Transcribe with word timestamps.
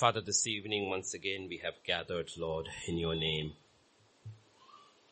Father, 0.00 0.22
this 0.22 0.46
evening 0.46 0.88
once 0.88 1.12
again 1.12 1.46
we 1.46 1.58
have 1.62 1.74
gathered, 1.86 2.30
Lord, 2.38 2.68
in 2.88 2.96
your 2.96 3.14
name 3.14 3.52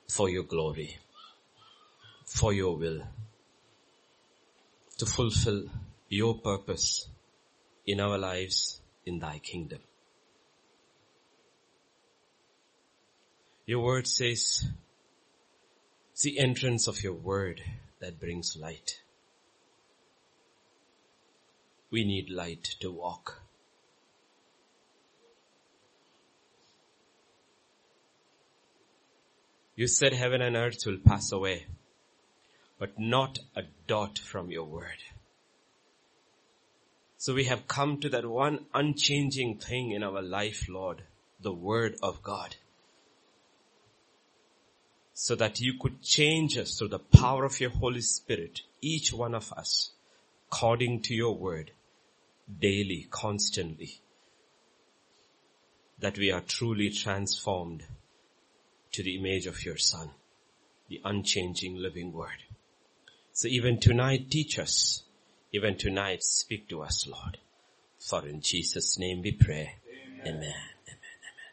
for 0.09 0.31
your 0.31 0.45
glory, 0.45 0.97
for 2.25 2.55
your 2.55 2.75
will, 2.75 3.03
to 4.97 5.05
fulfill 5.05 5.65
your 6.09 6.39
purpose 6.39 7.07
in 7.87 8.01
our 8.01 8.17
lives 8.17 8.81
in 9.05 9.19
thy 9.19 9.41
kingdom. 9.41 9.81
Your 13.67 13.81
word 13.81 14.07
says, 14.07 14.65
it's 16.13 16.23
the 16.23 16.39
entrance 16.39 16.89
of 16.89 17.03
your 17.03 17.13
word 17.13 17.61
that 18.01 18.19
brings 18.19 18.57
light. 18.57 19.03
We 21.91 22.07
need 22.07 22.31
light 22.31 22.65
to 22.81 22.91
walk. 22.91 23.43
You 29.79 29.87
said 29.87 30.13
heaven 30.13 30.43
and 30.43 30.57
earth 30.57 30.85
will 30.87 30.99
pass 30.99 31.31
away, 31.31 31.67
but 32.81 32.99
not 32.99 33.39
a 33.55 33.63
dot 33.87 34.19
from 34.19 34.51
your 34.51 34.65
word. 34.65 35.05
So 37.17 37.33
we 37.33 37.45
have 37.45 37.69
come 37.69 38.01
to 38.01 38.09
that 38.09 38.27
one 38.27 38.67
unchanging 38.75 39.59
thing 39.59 39.93
in 39.93 40.03
our 40.03 40.21
life, 40.21 40.67
Lord, 40.69 41.05
the 41.41 41.53
word 41.53 41.95
of 42.03 42.25
God. 42.25 42.57
So 45.15 45.37
that 45.37 45.61
you 45.61 45.75
could 45.81 46.03
change 46.03 46.59
us 46.59 46.77
through 46.77 46.89
the 46.89 46.99
power 46.99 47.45
of 47.45 47.61
your 47.61 47.71
Holy 47.71 48.01
Spirit, 48.01 48.63
each 48.81 49.13
one 49.13 49.33
of 49.37 49.53
us, 49.53 49.93
according 50.51 51.03
to 51.03 51.15
your 51.15 51.37
word, 51.37 51.71
daily, 52.59 53.07
constantly. 53.13 54.01
That 56.01 56.19
we 56.19 56.33
are 56.33 56.41
truly 56.41 56.91
transformed 56.91 57.85
to 58.93 59.03
the 59.03 59.17
image 59.17 59.47
of 59.47 59.65
your 59.65 59.77
son, 59.77 60.11
the 60.89 61.01
unchanging 61.05 61.77
living 61.77 62.13
word. 62.13 62.45
So 63.33 63.49
even 63.49 63.79
tonight 63.79 64.31
teach 64.31 64.59
us, 64.59 65.05
even 65.53 65.77
tonight 65.77 66.23
speak 66.23 66.69
to 66.69 66.83
us 66.83 67.07
Lord. 67.07 67.39
For 67.99 68.27
in 68.27 68.41
Jesus 68.41 68.99
name 68.99 69.23
we 69.23 69.33
pray. 69.33 69.77
Amen. 70.21 70.21
Amen. 70.21 70.35
Amen. 70.35 70.55
Amen. 70.89 71.53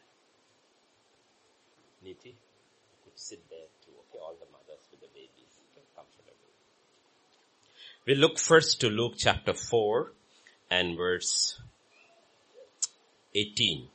Niti, 2.03 2.35
could 3.03 3.19
sit 3.19 3.49
there 3.49 3.67
too. 3.83 3.91
Okay, 4.09 4.19
all 4.19 4.35
the 4.39 4.45
mothers 4.51 4.85
with 4.91 5.01
the 5.01 5.07
babies. 5.07 5.59
Okay, 5.71 5.85
comfortable. 5.95 6.33
We 8.05 8.15
look 8.15 8.39
first 8.39 8.81
to 8.81 8.89
Luke 8.89 9.13
chapter 9.17 9.53
4 9.53 10.11
and 10.69 10.97
verse 10.97 11.59
18. 13.33 13.89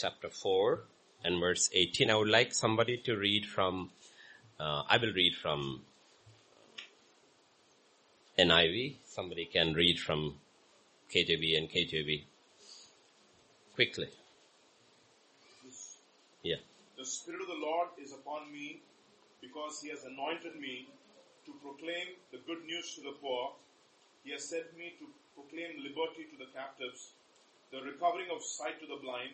Chapter 0.00 0.30
4 0.30 0.80
and 1.24 1.40
verse 1.40 1.68
18. 1.74 2.10
I 2.10 2.16
would 2.16 2.28
like 2.28 2.54
somebody 2.54 2.96
to 3.04 3.16
read 3.16 3.44
from, 3.44 3.90
uh, 4.58 4.82
I 4.88 4.96
will 4.96 5.12
read 5.12 5.34
from 5.34 5.82
NIV. 8.38 8.96
Somebody 9.04 9.44
can 9.44 9.74
read 9.74 9.98
from 10.00 10.36
KJV 11.14 11.58
and 11.58 11.68
KJV. 11.68 12.24
Quickly. 13.74 14.08
Yeah. 16.42 16.56
The 16.96 17.04
Spirit 17.04 17.42
of 17.42 17.48
the 17.48 17.60
Lord 17.60 17.88
is 18.02 18.12
upon 18.12 18.50
me 18.50 18.80
because 19.42 19.82
He 19.82 19.90
has 19.90 20.04
anointed 20.04 20.58
me 20.58 20.88
to 21.44 21.52
proclaim 21.62 22.16
the 22.32 22.38
good 22.46 22.64
news 22.64 22.94
to 22.94 23.02
the 23.02 23.16
poor. 23.20 23.52
He 24.24 24.32
has 24.32 24.48
sent 24.48 24.76
me 24.78 24.94
to 24.98 25.06
proclaim 25.34 25.82
liberty 25.84 26.24
to 26.32 26.36
the 26.38 26.50
captives, 26.56 27.12
the 27.70 27.82
recovering 27.82 28.28
of 28.34 28.42
sight 28.42 28.80
to 28.80 28.86
the 28.86 29.00
blind, 29.02 29.32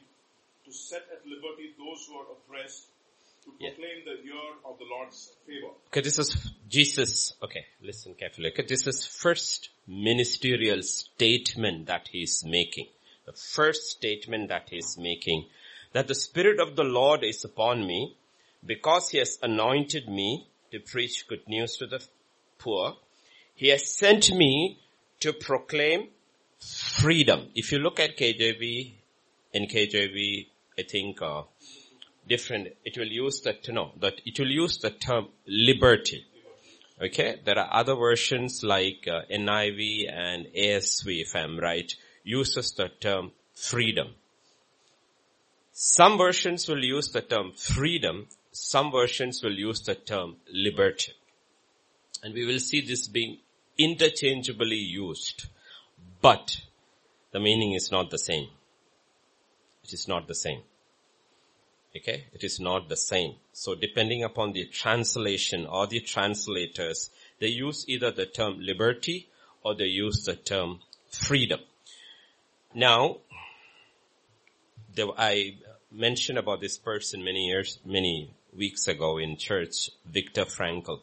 to 0.67 0.73
set 0.73 1.03
at 1.13 1.25
liberty 1.25 1.75
those 1.79 2.07
who 2.07 2.17
are 2.17 2.27
oppressed, 2.33 2.89
to 3.45 3.51
proclaim 3.51 4.03
yeah. 4.05 4.13
the 4.13 4.25
year 4.25 4.51
of 4.65 4.77
the 4.79 4.85
Lord's 4.85 5.37
favor. 5.47 5.73
Okay, 5.89 6.01
this 6.01 6.19
is 6.19 6.51
Jesus. 6.69 7.35
Okay, 7.41 7.65
listen 7.81 8.15
carefully. 8.15 8.51
Okay, 8.51 8.67
this 8.67 8.87
is 8.89 9.07
first 9.07 9.71
ministerial 9.87 10.83
statement 10.83 11.87
that 11.87 12.09
he 12.11 12.23
is 12.23 12.45
making. 12.45 12.89
The 13.27 13.33
first 13.33 13.91
statement 13.91 14.49
that 14.49 14.69
he 14.71 14.79
is 14.79 14.99
making. 14.99 15.47
That 15.93 16.09
the 16.09 16.17
Spirit 16.17 16.59
of 16.59 16.75
the 16.75 16.85
Lord 16.85 17.23
is 17.23 17.45
upon 17.45 17.87
me 17.87 18.17
because 18.65 19.11
he 19.11 19.19
has 19.19 19.39
anointed 19.43 20.09
me 20.09 20.49
to 20.73 20.81
preach 20.81 21.29
good 21.29 21.47
news 21.47 21.77
to 21.77 21.87
the 21.87 22.05
poor. 22.59 22.97
He 23.55 23.69
has 23.69 23.87
sent 23.87 24.33
me 24.33 24.81
to 25.21 25.33
proclaim 25.33 26.09
freedom. 26.59 27.49
If 27.55 27.71
you 27.71 27.79
look 27.79 28.01
at 28.01 28.19
KJV, 28.19 28.95
in 29.57 29.67
KJV, 29.67 30.49
I 30.79 30.83
think, 30.83 31.23
uh, 31.23 31.43
different, 32.29 32.69
it 32.85 32.99
will 32.99 33.07
use 33.07 33.41
that, 33.43 33.67
no, 33.69 33.93
that 34.01 34.21
it 34.27 34.39
will 34.39 34.51
use 34.51 34.79
the 34.79 34.91
term 34.91 35.29
liberty. 35.47 36.27
Okay, 37.01 37.41
there 37.45 37.59
are 37.59 37.69
other 37.73 37.95
versions 37.95 38.63
like 38.63 39.07
uh, 39.07 39.23
NIV 39.31 40.13
and 40.13 40.47
ASV, 40.47 41.23
if 41.23 41.35
I'm 41.35 41.59
right, 41.59 41.95
uses 42.25 42.73
the 42.73 42.89
term 42.89 43.33
freedom. 43.55 44.09
Some 45.73 46.19
versions 46.19 46.69
will 46.69 46.85
use 46.85 47.11
the 47.11 47.23
term 47.23 47.53
freedom, 47.53 48.29
some 48.53 48.91
versions 48.91 49.43
will 49.43 49.59
use 49.59 49.81
the 49.81 49.95
term 49.95 50.37
liberty. 50.53 51.13
And 52.23 52.35
we 52.35 52.47
will 52.47 52.59
see 52.61 52.81
this 52.81 53.09
being 53.09 53.39
interchangeably 53.79 54.77
used, 54.77 55.47
but 56.21 56.61
the 57.33 57.41
meaning 57.41 57.73
is 57.73 57.91
not 57.91 58.11
the 58.11 58.19
same. 58.19 58.49
It 59.87 59.93
is 59.93 60.09
not 60.09 60.27
the 60.27 60.35
same. 60.35 60.63
Okay, 61.97 62.25
it 62.33 62.43
is 62.43 62.59
not 62.59 62.89
the 62.89 62.97
same. 62.97 63.37
So 63.53 63.77
depending 63.77 64.25
upon 64.25 64.53
the 64.53 64.67
translation 64.67 65.65
or 65.65 65.87
the 65.87 66.01
translators, 66.01 67.11
they 67.39 67.47
use 67.47 67.89
either 67.89 68.11
the 68.11 68.27
term 68.27 68.59
liberty 68.59 69.29
or 69.63 69.77
they 69.77 69.87
use 69.87 70.25
the 70.25 70.35
term 70.35 70.81
freedom. 71.09 71.61
Now, 72.75 73.19
I 74.99 75.57
mentioned 75.93 76.39
about 76.39 76.61
this 76.61 76.79
person 76.79 77.23
many 77.23 77.47
years, 77.47 77.79
many 77.85 78.35
weeks 78.53 78.89
ago 78.89 79.19
in 79.19 79.37
church, 79.37 79.91
Viktor 80.05 80.47
Frankl. 80.47 81.01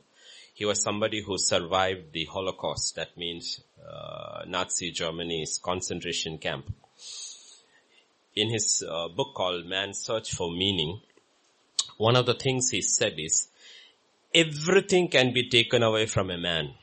He 0.53 0.65
was 0.65 0.81
somebody 0.81 1.21
who 1.21 1.37
survived 1.37 2.11
the 2.11 2.25
Holocaust. 2.25 2.95
That 2.95 3.17
means 3.17 3.61
uh, 3.89 4.43
Nazi 4.45 4.91
Germany's 4.91 5.57
concentration 5.57 6.37
camp 6.37 6.65
in 8.35 8.49
his 8.49 8.83
uh, 8.87 9.07
book 9.09 9.33
called 9.35 9.65
Man's 9.65 9.99
Search 9.99 10.33
for 10.33 10.51
Meaning, 10.51 11.01
one 11.97 12.15
of 12.15 12.25
the 12.25 12.33
things 12.33 12.69
he 12.69 12.81
said 12.81 13.13
is, 13.17 13.47
everything 14.33 15.07
can 15.07 15.33
be 15.33 15.49
taken 15.49 15.83
away 15.83 16.05
from 16.05 16.29
a 16.29 16.37
man. 16.37 16.73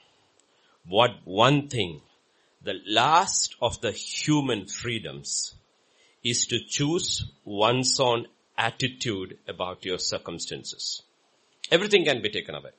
What 0.87 1.11
one 1.25 1.69
thing, 1.69 2.03
the 2.63 2.81
last 2.87 3.57
of 3.61 3.81
the 3.81 3.93
human 3.93 4.67
freedoms 4.67 5.55
is 6.23 6.47
to 6.47 6.61
choose 6.61 7.25
one's 7.45 7.99
own 7.99 8.27
attitude 8.57 9.39
about 9.49 9.85
your 9.85 9.99
circumstances. 9.99 11.03
Everything 11.71 12.05
can 12.05 12.23
be 12.23 12.29
taken 12.29 12.55
away. 12.55 12.71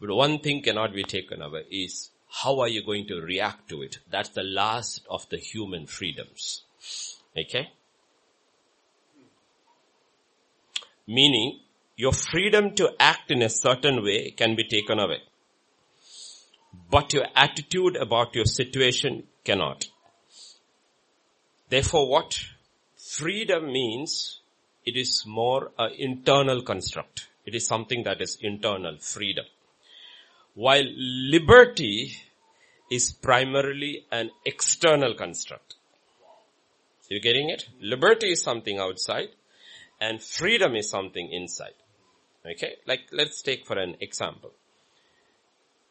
But 0.00 0.14
one 0.14 0.38
thing 0.38 0.62
cannot 0.62 0.94
be 0.94 1.02
taken 1.02 1.42
away 1.42 1.64
is 1.70 2.10
how 2.30 2.60
are 2.60 2.68
you 2.68 2.84
going 2.84 3.06
to 3.08 3.20
react 3.20 3.68
to 3.70 3.82
it? 3.82 3.98
That's 4.10 4.28
the 4.30 4.42
last 4.42 5.02
of 5.10 5.28
the 5.28 5.38
human 5.38 5.86
freedoms. 5.86 6.62
Okay? 7.36 7.70
Meaning, 11.08 11.60
your 11.96 12.12
freedom 12.12 12.74
to 12.74 12.90
act 13.00 13.30
in 13.30 13.40
a 13.40 13.48
certain 13.48 14.04
way 14.04 14.30
can 14.30 14.54
be 14.54 14.64
taken 14.64 14.98
away. 14.98 15.22
But 16.90 17.14
your 17.14 17.26
attitude 17.34 17.96
about 17.96 18.34
your 18.34 18.44
situation 18.44 19.24
cannot. 19.42 19.86
Therefore 21.70 22.08
what? 22.08 22.38
Freedom 22.94 23.72
means 23.72 24.40
it 24.84 24.96
is 24.96 25.24
more 25.26 25.72
an 25.78 25.92
internal 25.98 26.60
construct. 26.60 27.28
It 27.46 27.54
is 27.54 27.66
something 27.66 28.02
that 28.04 28.20
is 28.20 28.36
internal, 28.42 28.98
freedom. 28.98 29.46
While 30.54 30.84
liberty 30.94 32.12
is 32.90 33.12
primarily 33.12 34.04
an 34.12 34.30
external 34.44 35.14
construct. 35.14 35.74
You 37.08 37.20
getting 37.20 37.48
it? 37.48 37.68
Liberty 37.80 38.32
is 38.32 38.42
something 38.42 38.78
outside 38.78 39.28
and 40.00 40.22
freedom 40.22 40.74
is 40.76 40.88
something 40.90 41.30
inside. 41.30 41.74
Okay, 42.46 42.76
like 42.86 43.00
let's 43.12 43.42
take 43.42 43.66
for 43.66 43.78
an 43.78 43.96
example. 44.00 44.52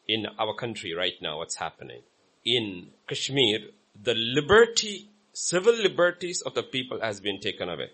In 0.06 0.26
our 0.38 0.54
country 0.54 0.94
right 0.94 1.14
now, 1.20 1.38
what's 1.38 1.56
happening? 1.56 2.02
In 2.44 2.88
Kashmir, 3.06 3.58
the 4.02 4.14
liberty, 4.14 5.10
civil 5.32 5.74
liberties 5.74 6.40
of 6.40 6.54
the 6.54 6.62
people 6.62 7.00
has 7.00 7.20
been 7.20 7.40
taken 7.40 7.68
away, 7.68 7.90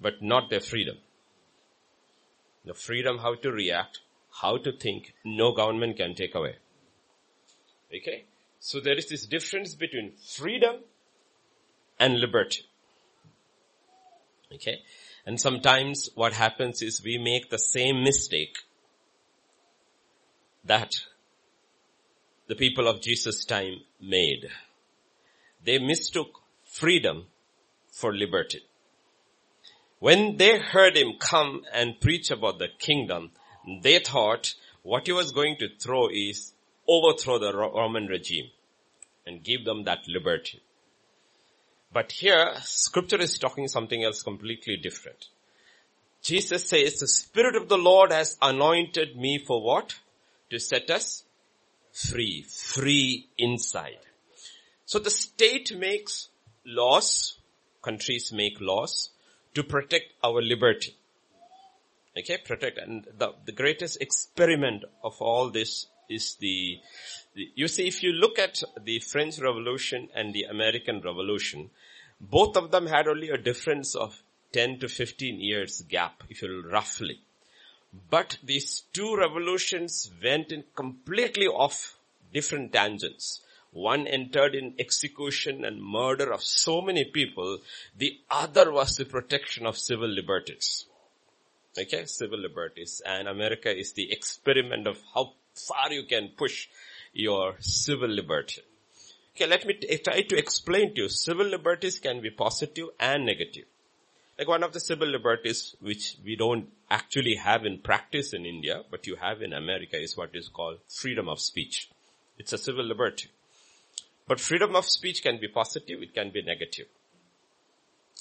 but 0.00 0.22
not 0.22 0.50
their 0.50 0.60
freedom. 0.60 0.98
The 2.64 2.74
freedom 2.74 3.18
how 3.18 3.36
to 3.36 3.50
react, 3.50 4.00
how 4.42 4.58
to 4.58 4.72
think, 4.72 5.14
no 5.24 5.52
government 5.52 5.96
can 5.96 6.14
take 6.14 6.34
away. 6.34 6.56
Okay? 7.94 8.24
So 8.58 8.80
there 8.80 8.96
is 8.96 9.08
this 9.08 9.26
difference 9.26 9.74
between 9.74 10.12
freedom 10.16 10.80
and 11.98 12.20
liberty. 12.20 12.66
Okay. 14.52 14.78
And 15.24 15.40
sometimes 15.40 16.08
what 16.14 16.32
happens 16.32 16.82
is 16.82 17.02
we 17.02 17.18
make 17.18 17.50
the 17.50 17.58
same 17.58 18.02
mistake 18.02 18.56
that 20.64 20.92
the 22.48 22.54
people 22.54 22.86
of 22.86 23.00
Jesus 23.00 23.44
time 23.44 23.80
made. 24.00 24.48
They 25.64 25.78
mistook 25.78 26.40
freedom 26.64 27.26
for 27.90 28.14
liberty. 28.14 28.62
When 29.98 30.36
they 30.36 30.58
heard 30.58 30.96
him 30.96 31.14
come 31.18 31.62
and 31.72 32.00
preach 32.00 32.30
about 32.30 32.58
the 32.58 32.68
kingdom, 32.78 33.32
they 33.82 33.98
thought 33.98 34.54
what 34.82 35.06
he 35.06 35.12
was 35.12 35.32
going 35.32 35.56
to 35.58 35.68
throw 35.80 36.08
is 36.08 36.52
overthrow 36.86 37.38
the 37.38 37.56
Roman 37.56 38.06
regime 38.06 38.50
and 39.26 39.42
give 39.42 39.64
them 39.64 39.84
that 39.84 40.06
liberty. 40.06 40.60
But 41.96 42.12
here, 42.12 42.52
scripture 42.60 43.22
is 43.22 43.38
talking 43.38 43.68
something 43.68 44.04
else 44.04 44.22
completely 44.22 44.76
different. 44.76 45.28
Jesus 46.22 46.68
says, 46.68 47.00
the 47.00 47.08
Spirit 47.08 47.56
of 47.56 47.70
the 47.70 47.78
Lord 47.78 48.12
has 48.12 48.36
anointed 48.42 49.16
me 49.16 49.38
for 49.38 49.62
what? 49.62 49.94
To 50.50 50.58
set 50.58 50.90
us 50.90 51.24
free. 51.92 52.42
Free 52.42 53.30
inside. 53.38 54.00
So 54.84 54.98
the 54.98 55.08
state 55.08 55.74
makes 55.74 56.28
laws, 56.66 57.38
countries 57.80 58.30
make 58.30 58.60
laws 58.60 59.08
to 59.54 59.64
protect 59.64 60.12
our 60.22 60.42
liberty. 60.42 60.94
Okay, 62.18 62.36
protect. 62.44 62.76
And 62.76 63.06
the, 63.16 63.32
the 63.46 63.52
greatest 63.52 64.02
experiment 64.02 64.84
of 65.02 65.14
all 65.22 65.48
this 65.48 65.86
is 66.10 66.34
the, 66.40 66.78
the, 67.34 67.48
you 67.54 67.68
see, 67.68 67.86
if 67.86 68.02
you 68.02 68.12
look 68.12 68.38
at 68.38 68.62
the 68.84 68.98
French 68.98 69.38
Revolution 69.38 70.10
and 70.14 70.34
the 70.34 70.42
American 70.42 71.00
Revolution, 71.00 71.70
both 72.20 72.56
of 72.56 72.70
them 72.70 72.86
had 72.86 73.06
only 73.06 73.30
a 73.30 73.38
difference 73.38 73.94
of 73.94 74.22
10 74.52 74.78
to 74.80 74.88
15 74.88 75.40
years 75.40 75.82
gap, 75.82 76.22
if 76.28 76.42
you 76.42 76.48
will, 76.48 76.70
roughly. 76.70 77.20
But 78.10 78.38
these 78.42 78.82
two 78.92 79.16
revolutions 79.16 80.10
went 80.22 80.52
in 80.52 80.64
completely 80.74 81.46
off 81.46 81.98
different 82.32 82.72
tangents. 82.72 83.40
One 83.72 84.06
entered 84.06 84.54
in 84.54 84.74
execution 84.78 85.64
and 85.64 85.82
murder 85.82 86.32
of 86.32 86.42
so 86.42 86.80
many 86.80 87.04
people. 87.04 87.58
The 87.96 88.18
other 88.30 88.72
was 88.72 88.96
the 88.96 89.04
protection 89.04 89.66
of 89.66 89.76
civil 89.76 90.08
liberties. 90.08 90.86
Okay, 91.78 92.06
civil 92.06 92.38
liberties. 92.38 93.02
And 93.04 93.28
America 93.28 93.74
is 93.74 93.92
the 93.92 94.10
experiment 94.10 94.86
of 94.86 95.02
how 95.14 95.34
far 95.54 95.92
you 95.92 96.04
can 96.04 96.30
push 96.36 96.68
your 97.12 97.56
civil 97.60 98.08
liberty. 98.08 98.62
Okay, 99.36 99.46
let 99.46 99.66
me 99.66 99.74
t- 99.74 99.86
eh, 99.90 99.98
try 100.02 100.22
to 100.22 100.38
explain 100.38 100.94
to 100.94 101.02
you. 101.02 101.08
Civil 101.10 101.48
liberties 101.48 101.98
can 101.98 102.22
be 102.22 102.30
positive 102.30 102.88
and 102.98 103.26
negative. 103.26 103.66
Like 104.38 104.48
one 104.48 104.62
of 104.62 104.72
the 104.72 104.80
civil 104.80 105.08
liberties 105.08 105.76
which 105.82 106.16
we 106.24 106.36
don't 106.36 106.70
actually 106.90 107.34
have 107.34 107.66
in 107.66 107.80
practice 107.80 108.32
in 108.32 108.46
India, 108.46 108.82
but 108.90 109.06
you 109.06 109.16
have 109.16 109.42
in 109.42 109.52
America 109.52 110.00
is 110.00 110.16
what 110.16 110.30
is 110.32 110.48
called 110.48 110.78
freedom 110.88 111.28
of 111.28 111.38
speech. 111.38 111.90
It's 112.38 112.54
a 112.54 112.58
civil 112.58 112.86
liberty. 112.86 113.28
But 114.26 114.40
freedom 114.40 114.74
of 114.74 114.86
speech 114.86 115.22
can 115.22 115.38
be 115.38 115.48
positive, 115.48 116.00
it 116.00 116.14
can 116.14 116.30
be 116.30 116.40
negative. 116.40 116.86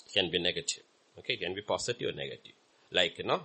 It 0.05 0.13
can 0.13 0.29
be 0.29 0.39
negative. 0.39 0.83
Okay, 1.17 1.35
it 1.35 1.39
can 1.39 1.55
be 1.55 1.61
positive 1.61 2.09
or 2.09 2.17
negative. 2.17 2.55
Like, 2.91 3.19
you 3.19 3.23
know, 3.23 3.43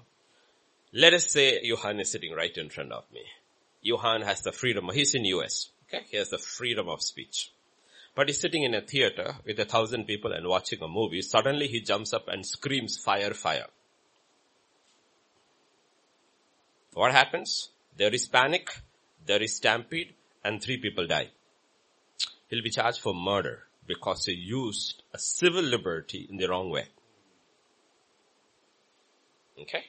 let 0.92 1.14
us 1.14 1.30
say 1.30 1.60
Johan 1.62 2.00
is 2.00 2.10
sitting 2.10 2.32
right 2.34 2.56
in 2.56 2.68
front 2.68 2.90
of 2.90 3.04
me. 3.12 3.22
Johan 3.80 4.22
has 4.22 4.42
the 4.42 4.50
freedom, 4.50 4.90
he's 4.92 5.14
in 5.14 5.24
US. 5.26 5.70
Okay, 5.86 6.04
he 6.10 6.16
has 6.16 6.30
the 6.30 6.38
freedom 6.38 6.88
of 6.88 7.00
speech. 7.00 7.52
But 8.14 8.28
he's 8.28 8.40
sitting 8.40 8.64
in 8.64 8.74
a 8.74 8.80
theater 8.80 9.36
with 9.46 9.58
a 9.60 9.64
thousand 9.64 10.04
people 10.04 10.32
and 10.32 10.46
watching 10.46 10.82
a 10.82 10.88
movie. 10.88 11.22
Suddenly 11.22 11.68
he 11.68 11.80
jumps 11.80 12.12
up 12.12 12.28
and 12.28 12.44
screams 12.44 12.98
fire, 12.98 13.34
fire. 13.34 13.66
What 16.94 17.12
happens? 17.12 17.70
There 17.96 18.12
is 18.12 18.26
panic, 18.26 18.80
there 19.24 19.42
is 19.42 19.56
stampede, 19.56 20.14
and 20.44 20.60
three 20.60 20.78
people 20.78 21.06
die. 21.06 21.28
He'll 22.48 22.62
be 22.62 22.70
charged 22.70 22.98
for 22.98 23.14
murder 23.14 23.64
because 23.86 24.24
he 24.26 24.32
used 24.32 25.02
a 25.14 25.18
civil 25.18 25.62
liberty 25.62 26.26
in 26.28 26.36
the 26.36 26.48
wrong 26.48 26.70
way. 26.70 26.86
Okay? 29.60 29.84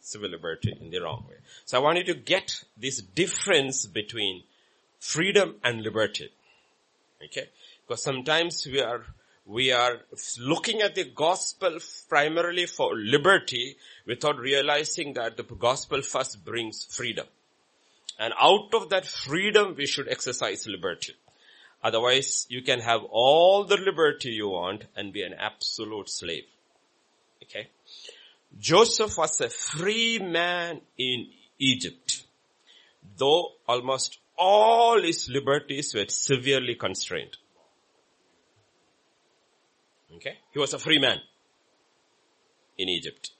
Civil 0.00 0.30
liberty 0.30 0.76
in 0.80 0.90
the 0.90 1.00
wrong 1.00 1.24
way. 1.28 1.36
So 1.64 1.78
I 1.78 1.80
want 1.80 1.98
you 1.98 2.04
to 2.04 2.14
get 2.14 2.64
this 2.76 3.00
difference 3.00 3.86
between 3.86 4.44
freedom 5.00 5.56
and 5.64 5.82
liberty. 5.82 6.30
Okay? 7.24 7.48
Because 7.86 8.02
sometimes 8.02 8.66
we 8.66 8.80
are, 8.80 9.04
we 9.44 9.72
are 9.72 10.00
looking 10.40 10.82
at 10.82 10.94
the 10.94 11.04
gospel 11.04 11.78
primarily 12.08 12.66
for 12.66 12.94
liberty 12.94 13.76
without 14.06 14.38
realizing 14.38 15.14
that 15.14 15.36
the 15.36 15.42
gospel 15.42 16.02
first 16.02 16.44
brings 16.44 16.84
freedom. 16.84 17.26
And 18.18 18.32
out 18.40 18.74
of 18.74 18.88
that 18.90 19.06
freedom 19.06 19.74
we 19.76 19.86
should 19.86 20.08
exercise 20.08 20.66
liberty. 20.66 21.14
Otherwise 21.82 22.46
you 22.48 22.62
can 22.62 22.80
have 22.80 23.02
all 23.10 23.64
the 23.64 23.76
liberty 23.76 24.30
you 24.30 24.48
want 24.48 24.84
and 24.96 25.12
be 25.12 25.22
an 25.22 25.34
absolute 25.34 26.08
slave. 26.08 26.44
Okay? 27.42 27.68
Joseph 28.58 29.18
was 29.18 29.40
a 29.40 29.48
free 29.48 30.18
man 30.18 30.80
in 30.96 31.28
Egypt. 31.58 32.24
Though 33.16 33.52
almost 33.68 34.18
all 34.38 35.02
his 35.02 35.28
liberties 35.28 35.94
were 35.94 36.06
severely 36.08 36.74
constrained. 36.74 37.36
Okay? 40.16 40.38
He 40.52 40.58
was 40.58 40.74
a 40.74 40.78
free 40.78 40.98
man 40.98 41.18
in 42.78 42.88
Egypt. 42.88 43.30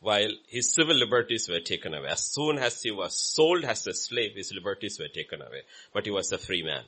While 0.00 0.30
his 0.48 0.74
civil 0.74 0.96
liberties 0.96 1.48
were 1.48 1.60
taken 1.60 1.94
away. 1.94 2.08
As 2.08 2.24
soon 2.32 2.58
as 2.58 2.82
he 2.82 2.90
was 2.90 3.18
sold 3.18 3.64
as 3.64 3.86
a 3.86 3.94
slave, 3.94 4.32
his 4.36 4.52
liberties 4.52 4.98
were 4.98 5.08
taken 5.08 5.40
away. 5.40 5.62
But 5.94 6.04
he 6.04 6.10
was 6.10 6.30
a 6.32 6.38
free 6.38 6.62
man 6.62 6.84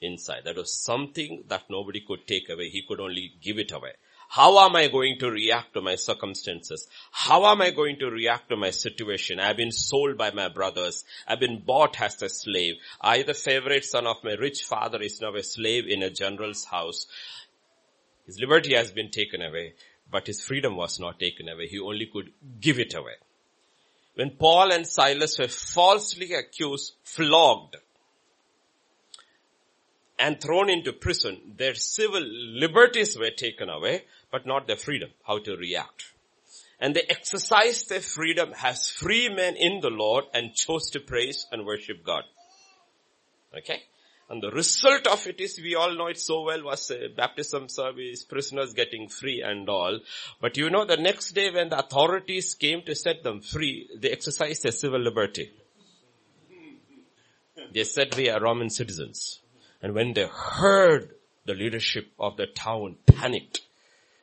inside. 0.00 0.42
That 0.44 0.56
was 0.56 0.72
something 0.72 1.44
that 1.48 1.64
nobody 1.68 2.02
could 2.06 2.26
take 2.26 2.48
away. 2.48 2.68
He 2.68 2.82
could 2.86 3.00
only 3.00 3.32
give 3.40 3.58
it 3.58 3.72
away. 3.72 3.92
How 4.34 4.58
am 4.60 4.76
I 4.76 4.88
going 4.88 5.18
to 5.18 5.30
react 5.30 5.74
to 5.74 5.82
my 5.82 5.96
circumstances? 5.96 6.88
How 7.10 7.44
am 7.44 7.60
I 7.60 7.70
going 7.70 7.98
to 7.98 8.06
react 8.06 8.48
to 8.48 8.56
my 8.56 8.70
situation? 8.70 9.38
I've 9.38 9.58
been 9.58 9.72
sold 9.72 10.16
by 10.16 10.30
my 10.30 10.48
brothers. 10.48 11.04
I've 11.28 11.38
been 11.38 11.60
bought 11.60 12.00
as 12.00 12.22
a 12.22 12.30
slave. 12.30 12.76
I, 12.98 13.24
the 13.24 13.34
favorite 13.34 13.84
son 13.84 14.06
of 14.06 14.24
my 14.24 14.32
rich 14.32 14.64
father, 14.64 15.02
is 15.02 15.20
now 15.20 15.34
a 15.34 15.42
slave 15.42 15.86
in 15.86 16.02
a 16.02 16.08
general's 16.08 16.64
house. 16.64 17.06
His 18.24 18.40
liberty 18.40 18.74
has 18.74 18.90
been 18.90 19.10
taken 19.10 19.42
away, 19.42 19.74
but 20.10 20.26
his 20.26 20.40
freedom 20.40 20.76
was 20.76 20.98
not 20.98 21.20
taken 21.20 21.50
away. 21.50 21.66
He 21.66 21.78
only 21.78 22.06
could 22.06 22.32
give 22.58 22.78
it 22.78 22.94
away. 22.94 23.16
When 24.14 24.30
Paul 24.30 24.72
and 24.72 24.86
Silas 24.86 25.38
were 25.38 25.48
falsely 25.48 26.32
accused, 26.32 26.94
flogged, 27.04 27.76
and 30.18 30.40
thrown 30.40 30.70
into 30.70 30.94
prison, 30.94 31.38
their 31.56 31.74
civil 31.74 32.22
liberties 32.22 33.18
were 33.18 33.32
taken 33.36 33.68
away, 33.68 34.04
but 34.32 34.46
not 34.46 34.66
their 34.66 34.76
freedom, 34.76 35.10
how 35.24 35.38
to 35.38 35.56
react. 35.56 36.06
And 36.80 36.96
they 36.96 37.02
exercised 37.08 37.88
their 37.88 38.00
freedom 38.00 38.52
as 38.60 38.90
free 38.90 39.28
men 39.28 39.54
in 39.54 39.80
the 39.80 39.90
Lord 39.90 40.24
and 40.34 40.54
chose 40.54 40.90
to 40.90 41.00
praise 41.00 41.46
and 41.52 41.64
worship 41.64 42.04
God. 42.04 42.24
Okay? 43.56 43.82
And 44.28 44.42
the 44.42 44.50
result 44.50 45.06
of 45.06 45.26
it 45.26 45.40
is, 45.40 45.60
we 45.60 45.74
all 45.74 45.94
know 45.94 46.06
it 46.06 46.18
so 46.18 46.42
well, 46.42 46.64
was 46.64 46.90
a 46.90 47.08
baptism 47.14 47.68
service, 47.68 48.24
prisoners 48.24 48.72
getting 48.72 49.08
free 49.08 49.42
and 49.42 49.68
all. 49.68 50.00
But 50.40 50.56
you 50.56 50.70
know, 50.70 50.86
the 50.86 50.96
next 50.96 51.32
day 51.32 51.50
when 51.50 51.68
the 51.68 51.78
authorities 51.78 52.54
came 52.54 52.82
to 52.86 52.94
set 52.94 53.22
them 53.22 53.42
free, 53.42 53.88
they 54.00 54.10
exercised 54.10 54.62
their 54.62 54.72
civil 54.72 55.00
liberty. 55.00 55.52
They 57.72 57.84
said 57.84 58.16
we 58.16 58.30
are 58.30 58.40
Roman 58.40 58.70
citizens. 58.70 59.40
And 59.82 59.94
when 59.94 60.14
they 60.14 60.26
heard 60.26 61.14
the 61.44 61.54
leadership 61.54 62.08
of 62.18 62.36
the 62.36 62.46
town 62.46 62.96
panicked 63.06 63.60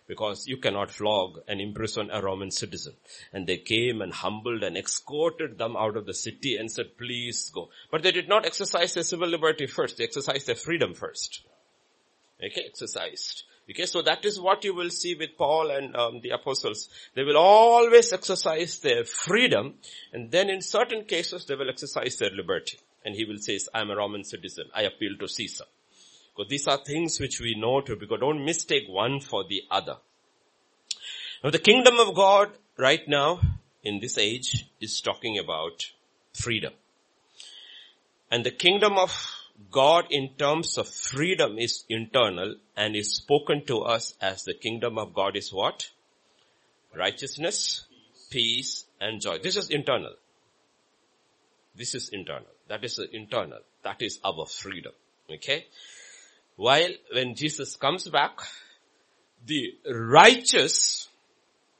because 0.09 0.47
you 0.47 0.57
cannot 0.57 0.89
flog 0.89 1.37
and 1.47 1.61
imprison 1.61 2.09
a 2.11 2.19
Roman 2.19 2.49
citizen. 2.49 2.93
And 3.31 3.45
they 3.45 3.57
came 3.57 4.01
and 4.01 4.11
humbled 4.11 4.63
and 4.63 4.75
escorted 4.75 5.59
them 5.59 5.77
out 5.77 5.95
of 5.95 6.07
the 6.07 6.15
city 6.15 6.57
and 6.57 6.69
said, 6.69 6.97
please 6.97 7.51
go. 7.53 7.69
But 7.91 8.01
they 8.01 8.11
did 8.11 8.27
not 8.27 8.43
exercise 8.43 8.95
their 8.95 9.03
civil 9.03 9.29
liberty 9.29 9.67
first. 9.67 9.97
They 9.97 10.05
exercised 10.05 10.47
their 10.47 10.55
freedom 10.55 10.95
first. 10.95 11.43
Okay, 12.43 12.63
exercised. 12.65 13.43
Okay, 13.69 13.85
so 13.85 14.01
that 14.01 14.25
is 14.25 14.41
what 14.41 14.63
you 14.63 14.73
will 14.73 14.89
see 14.89 15.13
with 15.13 15.37
Paul 15.37 15.69
and 15.69 15.95
um, 15.95 16.21
the 16.21 16.31
apostles. 16.31 16.89
They 17.13 17.23
will 17.23 17.37
always 17.37 18.11
exercise 18.11 18.79
their 18.79 19.03
freedom 19.03 19.75
and 20.11 20.31
then 20.31 20.49
in 20.49 20.63
certain 20.63 21.05
cases 21.05 21.45
they 21.45 21.53
will 21.53 21.69
exercise 21.69 22.17
their 22.17 22.31
liberty. 22.31 22.79
And 23.05 23.13
he 23.13 23.25
will 23.25 23.37
say, 23.37 23.59
I'm 23.75 23.91
a 23.91 23.95
Roman 23.95 24.23
citizen. 24.23 24.65
I 24.73 24.81
appeal 24.81 25.17
to 25.19 25.27
Caesar. 25.27 25.65
Because 26.39 26.51
these 26.51 26.67
are 26.69 26.77
things 26.77 27.19
which 27.19 27.41
we 27.41 27.53
know 27.53 27.81
to 27.81 27.97
because 27.97 28.21
don't 28.21 28.45
mistake 28.45 28.85
one 28.87 29.19
for 29.19 29.43
the 29.43 29.63
other. 29.69 29.97
Now 31.43 31.49
the 31.49 31.59
kingdom 31.59 31.99
of 31.99 32.15
God 32.15 32.51
right 32.77 33.05
now 33.09 33.41
in 33.83 33.99
this 33.99 34.17
age 34.17 34.65
is 34.79 35.01
talking 35.01 35.37
about 35.37 35.91
freedom. 36.33 36.71
And 38.31 38.45
the 38.45 38.51
kingdom 38.51 38.97
of 38.97 39.11
God 39.69 40.05
in 40.11 40.29
terms 40.37 40.77
of 40.77 40.87
freedom 40.87 41.59
is 41.59 41.83
internal 41.89 42.55
and 42.77 42.95
is 42.95 43.17
spoken 43.17 43.65
to 43.65 43.81
us 43.81 44.15
as 44.21 44.45
the 44.45 44.53
kingdom 44.53 44.97
of 44.97 45.13
God 45.13 45.35
is 45.35 45.51
what? 45.51 45.89
Righteousness, 46.95 47.85
peace 48.29 48.85
and 49.01 49.19
joy. 49.19 49.39
This 49.39 49.57
is 49.57 49.69
internal. 49.69 50.13
This 51.75 51.95
is 51.95 52.07
internal. 52.13 52.47
That 52.69 52.85
is 52.85 52.97
internal. 53.11 53.59
That 53.83 54.01
is 54.01 54.19
our 54.23 54.45
freedom. 54.45 54.93
Okay. 55.29 55.65
While 56.59 56.89
when 57.13 57.35
Jesus 57.35 57.77
comes 57.77 58.09
back, 58.09 58.37
the 59.45 59.75
righteous 59.89 61.07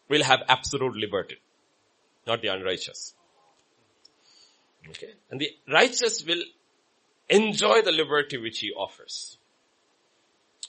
will 0.07 0.23
have 0.23 0.39
absolute 0.47 0.95
liberty, 0.95 1.35
not 2.25 2.41
the 2.41 2.47
unrighteous. 2.47 3.13
Okay. 4.87 5.15
And 5.29 5.41
the 5.41 5.49
righteous 5.69 6.23
will 6.25 6.41
enjoy 7.27 7.81
the 7.81 7.91
liberty 7.91 8.37
which 8.37 8.59
he 8.59 8.71
offers. 8.71 9.37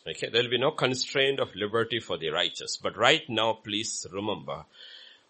Okay. 0.05 0.29
There 0.29 0.43
will 0.43 0.51
be 0.51 0.59
no 0.59 0.73
constraint 0.73 1.39
of 1.39 1.55
liberty 1.55 2.01
for 2.01 2.19
the 2.19 2.31
righteous. 2.31 2.79
But 2.83 2.97
right 2.97 3.23
now, 3.29 3.53
please 3.53 4.09
remember, 4.13 4.65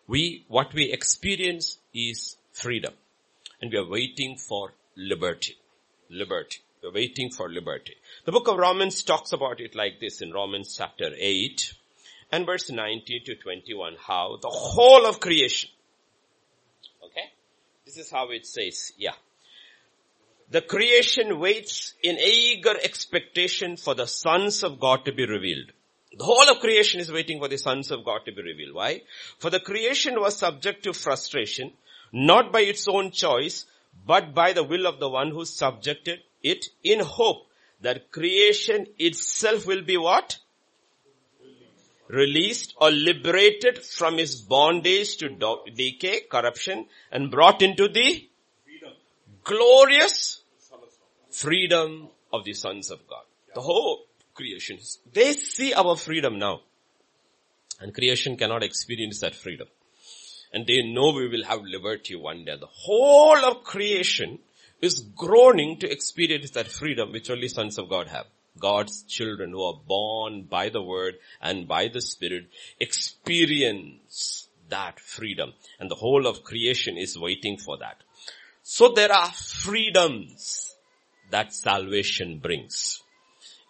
we, 0.07 0.47
what 0.49 0.73
we 0.73 0.91
experience 0.91 1.77
is 1.93 2.39
freedom. 2.53 2.95
And 3.61 3.71
we 3.71 3.77
are 3.77 3.87
waiting 3.87 4.39
for 4.39 4.73
liberty. 4.97 5.59
Liberty. 6.09 6.61
We're 6.83 6.93
waiting 6.93 7.31
for 7.31 7.51
liberty. 7.51 7.95
The 8.25 8.33
book 8.33 8.49
of 8.49 8.57
Romans 8.57 9.03
talks 9.03 9.33
about 9.33 9.61
it 9.61 9.75
like 9.75 10.01
this 10.01 10.23
in 10.23 10.33
Romans 10.33 10.75
chapter 10.79 11.11
8 11.15 11.75
and 12.33 12.47
verse 12.47 12.71
19 12.71 13.25
to 13.27 13.35
21, 13.35 13.97
how 14.07 14.39
the 14.41 14.49
whole 14.49 15.05
of 15.05 15.21
creation, 15.21 15.69
okay, 17.05 17.33
this 17.85 17.99
is 17.99 18.11
how 18.11 18.31
it 18.31 18.47
says, 18.47 18.93
yeah. 18.97 19.13
The 20.51 20.63
creation 20.63 21.39
waits 21.39 21.95
in 22.03 22.17
eager 22.19 22.75
expectation 22.83 23.77
for 23.77 23.95
the 23.95 24.07
sons 24.07 24.63
of 24.63 24.81
God 24.81 25.05
to 25.05 25.13
be 25.13 25.27
revealed. 25.27 25.73
The 26.17 26.25
whole 26.25 26.51
of 26.51 26.61
creation 26.61 26.99
is 26.99 27.13
waiting 27.13 27.39
for 27.39 27.49
the 27.49 27.59
sons 27.59 27.91
of 27.91 28.05
God 28.05 28.23
to 28.25 28.33
be 28.33 28.43
revealed. 28.43 28.75
Why? 28.75 29.03
For 29.39 29.51
the 29.51 29.61
creation 29.61 30.19
was 30.19 30.37
subject 30.39 30.85
to 30.85 30.93
frustration, 30.93 31.73
not 32.13 32.53
by 32.53 32.63
its 32.63 32.89
own 32.89 33.11
choice, 33.11 33.67
but 34.07 34.35
by 34.35 34.55
the 34.55 34.65
will 34.65 34.87
of 34.87 34.99
the 34.99 35.09
one 35.09 35.31
who 35.31 35.45
subjected 35.45 36.21
it 36.43 36.67
in 36.83 37.01
hope 37.01 37.47
that 37.81 38.11
creation 38.13 38.87
itself 38.99 39.67
will 39.67 39.83
be 39.83 39.97
what? 39.97 40.39
Released 42.09 42.75
or 42.81 42.91
liberated 42.91 43.79
from 43.79 44.19
its 44.19 44.35
bondage 44.35 45.17
to 45.19 45.29
decay, 45.75 46.23
corruption, 46.31 46.87
and 47.13 47.31
brought 47.31 47.63
into 47.63 47.89
the 47.89 48.29
glorious 49.45 50.43
freedom 51.31 52.09
of 52.33 52.45
the 52.45 52.53
sons 52.53 52.91
of 52.91 53.07
God. 53.07 53.23
The 53.55 53.61
whole 53.61 54.05
creation, 54.35 54.79
they 55.13 55.33
see 55.33 55.73
our 55.73 55.97
freedom 55.97 56.39
now. 56.39 56.61
And 57.81 57.95
creation 57.95 58.37
cannot 58.37 58.63
experience 58.63 59.21
that 59.21 59.35
freedom. 59.35 59.69
And 60.53 60.67
they 60.67 60.83
know 60.83 61.13
we 61.13 61.29
will 61.29 61.45
have 61.45 61.63
liberty 61.63 62.17
one 62.17 62.45
day. 62.45 62.57
The 62.59 62.67
whole 62.67 63.39
of 63.45 63.63
creation 63.63 64.41
is 64.81 65.01
groaning 65.01 65.79
to 65.79 65.91
experience 65.91 66.51
that 66.53 66.69
freedom 66.69 67.13
which 67.13 67.31
only 67.31 67.49
sons 67.49 67.79
of 67.79 67.89
God 67.89 68.09
have. 68.09 68.27
God's 68.59 69.03
children 69.05 69.51
who 69.51 69.63
are 69.63 69.81
born 69.87 70.43
by 70.43 70.69
the 70.69 70.83
word 70.83 71.15
and 71.41 71.69
by 71.69 71.89
the 71.89 72.01
spirit 72.01 72.47
experience 72.79 74.49
that 74.69 75.01
freedom. 75.01 75.53
And 75.79 75.91
the 75.91 75.97
whole 75.97 76.27
of 76.27 76.45
creation 76.45 76.97
is 76.97 77.19
waiting 77.19 77.57
for 77.57 77.79
that. 77.79 78.03
So 78.63 78.93
there 78.95 79.13
are 79.13 79.31
freedoms 79.31 80.75
that 81.31 81.53
salvation 81.55 82.39
brings. 82.39 83.03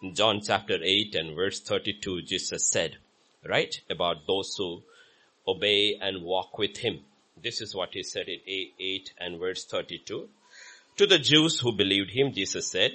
In 0.01 0.15
John 0.15 0.41
chapter 0.41 0.77
8 0.81 1.15
and 1.15 1.35
verse 1.35 1.59
32, 1.59 2.23
Jesus 2.23 2.67
said, 2.67 2.97
right, 3.47 3.73
about 3.89 4.27
those 4.27 4.55
who 4.57 4.81
obey 5.47 5.97
and 6.01 6.23
walk 6.23 6.57
with 6.57 6.77
him. 6.77 7.01
This 7.41 7.61
is 7.61 7.75
what 7.75 7.89
he 7.93 8.03
said 8.03 8.27
in 8.27 8.39
8 8.79 9.13
and 9.19 9.39
verse 9.39 9.65
32. 9.65 10.27
To 11.01 11.07
the 11.07 11.17
Jews 11.17 11.59
who 11.59 11.71
believed 11.71 12.11
him, 12.11 12.31
Jesus 12.31 12.67
said, 12.67 12.91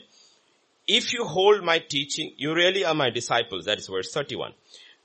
if 0.87 1.13
you 1.13 1.25
hold 1.25 1.65
my 1.65 1.81
teaching, 1.81 2.35
you 2.37 2.55
really 2.55 2.85
are 2.85 2.95
my 2.95 3.11
disciples. 3.11 3.65
That 3.65 3.79
is 3.79 3.89
verse 3.89 4.13
31. 4.13 4.53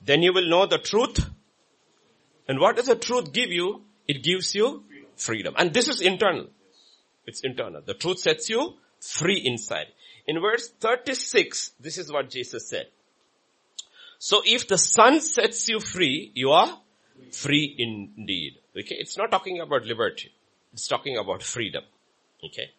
Then 0.00 0.22
you 0.22 0.32
will 0.32 0.48
know 0.48 0.66
the 0.66 0.78
truth. 0.78 1.18
And 2.46 2.60
what 2.60 2.76
does 2.76 2.86
the 2.86 2.94
truth 2.94 3.32
give 3.32 3.50
you? 3.50 3.82
It 4.06 4.22
gives 4.22 4.54
you 4.54 4.84
freedom. 5.16 5.52
And 5.58 5.74
this 5.74 5.88
is 5.88 6.00
internal. 6.00 6.46
It's 7.26 7.40
internal. 7.40 7.82
The 7.84 7.94
truth 7.94 8.20
sets 8.20 8.48
you 8.48 8.74
free 9.00 9.42
inside. 9.44 9.86
In 10.28 10.40
verse 10.40 10.68
36, 10.68 11.72
this 11.80 11.98
is 11.98 12.12
what 12.12 12.30
Jesus 12.30 12.68
said. 12.68 12.86
So 14.20 14.42
if 14.44 14.68
the 14.68 14.78
Son 14.78 15.20
sets 15.20 15.68
you 15.68 15.80
free, 15.80 16.30
you 16.36 16.52
are 16.52 16.78
free 17.32 17.74
indeed. 17.76 18.58
Okay, 18.78 18.94
it's 19.00 19.18
not 19.18 19.32
talking 19.32 19.60
about 19.60 19.86
liberty. 19.86 20.30
It's 20.72 20.86
talking 20.86 21.16
about 21.16 21.42
freedom. 21.42 21.82
Okay. 22.44 22.70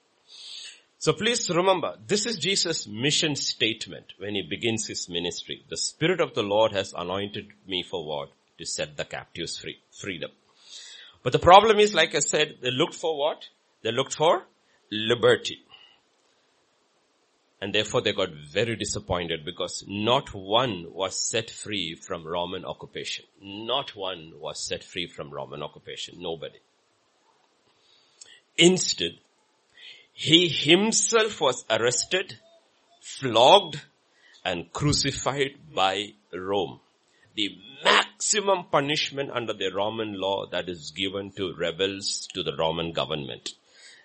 So 0.98 1.12
please 1.12 1.50
remember, 1.50 1.98
this 2.08 2.26
is 2.26 2.38
Jesus' 2.38 2.88
mission 2.88 3.36
statement 3.36 4.14
when 4.20 4.36
he 4.36 4.42
begins 4.42 4.88
his 4.88 5.10
ministry. 5.10 5.66
The 5.70 5.76
Spirit 5.76 6.22
of 6.22 6.34
the 6.34 6.44
Lord 6.44 6.72
has 6.72 6.94
anointed 6.96 7.48
me 7.68 7.84
for 7.84 8.06
what? 8.06 8.30
To 8.58 8.66
set 8.66 8.96
the 8.96 9.04
captives 9.04 9.58
free. 9.58 9.80
Freedom. 9.92 10.32
But 11.22 11.34
the 11.34 11.40
problem 11.40 11.80
is, 11.80 11.94
like 11.94 12.16
I 12.16 12.20
said, 12.20 12.56
they 12.62 12.72
looked 12.72 12.96
for 12.96 13.18
what? 13.18 13.50
They 13.82 13.92
looked 13.92 14.16
for 14.16 14.44
liberty. 14.92 15.60
And 17.62 17.74
therefore 17.74 18.02
they 18.02 18.14
got 18.14 18.30
very 18.52 18.76
disappointed 18.76 19.46
because 19.46 19.84
not 19.88 20.34
one 20.34 20.86
was 20.90 21.18
set 21.18 21.50
free 21.50 21.96
from 21.96 22.26
Roman 22.26 22.66
occupation. 22.66 23.26
Not 23.42 23.96
one 23.96 24.34
was 24.38 24.66
set 24.66 24.84
free 24.84 25.08
from 25.08 25.32
Roman 25.32 25.64
occupation. 25.64 26.16
Nobody. 26.20 26.60
Instead, 28.58 29.14
he 30.14 30.48
himself 30.48 31.42
was 31.42 31.66
arrested, 31.70 32.40
flogged, 33.02 33.82
and 34.46 34.72
crucified 34.72 35.56
by 35.74 36.14
Rome. 36.32 36.80
The 37.36 37.58
maximum 37.84 38.66
punishment 38.72 39.32
under 39.32 39.54
the 39.54 39.72
Roman 39.74 40.14
law 40.20 40.46
that 40.52 40.70
is 40.70 40.92
given 40.92 41.32
to 41.32 41.56
rebels 41.56 42.28
to 42.34 42.44
the 42.44 42.56
Roman 42.56 42.92
government. 42.92 43.54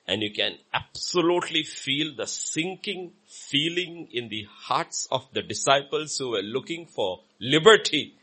And 0.07 0.23
you 0.23 0.33
can 0.33 0.57
absolutely 0.73 1.62
feel 1.62 2.17
the 2.17 2.27
sinking 2.27 3.12
feeling 3.27 4.09
in 4.11 4.31
the 4.31 4.47
hearts 4.50 5.07
of 5.11 5.29
the 5.35 5.43
disciples 5.43 6.17
who 6.17 6.31
were 6.31 6.43
looking 6.43 6.87
for 6.87 7.21
liberty 7.38 8.15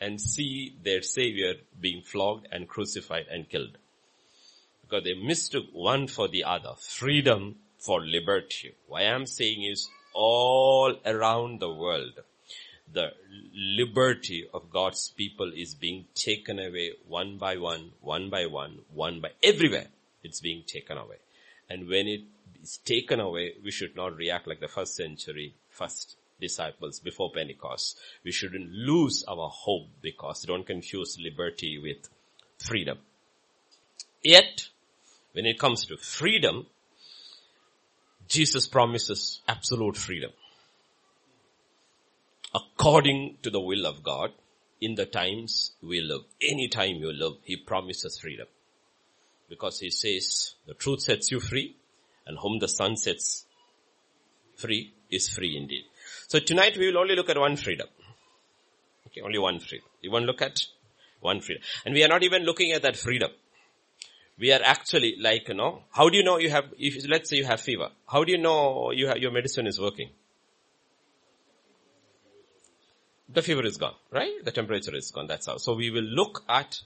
and 0.00 0.18
see 0.18 0.74
their 0.82 1.02
savior 1.02 1.54
being 1.78 2.00
flogged 2.00 2.48
and 2.50 2.66
crucified 2.66 3.26
and 3.30 3.48
killed 3.50 3.76
because 4.94 5.04
they 5.04 5.14
mistook 5.14 5.66
one 5.72 6.06
for 6.06 6.28
the 6.28 6.44
other. 6.44 6.74
Freedom 6.78 7.56
for 7.78 8.00
liberty. 8.00 8.74
What 8.86 9.02
I 9.02 9.06
am 9.06 9.26
saying 9.26 9.64
is 9.64 9.88
all 10.14 10.94
around 11.04 11.60
the 11.60 11.72
world, 11.72 12.20
the 12.92 13.12
liberty 13.52 14.46
of 14.54 14.70
God's 14.70 15.10
people 15.16 15.52
is 15.54 15.74
being 15.74 16.04
taken 16.14 16.60
away 16.60 16.92
one 17.08 17.38
by 17.38 17.56
one, 17.56 17.90
one 18.00 18.30
by 18.30 18.46
one, 18.46 18.80
one 18.92 19.20
by 19.20 19.30
everywhere. 19.42 19.88
It's 20.22 20.40
being 20.40 20.62
taken 20.64 20.96
away. 20.96 21.16
And 21.68 21.88
when 21.88 22.06
it 22.06 22.22
is 22.62 22.78
taken 22.84 23.18
away, 23.18 23.54
we 23.64 23.72
should 23.72 23.96
not 23.96 24.16
react 24.16 24.46
like 24.46 24.60
the 24.60 24.68
first 24.68 24.94
century, 24.94 25.54
first 25.70 26.16
disciples 26.40 27.00
before 27.00 27.32
Pentecost. 27.32 27.98
We 28.22 28.30
shouldn't 28.30 28.70
lose 28.70 29.24
our 29.26 29.48
hope 29.48 29.88
because 30.00 30.42
don't 30.42 30.66
confuse 30.66 31.18
liberty 31.18 31.78
with 31.78 32.08
freedom. 32.58 32.98
Yet, 34.22 34.68
when 35.34 35.46
it 35.46 35.58
comes 35.58 35.84
to 35.86 35.96
freedom, 35.96 36.66
Jesus 38.28 38.66
promises 38.68 39.40
absolute 39.46 39.96
freedom. 39.96 40.30
According 42.54 43.38
to 43.42 43.50
the 43.50 43.60
will 43.60 43.84
of 43.84 44.02
God, 44.04 44.30
in 44.80 44.94
the 44.94 45.06
times 45.06 45.72
we 45.82 46.00
live, 46.00 46.22
any 46.40 46.68
time 46.68 46.96
you 46.96 47.12
live, 47.12 47.34
He 47.42 47.56
promises 47.56 48.18
freedom. 48.18 48.46
Because 49.48 49.80
He 49.80 49.90
says, 49.90 50.54
the 50.66 50.74
truth 50.74 51.00
sets 51.00 51.32
you 51.32 51.40
free, 51.40 51.76
and 52.26 52.38
whom 52.38 52.60
the 52.60 52.68
Son 52.68 52.96
sets 52.96 53.44
free 54.56 54.94
is 55.10 55.28
free 55.28 55.56
indeed. 55.56 55.82
So 56.28 56.38
tonight 56.38 56.76
we 56.78 56.86
will 56.86 56.98
only 56.98 57.16
look 57.16 57.28
at 57.28 57.38
one 57.38 57.56
freedom. 57.56 57.88
Okay, 59.08 59.20
only 59.20 59.38
one 59.38 59.58
freedom. 59.58 59.88
You 60.00 60.12
want 60.12 60.22
to 60.22 60.26
look 60.26 60.42
at 60.42 60.60
one 61.20 61.40
freedom. 61.40 61.62
And 61.84 61.92
we 61.92 62.04
are 62.04 62.08
not 62.08 62.22
even 62.22 62.44
looking 62.44 62.70
at 62.70 62.82
that 62.82 62.96
freedom 62.96 63.30
we 64.38 64.52
are 64.52 64.60
actually 64.62 65.16
like, 65.20 65.48
you 65.48 65.54
know, 65.54 65.82
how 65.90 66.08
do 66.08 66.16
you 66.16 66.24
know 66.24 66.38
you 66.38 66.50
have, 66.50 66.64
if 66.78 67.08
let's 67.08 67.30
say 67.30 67.36
you 67.36 67.44
have 67.44 67.60
fever, 67.60 67.90
how 68.06 68.24
do 68.24 68.32
you 68.32 68.38
know 68.38 68.90
you 68.90 69.06
have, 69.06 69.18
your 69.18 69.30
medicine 69.30 69.66
is 69.66 69.80
working? 69.80 70.10
The 73.28 73.42
fever 73.42 73.64
is 73.64 73.76
gone, 73.76 73.94
right? 74.10 74.44
The 74.44 74.52
temperature 74.52 74.94
is 74.94 75.10
gone, 75.10 75.26
that's 75.26 75.46
how. 75.46 75.56
So 75.56 75.74
we 75.74 75.90
will 75.90 76.02
look 76.02 76.42
at 76.48 76.80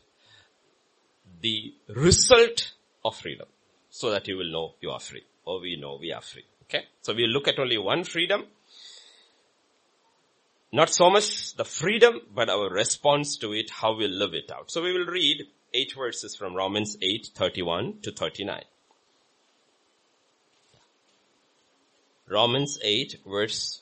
the 1.40 1.74
result 1.88 2.72
of 3.04 3.16
freedom 3.16 3.46
so 3.90 4.10
that 4.10 4.28
you 4.28 4.36
will 4.36 4.50
know 4.50 4.74
you 4.80 4.90
are 4.90 5.00
free 5.00 5.24
or 5.44 5.60
we 5.60 5.76
know 5.76 5.98
we 6.00 6.12
are 6.12 6.20
free. 6.20 6.44
Okay. 6.64 6.84
So 7.02 7.14
we 7.14 7.26
look 7.26 7.48
at 7.48 7.58
only 7.58 7.78
one 7.78 8.04
freedom. 8.04 8.44
Not 10.70 10.90
so 10.90 11.08
much 11.08 11.54
the 11.56 11.64
freedom, 11.64 12.20
but 12.34 12.50
our 12.50 12.68
response 12.68 13.38
to 13.38 13.52
it, 13.52 13.70
how 13.70 13.96
we 13.96 14.06
live 14.06 14.34
it 14.34 14.50
out. 14.50 14.70
So 14.70 14.82
we 14.82 14.92
will 14.92 15.06
read 15.06 15.46
eight 15.74 15.92
verses 15.96 16.36
from 16.36 16.54
Romans 16.54 16.96
8, 17.00 17.30
31 17.34 18.00
to 18.02 18.12
39. 18.12 18.62
Romans 22.28 22.78
8 22.82 23.16
verse 23.26 23.80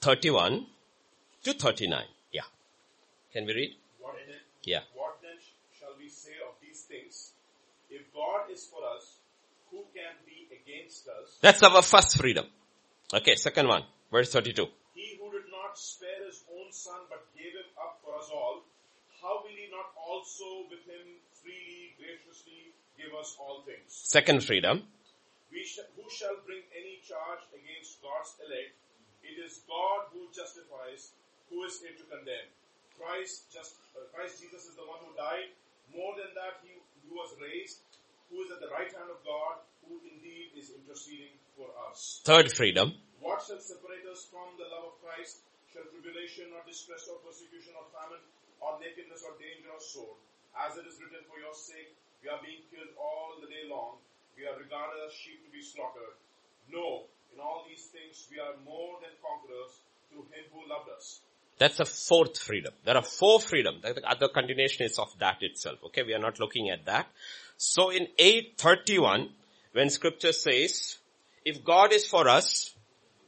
31 0.00 0.66
to 1.44 1.52
39. 1.54 2.04
Yeah. 2.32 2.42
Can 3.32 3.46
we 3.46 3.54
read? 3.54 3.70
What 3.98 4.14
then, 4.26 4.36
Yeah. 4.62 4.80
what 4.94 5.20
then 5.22 5.38
shall 5.78 5.96
we 5.98 6.08
say 6.08 6.36
of 6.46 6.54
these 6.60 6.82
things? 6.82 7.32
If 7.88 8.12
God 8.12 8.50
is 8.50 8.66
for 8.66 8.84
us, 8.84 9.16
who 9.70 9.84
can 9.94 10.12
be 10.26 10.48
against 10.52 11.08
us? 11.08 11.38
That's 11.40 11.62
our 11.62 11.82
first 11.82 12.18
freedom. 12.18 12.46
Okay, 13.12 13.36
second 13.36 13.68
one, 13.68 13.84
verse 14.10 14.30
32. 14.32 14.66
He 14.94 15.16
who 15.18 15.32
did 15.32 15.50
not 15.50 15.78
spare 15.78 16.26
his 16.26 16.44
own 16.52 16.70
son 16.72 17.00
but 17.08 17.24
gave 17.34 17.52
him 17.52 17.70
up 17.80 18.00
for 18.04 18.16
us 18.18 18.28
all, 18.32 18.64
how 19.20 19.44
will 19.44 19.52
he 19.52 19.68
not 19.68 19.92
also 19.96 20.64
with 20.72 20.84
him 20.88 21.20
freely, 21.36 21.96
graciously 22.00 22.72
give 22.96 23.12
us 23.16 23.36
all 23.36 23.62
things? 23.68 23.88
Second 23.88 24.44
freedom. 24.44 24.88
Who 25.50 26.08
shall 26.08 26.40
bring 26.46 26.62
any 26.72 27.04
charge 27.04 27.42
against 27.52 28.00
God's 28.00 28.34
elect? 28.40 28.74
It 29.20 29.36
is 29.38 29.62
God 29.68 30.08
who 30.10 30.26
justifies. 30.32 31.12
Who 31.52 31.62
is 31.66 31.82
here 31.82 31.94
to 31.94 32.06
condemn? 32.06 32.48
Christ, 32.94 33.50
just 33.50 33.76
uh, 33.98 34.06
Christ 34.14 34.38
Jesus 34.40 34.70
is 34.70 34.74
the 34.78 34.86
one 34.86 35.02
who 35.02 35.12
died. 35.18 35.50
More 35.90 36.14
than 36.14 36.30
that, 36.38 36.62
he 36.62 36.78
who 37.04 37.18
was 37.18 37.34
raised, 37.42 37.82
who 38.30 38.46
is 38.46 38.50
at 38.54 38.62
the 38.62 38.70
right 38.70 38.90
hand 38.90 39.10
of 39.10 39.18
God, 39.26 39.66
who 39.82 39.98
indeed 40.06 40.54
is 40.54 40.70
interceding 40.70 41.34
for 41.58 41.66
us. 41.90 42.22
Third 42.22 42.54
freedom. 42.54 42.94
What 43.18 43.42
shall 43.42 43.58
separate 43.58 44.06
us 44.06 44.30
from 44.30 44.54
the 44.54 44.70
love 44.70 44.94
of 44.94 45.02
Christ? 45.02 45.42
Shall 45.74 45.86
tribulation 45.90 46.54
or 46.54 46.62
distress 46.62 47.10
or 47.10 47.18
persecution 47.26 47.74
or 47.74 47.86
famine 47.90 48.22
or 48.60 48.78
nakedness 48.78 49.24
or 49.24 49.36
danger 49.40 49.72
or 49.72 49.80
sword? 49.80 50.20
As 50.54 50.76
it 50.76 50.84
is 50.84 51.00
written, 51.00 51.24
for 51.26 51.40
your 51.40 51.56
sake 51.56 51.96
we 52.22 52.28
are 52.28 52.40
being 52.44 52.60
killed 52.68 52.92
all 53.00 53.40
the 53.40 53.48
day 53.48 53.64
long. 53.68 53.96
We 54.36 54.44
are 54.44 54.56
regarded 54.56 55.00
as 55.04 55.12
sheep 55.12 55.40
to 55.44 55.50
be 55.52 55.64
slaughtered. 55.64 56.16
No, 56.68 57.08
in 57.32 57.40
all 57.40 57.64
these 57.68 57.88
things 57.90 58.28
we 58.30 58.38
are 58.38 58.56
more 58.64 59.00
than 59.00 59.12
conquerors 59.24 59.80
through 60.08 60.28
him 60.32 60.44
who 60.52 60.68
loved 60.68 60.88
us. 60.92 61.20
That's 61.58 61.80
a 61.80 61.84
fourth 61.84 62.38
freedom. 62.38 62.72
There 62.84 62.96
are 62.96 63.02
four 63.02 63.40
freedom. 63.40 63.80
The 63.82 64.00
other 64.08 64.28
continuation 64.28 64.86
is 64.86 64.98
of 64.98 65.12
that 65.18 65.42
itself. 65.42 65.78
Okay, 65.86 66.02
we 66.02 66.14
are 66.14 66.18
not 66.18 66.40
looking 66.40 66.70
at 66.70 66.86
that. 66.86 67.06
So 67.58 67.90
in 67.90 68.08
831, 68.18 69.28
when 69.72 69.90
scripture 69.90 70.32
says, 70.32 70.96
if 71.44 71.62
God 71.62 71.92
is 71.92 72.06
for 72.06 72.28
us, 72.28 72.74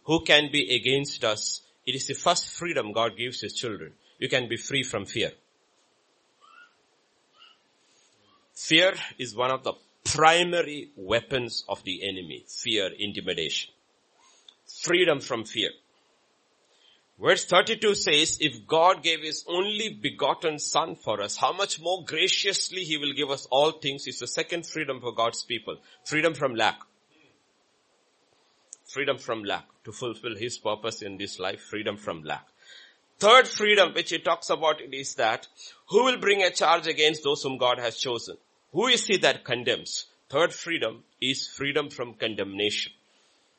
who 0.04 0.24
can 0.24 0.50
be 0.50 0.74
against 0.74 1.24
us? 1.24 1.60
It 1.84 1.94
is 1.94 2.06
the 2.06 2.14
first 2.14 2.48
freedom 2.48 2.92
God 2.92 3.16
gives 3.16 3.40
his 3.40 3.52
children. 3.52 3.92
You 4.22 4.28
can 4.28 4.48
be 4.48 4.56
free 4.56 4.84
from 4.84 5.04
fear. 5.04 5.32
Fear 8.54 8.94
is 9.18 9.34
one 9.34 9.50
of 9.50 9.64
the 9.64 9.72
primary 10.04 10.92
weapons 10.94 11.64
of 11.68 11.82
the 11.82 12.08
enemy. 12.08 12.44
Fear, 12.46 12.90
intimidation. 13.00 13.72
Freedom 14.84 15.18
from 15.18 15.44
fear. 15.44 15.70
Verse 17.20 17.44
32 17.46 17.96
says, 17.96 18.38
if 18.40 18.64
God 18.64 19.02
gave 19.02 19.22
his 19.22 19.44
only 19.48 19.88
begotten 20.00 20.60
son 20.60 20.94
for 20.94 21.20
us, 21.20 21.36
how 21.36 21.52
much 21.52 21.80
more 21.80 22.04
graciously 22.04 22.84
he 22.84 22.98
will 22.98 23.14
give 23.14 23.32
us 23.32 23.48
all 23.50 23.72
things 23.72 24.06
is 24.06 24.20
the 24.20 24.28
second 24.28 24.64
freedom 24.64 25.00
for 25.00 25.12
God's 25.12 25.42
people. 25.42 25.78
Freedom 26.04 26.32
from 26.32 26.54
lack. 26.54 26.78
Freedom 28.86 29.18
from 29.18 29.42
lack. 29.42 29.64
To 29.82 29.90
fulfill 29.90 30.36
his 30.36 30.58
purpose 30.58 31.02
in 31.02 31.18
this 31.18 31.40
life, 31.40 31.60
freedom 31.60 31.96
from 31.96 32.22
lack. 32.22 32.46
Third 33.18 33.46
freedom 33.46 33.94
which 33.94 34.10
he 34.10 34.18
talks 34.18 34.50
about 34.50 34.80
it 34.80 34.92
is 34.92 35.14
that, 35.14 35.46
who 35.88 36.04
will 36.04 36.18
bring 36.18 36.42
a 36.42 36.50
charge 36.50 36.86
against 36.86 37.22
those 37.22 37.42
whom 37.42 37.58
God 37.58 37.78
has 37.78 37.96
chosen? 37.96 38.36
Who 38.72 38.86
is 38.88 39.06
he 39.06 39.16
that 39.18 39.44
condemns? 39.44 40.06
Third 40.28 40.52
freedom 40.52 41.04
is 41.20 41.46
freedom 41.46 41.90
from 41.90 42.14
condemnation. 42.14 42.92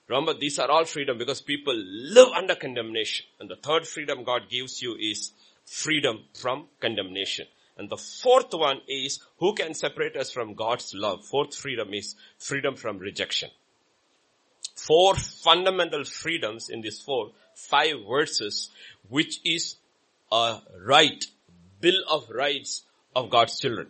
Remember, 0.08 0.34
these 0.34 0.60
are 0.60 0.70
all 0.70 0.86
freedom 0.86 1.18
because 1.18 1.42
people 1.42 1.76
live 1.76 2.30
under 2.30 2.56
condemnation. 2.56 3.26
And 3.40 3.50
the 3.50 3.56
third 3.56 3.88
freedom 3.88 4.24
God 4.24 4.50
gives 4.50 4.82
you 4.82 4.96
is 4.96 5.32
freedom 5.66 6.24
from 6.34 6.68
condemnation. 6.80 7.48
And 7.78 7.90
the 7.90 7.98
fourth 7.98 8.54
one 8.54 8.82
is 8.88 9.20
who 9.38 9.54
can 9.54 9.74
separate 9.74 10.16
us 10.16 10.32
from 10.32 10.54
God's 10.56 10.94
love? 10.94 11.26
Fourth 11.26 11.56
freedom 11.56 11.94
is 11.94 12.16
freedom 12.38 12.76
from 12.76 13.00
rejection. 13.00 13.50
Four 14.76 15.16
fundamental 15.16 16.04
freedoms 16.04 16.70
in 16.70 16.82
these 16.82 17.00
four, 17.00 17.32
five 17.56 17.98
verses, 18.10 18.70
which 19.10 19.40
is 19.46 19.76
a 20.32 20.60
right, 20.86 21.26
bill 21.80 22.04
of 22.10 22.30
rights 22.30 22.84
of 23.16 23.30
God's 23.30 23.60
children. 23.60 23.88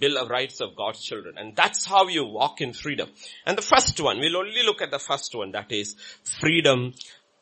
Bill 0.00 0.16
of 0.16 0.30
Rights 0.30 0.60
of 0.62 0.74
God's 0.74 1.02
children. 1.02 1.36
And 1.36 1.54
that's 1.54 1.84
how 1.84 2.08
you 2.08 2.24
walk 2.24 2.62
in 2.62 2.72
freedom. 2.72 3.10
And 3.44 3.56
the 3.56 3.62
first 3.62 4.00
one, 4.00 4.18
we'll 4.18 4.38
only 4.38 4.62
look 4.64 4.80
at 4.80 4.90
the 4.90 4.98
first 4.98 5.34
one, 5.34 5.52
that 5.52 5.70
is 5.70 5.94
freedom 6.24 6.94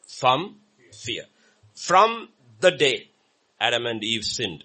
from 0.09 0.57
fear. 0.92 1.22
From 1.74 2.28
the 2.61 2.72
day 2.72 3.11
Adam 3.61 3.87
and 3.87 4.02
Eve 4.02 4.24
sinned, 4.24 4.64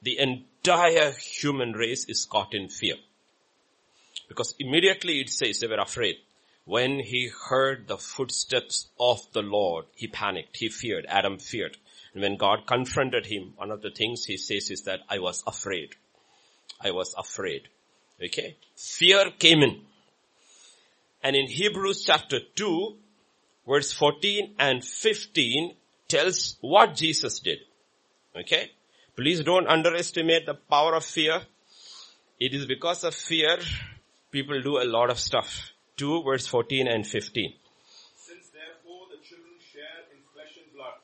the 0.00 0.18
entire 0.18 1.12
human 1.12 1.72
race 1.72 2.06
is 2.08 2.24
caught 2.24 2.54
in 2.54 2.68
fear. 2.68 2.96
Because 4.28 4.54
immediately 4.58 5.20
it 5.20 5.28
says 5.28 5.60
they 5.60 5.66
were 5.66 5.76
afraid. 5.76 6.16
When 6.66 6.98
he 6.98 7.30
heard 7.48 7.86
the 7.86 7.96
footsteps 7.96 8.88
of 8.98 9.20
the 9.32 9.40
Lord, 9.42 9.86
he 9.94 10.08
panicked, 10.08 10.56
he 10.56 10.68
feared, 10.68 11.06
Adam 11.08 11.38
feared. 11.38 11.76
And 12.12 12.22
when 12.22 12.36
God 12.36 12.66
confronted 12.66 13.26
him, 13.26 13.52
one 13.54 13.70
of 13.70 13.82
the 13.82 13.90
things 13.92 14.24
he 14.24 14.36
says 14.36 14.68
is 14.70 14.82
that 14.82 15.00
I 15.08 15.20
was 15.20 15.44
afraid. 15.46 15.94
I 16.80 16.90
was 16.90 17.14
afraid. 17.16 17.68
Okay. 18.20 18.56
Fear 18.74 19.30
came 19.38 19.62
in. 19.62 19.82
And 21.22 21.36
in 21.36 21.46
Hebrews 21.46 22.04
chapter 22.04 22.40
2, 22.56 22.96
verse 23.68 23.92
14 23.92 24.56
and 24.58 24.84
15 24.84 25.74
tells 26.08 26.56
what 26.62 26.96
Jesus 26.96 27.38
did. 27.38 27.58
Okay. 28.36 28.72
Please 29.14 29.40
don't 29.42 29.68
underestimate 29.68 30.46
the 30.46 30.54
power 30.54 30.94
of 30.94 31.04
fear. 31.04 31.42
It 32.40 32.54
is 32.54 32.66
because 32.66 33.04
of 33.04 33.14
fear 33.14 33.58
people 34.32 34.60
do 34.62 34.78
a 34.78 34.84
lot 34.84 35.10
of 35.10 35.20
stuff. 35.20 35.70
2 35.96 36.22
verse 36.24 36.46
14 36.46 36.86
and 36.88 37.06
15. 37.06 37.54
Since 38.16 38.52
therefore 38.52 39.08
the 39.08 39.16
children 39.24 39.56
share 39.56 40.04
in 40.12 40.20
flesh 40.36 40.60
and 40.60 40.68
blood, 40.76 41.00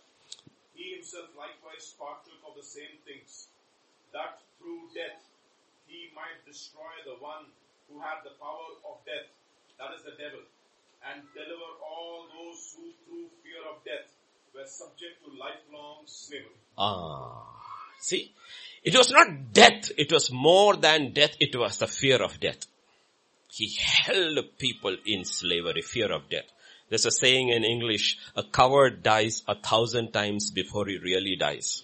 he 0.77 0.97
himself 0.97 1.33
likewise 1.33 1.97
partook 1.97 2.41
of 2.45 2.57
the 2.57 2.63
same 2.63 3.01
things, 3.09 3.49
that 4.13 4.45
through 4.61 4.93
death 4.93 5.25
he 5.89 6.13
might 6.15 6.45
destroy 6.45 6.93
the 7.09 7.17
one 7.25 7.49
who 7.89 8.01
had 8.05 8.21
the 8.25 8.37
power 8.37 8.69
of 8.85 9.01
death, 9.09 9.33
that 9.81 9.97
is 9.97 10.05
the 10.05 10.13
devil, 10.21 10.45
and 11.09 11.25
deliver 11.33 11.73
all 11.81 12.29
those 12.29 12.77
who 12.77 12.93
through 13.09 13.33
fear 13.41 13.65
of 13.73 13.81
death 13.89 14.13
were 14.55 14.69
subject 14.69 15.25
to 15.25 15.33
lifelong 15.41 16.05
slavery. 16.05 16.61
Ah, 16.77 17.49
see, 17.99 18.33
it 18.85 18.95
was 18.95 19.11
not 19.11 19.53
death, 19.53 19.91
it 19.97 20.13
was 20.13 20.31
more 20.31 20.77
than 20.77 21.13
death, 21.13 21.37
it 21.41 21.57
was 21.57 21.79
the 21.79 21.87
fear 21.87 22.23
of 22.23 22.39
death. 22.41 22.67
He 23.55 23.69
held 23.79 24.39
people 24.57 24.97
in 25.05 25.27
slavery, 25.27 25.83
fear 25.83 26.11
of 26.11 26.31
death. 26.31 26.51
There's 26.89 27.05
a 27.05 27.11
saying 27.11 27.51
in 27.51 27.65
English, 27.65 28.17
a 28.35 28.43
coward 28.43 29.03
dies 29.03 29.43
a 29.47 29.55
thousand 29.55 30.13
times 30.13 30.51
before 30.51 30.87
he 30.87 30.97
really 30.97 31.37
dies. 31.37 31.83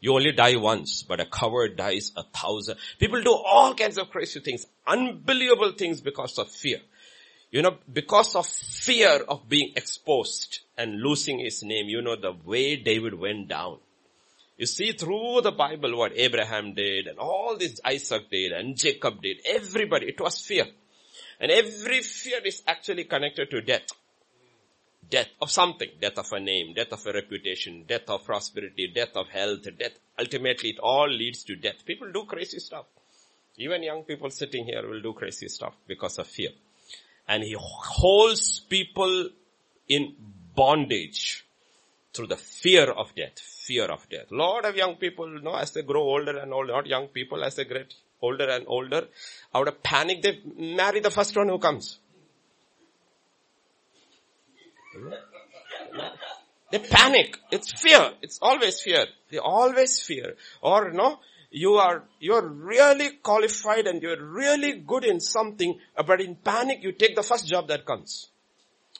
You 0.00 0.12
only 0.12 0.32
die 0.32 0.56
once, 0.56 1.02
but 1.02 1.20
a 1.20 1.24
coward 1.24 1.78
dies 1.78 2.12
a 2.18 2.22
thousand. 2.24 2.76
People 2.98 3.22
do 3.22 3.32
all 3.32 3.74
kinds 3.74 3.96
of 3.96 4.10
crazy 4.10 4.40
things, 4.40 4.66
unbelievable 4.86 5.72
things 5.72 6.02
because 6.02 6.38
of 6.38 6.50
fear. 6.50 6.80
You 7.50 7.62
know, 7.62 7.78
because 7.90 8.34
of 8.34 8.46
fear 8.46 9.24
of 9.26 9.48
being 9.48 9.72
exposed 9.76 10.58
and 10.76 11.00
losing 11.00 11.38
his 11.38 11.62
name, 11.62 11.86
you 11.88 12.02
know, 12.02 12.16
the 12.16 12.32
way 12.44 12.76
David 12.76 13.14
went 13.14 13.48
down. 13.48 13.78
You 14.56 14.66
see 14.66 14.92
through 14.92 15.40
the 15.42 15.50
Bible 15.50 15.96
what 15.96 16.12
Abraham 16.16 16.74
did 16.74 17.08
and 17.08 17.18
all 17.18 17.56
this 17.58 17.80
Isaac 17.84 18.30
did 18.30 18.52
and 18.52 18.76
Jacob 18.76 19.20
did. 19.20 19.38
Everybody, 19.46 20.08
it 20.08 20.20
was 20.20 20.40
fear. 20.40 20.66
And 21.40 21.50
every 21.50 22.02
fear 22.02 22.40
is 22.44 22.62
actually 22.66 23.04
connected 23.04 23.50
to 23.50 23.60
death. 23.60 23.86
Death 25.10 25.28
of 25.42 25.50
something. 25.50 25.88
Death 26.00 26.18
of 26.18 26.32
a 26.32 26.40
name, 26.40 26.72
death 26.74 26.92
of 26.92 27.04
a 27.06 27.12
reputation, 27.12 27.84
death 27.86 28.08
of 28.08 28.24
prosperity, 28.24 28.92
death 28.94 29.16
of 29.16 29.28
health, 29.28 29.66
death. 29.76 29.98
Ultimately 30.18 30.70
it 30.70 30.78
all 30.78 31.08
leads 31.08 31.42
to 31.44 31.56
death. 31.56 31.84
People 31.84 32.12
do 32.12 32.24
crazy 32.24 32.60
stuff. 32.60 32.86
Even 33.56 33.82
young 33.82 34.04
people 34.04 34.30
sitting 34.30 34.64
here 34.64 34.88
will 34.88 35.00
do 35.00 35.12
crazy 35.12 35.48
stuff 35.48 35.74
because 35.86 36.18
of 36.18 36.26
fear. 36.28 36.50
And 37.26 37.42
he 37.42 37.56
holds 37.58 38.60
people 38.60 39.30
in 39.88 40.14
bondage 40.54 41.43
through 42.14 42.28
the 42.28 42.36
fear 42.36 42.90
of 42.90 43.14
death. 43.14 43.38
Fear 43.38 43.86
of 43.86 44.08
death. 44.08 44.26
lot 44.30 44.64
of 44.64 44.76
young 44.76 44.96
people, 44.96 45.28
you 45.32 45.40
know, 45.40 45.54
as 45.54 45.72
they 45.72 45.82
grow 45.82 46.02
older 46.02 46.38
and 46.38 46.52
older, 46.52 46.72
not 46.72 46.86
young 46.86 47.08
people, 47.08 47.42
as 47.42 47.56
they 47.56 47.64
get 47.64 47.92
older 48.22 48.48
and 48.48 48.64
older, 48.68 49.08
out 49.54 49.68
of 49.68 49.82
panic, 49.82 50.22
they 50.22 50.40
marry 50.56 51.00
the 51.00 51.10
first 51.10 51.36
one 51.36 51.48
who 51.48 51.58
comes. 51.58 51.98
They 56.70 56.78
panic. 56.78 57.38
It's 57.50 57.80
fear. 57.80 58.12
It's 58.22 58.38
always 58.40 58.80
fear. 58.80 59.06
They 59.30 59.38
always 59.38 60.00
fear. 60.00 60.34
Or 60.60 60.90
no, 60.90 61.20
you 61.50 61.74
are, 61.74 62.04
you're 62.20 62.46
really 62.46 63.10
qualified 63.22 63.86
and 63.86 64.02
you're 64.02 64.24
really 64.24 64.72
good 64.80 65.04
in 65.04 65.20
something, 65.20 65.78
but 66.06 66.20
in 66.20 66.36
panic 66.36 66.82
you 66.82 66.92
take 66.92 67.16
the 67.16 67.22
first 67.22 67.46
job 67.46 67.68
that 67.68 67.84
comes. 67.84 68.28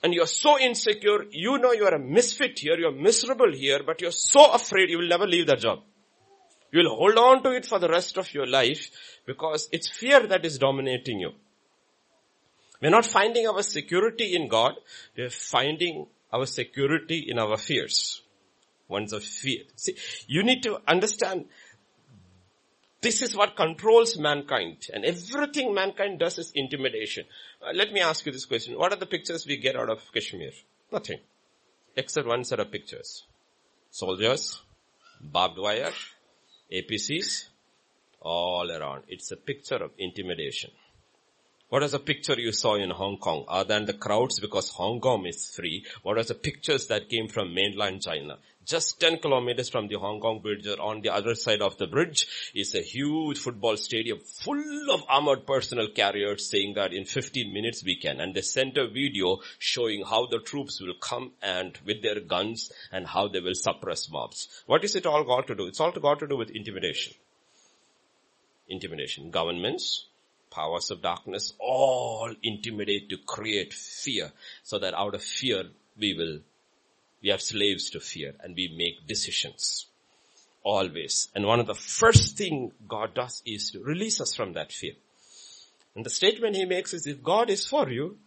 And 0.05 0.13
you're 0.13 0.27
so 0.27 0.61
insecure, 0.61 1.25
you 1.31 1.57
know 1.57 1.73
you 1.73 1.87
are 1.87 1.95
a 1.95 1.99
misfit 1.99 2.59
here, 2.59 2.79
you're 2.79 2.93
miserable 2.93 3.51
here, 3.51 3.81
but 3.85 4.03
you're 4.03 4.13
so 4.13 4.53
afraid 4.53 4.91
you 4.91 4.99
will 4.99 5.09
never 5.09 5.27
leave 5.27 5.47
that 5.47 5.61
job. 5.61 5.81
You 6.71 6.81
will 6.81 6.95
hold 6.95 7.17
on 7.17 7.43
to 7.45 7.53
it 7.53 7.65
for 7.65 7.79
the 7.79 7.89
rest 7.89 8.19
of 8.19 8.35
your 8.35 8.47
life 8.47 8.91
because 9.25 9.67
it's 9.73 9.89
fear 9.89 10.27
that 10.27 10.45
is 10.45 10.59
dominating 10.59 11.21
you. 11.21 11.31
We're 12.83 12.91
not 12.91 13.07
finding 13.07 13.49
our 13.49 13.63
security 13.63 14.37
in 14.37 14.49
God, 14.49 14.75
we're 15.17 15.31
finding 15.31 16.07
our 16.31 16.45
security 16.45 17.25
in 17.27 17.39
our 17.39 17.57
fears. 17.57 18.21
Ones 18.89 19.15
of 19.15 19.25
fear. 19.25 19.63
See, 19.75 19.97
you 20.27 20.43
need 20.43 20.63
to 20.65 20.81
understand 20.87 21.47
this 23.05 23.21
is 23.21 23.37
what 23.37 23.55
controls 23.55 24.17
mankind 24.19 24.87
and 24.93 25.05
everything 25.05 25.75
mankind 25.75 26.19
does 26.19 26.39
is 26.39 26.51
intimidation. 26.55 27.25
Uh, 27.63 27.73
let 27.75 27.93
me 27.93 28.01
ask 28.01 28.25
you 28.25 28.33
this 28.33 28.47
question. 28.47 28.79
What 28.79 28.93
are 28.95 28.97
the 28.97 29.13
pictures 29.15 29.47
we 29.47 29.59
get 29.59 29.77
out 29.77 29.91
of 29.91 30.01
Kashmir? 30.13 30.53
Nothing. 30.91 31.19
Except 31.95 32.27
one 32.27 32.45
set 32.45 32.61
of 32.61 32.71
pictures. 32.71 33.25
Soldiers, 33.91 34.59
barbed 35.21 35.59
wire, 35.59 35.93
APCs, 36.73 37.49
all 38.23 38.73
around. 38.73 39.03
It's 39.09 39.31
a 39.31 39.37
picture 39.37 39.77
of 39.77 39.91
intimidation. 39.99 40.71
What 41.69 41.83
was 41.83 41.93
the 41.93 41.99
picture 41.99 42.39
you 42.39 42.53
saw 42.53 42.77
in 42.77 42.89
Hong 42.89 43.19
Kong? 43.19 43.45
Other 43.49 43.75
than 43.75 43.85
the 43.85 43.93
crowds 43.93 44.41
because 44.41 44.71
Hong 44.71 45.01
Kong 45.01 45.27
is 45.27 45.55
free, 45.55 45.85
what 46.03 46.17
was 46.17 46.29
the 46.29 46.35
pictures 46.35 46.87
that 46.87 47.11
came 47.11 47.29
from 47.29 47.53
mainland 47.53 48.01
China? 48.01 48.39
Just 48.65 48.99
10 49.01 49.19
kilometers 49.19 49.69
from 49.69 49.89
the 49.89 49.99
Hong 49.99 50.21
Kong 50.21 50.41
bridge 50.41 50.67
or 50.67 50.81
on 50.81 51.03
the 51.03 51.11
other 51.11 51.35
side 51.35 51.61
of 51.61 51.77
the 51.77 51.87
bridge 51.87 52.27
is 52.55 52.75
a 52.75 52.81
huge 52.81 53.39
football 53.39 53.77
stadium 53.77 54.19
full 54.21 54.91
of 54.91 55.03
armored 55.09 55.47
personnel 55.47 55.89
carriers 55.95 56.49
saying 56.49 56.75
that 56.75 56.95
in 56.95 57.05
15 57.05 57.53
minutes 57.53 57.85
we 57.85 57.97
can. 57.97 58.21
And 58.21 58.35
they 58.35 58.41
sent 58.41 58.79
a 58.79 58.89
video 58.89 59.41
showing 59.59 60.05
how 60.05 60.27
the 60.27 60.39
troops 60.39 60.81
will 60.81 60.95
come 60.95 61.33
and 61.43 61.79
with 61.85 62.03
their 62.03 62.21
guns 62.21 62.73
and 62.91 63.07
how 63.07 63.29
they 63.29 63.41
will 63.41 63.55
suppress 63.55 64.11
mobs. 64.11 64.49
What 64.67 64.85
is 64.85 64.97
it 64.97 65.05
all 65.05 65.25
got 65.25 65.47
to 65.49 65.55
do? 65.55 65.67
It's 65.67 65.81
all 65.81 65.93
got 65.93 66.21
to 66.21 66.27
do 66.27 66.37
with 66.37 66.51
intimidation. 66.51 67.15
Intimidation. 68.69 69.31
Governments, 69.31 70.07
powers 70.51 70.91
of 70.91 71.03
darkness 71.03 71.53
all 71.59 72.33
intimidate 72.43 73.11
to 73.11 73.19
create 73.19 73.75
fear 73.75 74.31
so 74.63 74.79
that 74.79 74.95
out 74.95 75.15
of 75.15 75.23
fear 75.23 75.65
we 75.99 76.15
will, 76.15 76.39
we 77.25 77.31
are 77.31 77.39
slaves 77.39 77.89
to 77.91 78.01
fear 78.01 78.35
and 78.41 78.55
we 78.55 78.69
make 78.77 79.09
decisions. 79.09 79.87
Always. 80.63 81.29
And 81.35 81.47
one 81.47 81.59
of 81.59 81.67
the 81.67 81.75
first 81.75 82.37
thing 82.37 82.73
God 82.87 83.15
does 83.15 83.43
is 83.47 83.71
to 83.71 83.81
release 83.81 84.21
us 84.21 84.35
from 84.35 84.53
that 84.53 84.73
fear. 84.73 84.93
And 85.97 86.05
the 86.05 86.11
statement 86.11 86.57
he 86.57 86.67
makes 86.67 86.93
is 86.93 87.07
if 87.07 87.23
God 87.23 87.49
is 87.49 87.67
for 87.67 87.89
you, 87.89 88.19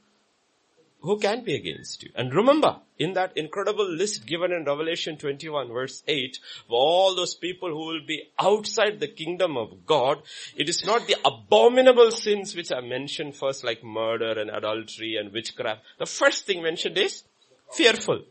who 1.01 1.19
can 1.19 1.43
be 1.43 1.53
against 1.53 2.01
you? 2.01 2.09
And 2.15 2.33
remember, 2.33 2.77
in 2.97 3.13
that 3.13 3.37
incredible 3.37 3.87
list 3.87 4.25
given 4.25 4.51
in 4.51 4.65
Revelation 4.65 5.17
21 5.17 5.67
verse 5.67 6.01
8, 6.07 6.39
of 6.65 6.71
all 6.71 7.15
those 7.15 7.35
people 7.35 7.69
who 7.69 7.85
will 7.85 8.05
be 8.05 8.23
outside 8.39 8.99
the 8.99 9.07
kingdom 9.07 9.57
of 9.57 9.85
God, 9.85 10.23
it 10.55 10.69
is 10.69 10.83
not 10.85 11.05
the 11.05 11.17
abominable 11.23 12.09
sins 12.09 12.55
which 12.55 12.71
are 12.71 12.81
mentioned 12.81 13.35
first 13.35 13.63
like 13.63 13.83
murder 13.83 14.39
and 14.39 14.49
adultery 14.49 15.17
and 15.17 15.31
witchcraft. 15.31 15.81
The 15.99 16.07
first 16.07 16.47
thing 16.47 16.63
mentioned 16.63 16.97
is 16.97 17.23
fearful. 17.71 18.23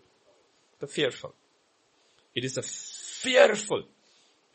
The 0.81 0.87
fearful. 0.87 1.35
It 2.35 2.45
is 2.45 2.59
a 2.59 2.62
fearful 2.62 3.85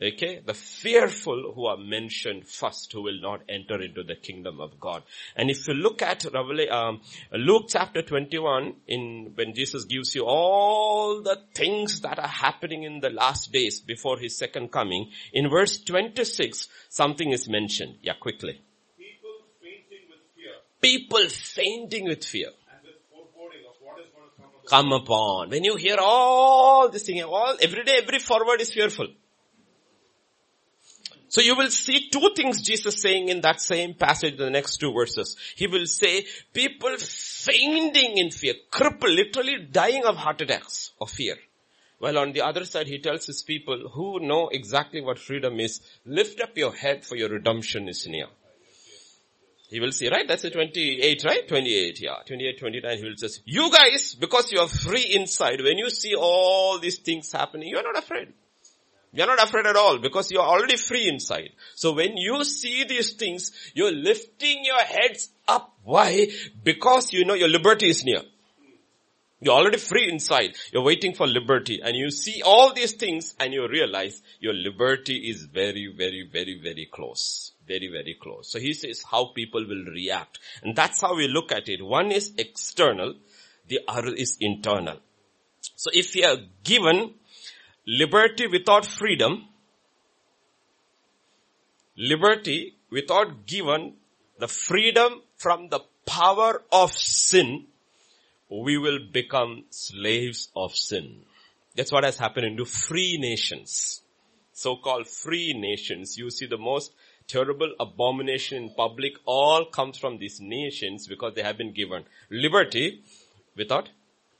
Okay, 0.03 0.41
the 0.43 0.55
fearful 0.55 1.53
who 1.53 1.67
are 1.67 1.77
mentioned 1.77 2.47
first 2.47 2.91
who 2.91 3.03
will 3.03 3.21
not 3.21 3.41
enter 3.47 3.79
into 3.79 4.01
the 4.01 4.15
kingdom 4.15 4.59
of 4.59 4.79
God. 4.79 5.03
And 5.35 5.51
if 5.51 5.67
you 5.67 5.75
look 5.75 6.01
at 6.01 6.25
um, 6.71 7.01
Luke 7.31 7.65
chapter 7.69 8.01
21 8.01 8.77
in 8.87 9.33
when 9.35 9.53
Jesus 9.53 9.85
gives 9.85 10.15
you 10.15 10.23
all 10.25 11.21
the 11.21 11.37
things 11.53 12.01
that 12.01 12.17
are 12.17 12.27
happening 12.27 12.81
in 12.81 12.99
the 12.99 13.11
last 13.11 13.51
days 13.51 13.79
before 13.79 14.17
his 14.17 14.35
second 14.35 14.71
coming, 14.71 15.11
in 15.33 15.51
verse 15.51 15.79
26 15.83 16.67
something 16.89 17.29
is 17.29 17.47
mentioned. 17.47 17.97
Yeah, 18.01 18.13
quickly. 18.19 18.59
People 18.97 19.35
fainting 19.61 20.07
with 20.09 20.25
fear. 20.35 20.53
People 20.81 21.29
fainting 21.29 22.05
with 22.05 22.25
fear. 22.25 22.49
And 22.73 22.87
with 22.87 22.95
foreboding 23.11 23.67
of 23.69 23.75
what 23.79 23.99
is 23.99 24.09
going 24.09 24.29
to 24.29 24.60
come 24.71 24.93
upon. 24.93 25.49
When 25.49 25.63
you 25.63 25.75
hear 25.75 25.97
all 25.99 26.89
this 26.89 27.03
thing, 27.03 27.21
all, 27.23 27.57
every 27.61 27.83
day, 27.83 27.99
every 28.01 28.19
forward 28.19 28.61
is 28.61 28.71
fearful. 28.71 29.07
So 31.27 31.41
you 31.41 31.55
will 31.55 31.69
see 31.69 32.09
two 32.09 32.31
things 32.35 32.61
Jesus 32.61 33.01
saying 33.01 33.29
in 33.29 33.41
that 33.41 33.61
same 33.61 33.93
passage, 33.93 34.37
the 34.37 34.49
next 34.49 34.77
two 34.77 34.93
verses. 34.93 35.37
He 35.55 35.67
will 35.67 35.85
say, 35.85 36.25
people 36.53 36.97
fainting 36.97 38.17
in 38.17 38.31
fear, 38.31 38.55
crippled, 38.69 39.11
literally 39.11 39.67
dying 39.71 40.03
of 40.05 40.17
heart 40.17 40.41
attacks 40.41 40.91
of 40.99 41.09
fear. 41.09 41.35
While 41.99 42.17
on 42.17 42.33
the 42.33 42.41
other 42.41 42.65
side, 42.65 42.87
he 42.87 42.99
tells 42.99 43.27
his 43.27 43.43
people 43.43 43.89
who 43.93 44.19
know 44.19 44.49
exactly 44.49 45.01
what 45.01 45.19
freedom 45.19 45.59
is, 45.59 45.81
lift 46.05 46.41
up 46.41 46.57
your 46.57 46.73
head 46.73 47.05
for 47.05 47.15
your 47.15 47.29
redemption 47.29 47.87
is 47.87 48.07
near. 48.07 48.27
He 49.71 49.79
will 49.79 49.93
say, 49.93 50.09
right? 50.09 50.27
That's 50.27 50.43
a 50.43 50.49
28, 50.49 51.23
right? 51.23 51.47
28, 51.47 52.01
yeah. 52.01 52.15
28, 52.27 52.59
29, 52.59 52.97
he 52.97 53.03
will 53.05 53.15
say, 53.15 53.41
you 53.45 53.71
guys, 53.71 54.15
because 54.15 54.51
you 54.51 54.59
are 54.59 54.67
free 54.67 55.15
inside, 55.15 55.61
when 55.61 55.77
you 55.77 55.89
see 55.89 56.13
all 56.13 56.77
these 56.77 56.97
things 56.97 57.31
happening, 57.31 57.69
you 57.69 57.77
are 57.77 57.83
not 57.83 57.97
afraid. 57.97 58.33
You're 59.13 59.27
not 59.27 59.41
afraid 59.41 59.65
at 59.65 59.77
all 59.77 59.97
because 59.99 60.29
you're 60.29 60.41
already 60.41 60.75
free 60.75 61.07
inside. 61.07 61.51
So 61.75 61.93
when 61.93 62.17
you 62.17 62.43
see 62.43 62.83
these 62.83 63.13
things, 63.13 63.53
you're 63.73 63.93
lifting 63.93 64.65
your 64.65 64.79
heads 64.79 65.29
up. 65.47 65.73
Why? 65.83 66.27
Because 66.63 67.13
you 67.13 67.23
know 67.23 67.33
your 67.33 67.49
liberty 67.49 67.89
is 67.89 68.03
near. 68.03 68.23
You're 69.39 69.55
already 69.55 69.79
free 69.79 70.07
inside. 70.09 70.55
You're 70.71 70.83
waiting 70.83 71.13
for 71.13 71.27
liberty 71.27 71.81
and 71.81 71.95
you 71.95 72.11
see 72.11 72.41
all 72.43 72.73
these 72.73 72.93
things 72.93 73.35
and 73.39 73.53
you 73.53 73.67
realize 73.67 74.21
your 74.39 74.53
liberty 74.53 75.29
is 75.29 75.43
very, 75.43 75.93
very, 75.97 76.29
very, 76.31 76.59
very 76.61 76.87
close. 76.91 77.53
Very, 77.71 77.87
very 77.87 78.17
close. 78.21 78.51
So 78.51 78.59
he 78.59 78.73
says 78.73 79.01
how 79.09 79.31
people 79.33 79.65
will 79.65 79.85
react. 79.85 80.39
And 80.61 80.75
that's 80.75 80.99
how 80.99 81.15
we 81.15 81.29
look 81.29 81.53
at 81.53 81.69
it. 81.69 81.81
One 81.81 82.11
is 82.11 82.33
external. 82.37 83.13
The 83.69 83.79
other 83.87 84.13
is 84.13 84.37
internal. 84.41 84.97
So 85.77 85.89
if 85.93 86.13
you 86.17 86.25
are 86.25 86.35
given 86.65 87.13
liberty 87.87 88.47
without 88.47 88.85
freedom, 88.85 89.47
liberty 91.95 92.75
without 92.89 93.45
given 93.47 93.93
the 94.37 94.49
freedom 94.49 95.21
from 95.37 95.69
the 95.69 95.79
power 96.05 96.61
of 96.73 96.91
sin, 96.91 97.67
we 98.49 98.77
will 98.77 98.99
become 99.13 99.63
slaves 99.69 100.49
of 100.57 100.75
sin. 100.75 101.21
That's 101.77 101.93
what 101.93 102.03
has 102.03 102.17
happened 102.17 102.47
into 102.47 102.65
free 102.65 103.17
nations. 103.17 104.01
So-called 104.51 105.07
free 105.07 105.53
nations. 105.53 106.17
You 106.17 106.29
see 106.31 106.47
the 106.47 106.57
most 106.57 106.91
terrible 107.31 107.73
abomination 107.79 108.63
in 108.63 108.69
public 108.75 109.13
all 109.25 109.65
comes 109.65 109.97
from 109.97 110.17
these 110.17 110.39
nations 110.41 111.07
because 111.07 111.33
they 111.33 111.43
have 111.43 111.57
been 111.57 111.71
given 111.71 112.03
liberty 112.29 113.01
without 113.55 113.89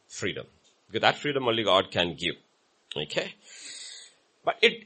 freedom. 0.08 0.46
Because 0.88 1.02
that 1.02 1.18
freedom 1.18 1.48
only 1.48 1.64
God 1.64 1.90
can 1.90 2.16
give. 2.16 2.36
Okay. 2.96 3.34
But 4.44 4.58
it, 4.62 4.84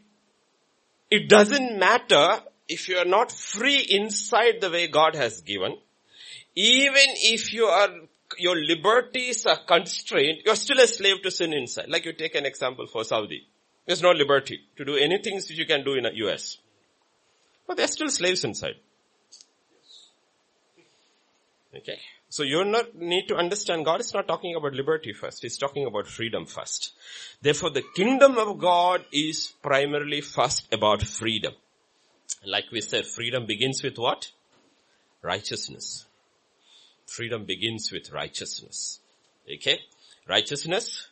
it 1.10 1.28
doesn't 1.28 1.80
matter 1.80 2.42
if 2.68 2.88
you 2.90 2.98
are 2.98 3.06
not 3.06 3.32
free 3.32 3.80
inside 3.80 4.62
the 4.62 4.70
way 4.70 4.88
God 4.88 5.16
has 5.16 5.42
given. 5.42 5.78
Even 6.56 7.08
if 7.36 7.54
you 7.54 7.66
are, 7.66 7.90
your 8.38 8.56
liberties 8.56 9.46
are 9.46 9.60
constrained, 9.66 10.40
you're 10.46 10.56
still 10.56 10.80
a 10.80 10.88
slave 10.88 11.22
to 11.24 11.32
sin 11.32 11.54
inside. 11.54 11.90
Like 11.90 12.06
you 12.06 12.14
take 12.14 12.36
an 12.36 12.46
example 12.46 12.86
for 12.86 13.04
Saudi. 13.04 13.48
There's 13.86 14.02
no 14.02 14.12
liberty 14.12 14.60
to 14.78 14.86
do 14.86 14.96
anything 14.96 15.36
which 15.36 15.52
you 15.52 15.66
can 15.66 15.84
do 15.84 15.94
in 15.94 16.04
the 16.04 16.16
US. 16.28 16.58
But 17.68 17.78
they're 17.78 17.88
still 17.88 18.10
slaves 18.10 18.44
inside. 18.44 18.76
Okay. 21.76 22.00
So 22.30 22.44
you 22.44 22.64
not 22.66 22.96
need 22.96 23.28
to 23.28 23.36
understand 23.36 23.86
God 23.86 24.02
is 24.02 24.14
not 24.14 24.28
talking 24.28 24.56
about 24.56 24.74
liberty 24.74 25.14
first. 25.14 25.42
He's 25.42 25.58
talking 25.58 25.86
about 25.86 26.08
freedom 26.08 26.46
first. 26.46 26.94
Therefore 27.42 27.70
the 27.70 27.84
kingdom 27.96 28.38
of 28.38 28.58
God 28.60 29.06
is 29.12 29.54
primarily 29.62 30.22
first 30.22 30.74
about 30.74 31.02
freedom. 31.02 31.54
Like 32.46 32.66
we 32.72 32.82
said, 32.82 33.06
freedom 33.06 33.46
begins 33.46 33.82
with 33.84 33.98
what? 33.98 34.32
Righteousness. 35.22 36.06
Freedom 37.06 37.46
begins 37.46 37.92
with 37.92 38.12
righteousness. 38.12 39.00
Okay? 39.52 39.80
Righteousness, 40.28 41.08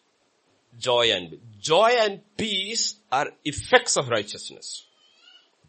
joy 0.80 1.12
and, 1.12 1.38
joy 1.60 1.96
and 2.00 2.22
peace 2.38 2.96
are 3.12 3.28
effects 3.46 3.96
of 3.96 4.10
righteousness. 4.10 4.86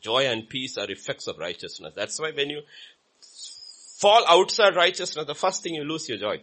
Joy 0.05 0.27
and 0.27 0.47
peace 0.47 0.77
are 0.77 0.91
effects 0.91 1.27
of 1.29 1.39
righteousness. 1.39 1.95
That's 1.97 2.21
why 2.21 2.31
when 2.33 2.51
you 2.51 2.61
fall 3.99 4.23
outside 4.29 4.77
righteousness, 4.77 5.27
the 5.27 5.35
first 5.35 5.63
thing 5.63 5.75
you 5.75 5.85
lose 5.85 6.09
your 6.11 6.19
joy. 6.19 6.43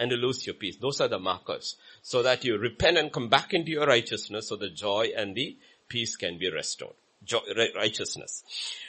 and 0.00 0.10
you 0.12 0.16
lose 0.16 0.46
your 0.46 0.54
peace. 0.54 0.76
Those 0.76 1.00
are 1.00 1.08
the 1.08 1.18
markers. 1.18 1.76
So 2.02 2.22
that 2.22 2.44
you 2.44 2.56
repent 2.56 2.98
and 2.98 3.12
come 3.12 3.28
back 3.28 3.52
into 3.52 3.70
your 3.70 3.86
righteousness 3.86 4.48
so 4.48 4.56
the 4.56 4.70
joy 4.70 5.08
and 5.16 5.34
the 5.34 5.56
peace 5.88 6.16
can 6.16 6.38
be 6.38 6.50
restored. 6.50 6.94
Joy, 7.24 7.40
righteousness. 7.76 8.44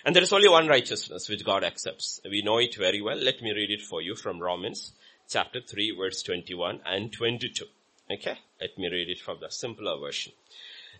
And 0.06 0.16
there 0.16 0.22
is 0.22 0.34
only 0.34 0.50
one 0.50 0.68
righteousness 0.68 1.28
which 1.28 1.44
God 1.44 1.64
accepts. 1.64 2.22
We 2.30 2.44
know 2.44 2.60
it 2.60 2.76
very 2.78 3.02
well. 3.02 3.18
Let 3.18 3.42
me 3.42 3.52
read 3.52 3.72
it 3.72 3.82
for 3.82 4.02
you 4.02 4.16
from 4.16 4.40
Romans 4.40 4.92
chapter 5.28 5.62
3 5.62 5.96
verse 5.98 6.22
21 6.24 6.82
and 6.86 7.12
22. 7.12 7.66
Okay? 8.12 8.38
Let 8.62 8.78
me 8.78 8.90
read 8.92 9.10
it 9.10 9.20
from 9.20 9.38
the 9.42 9.50
simpler 9.50 9.98
version. 10.00 10.34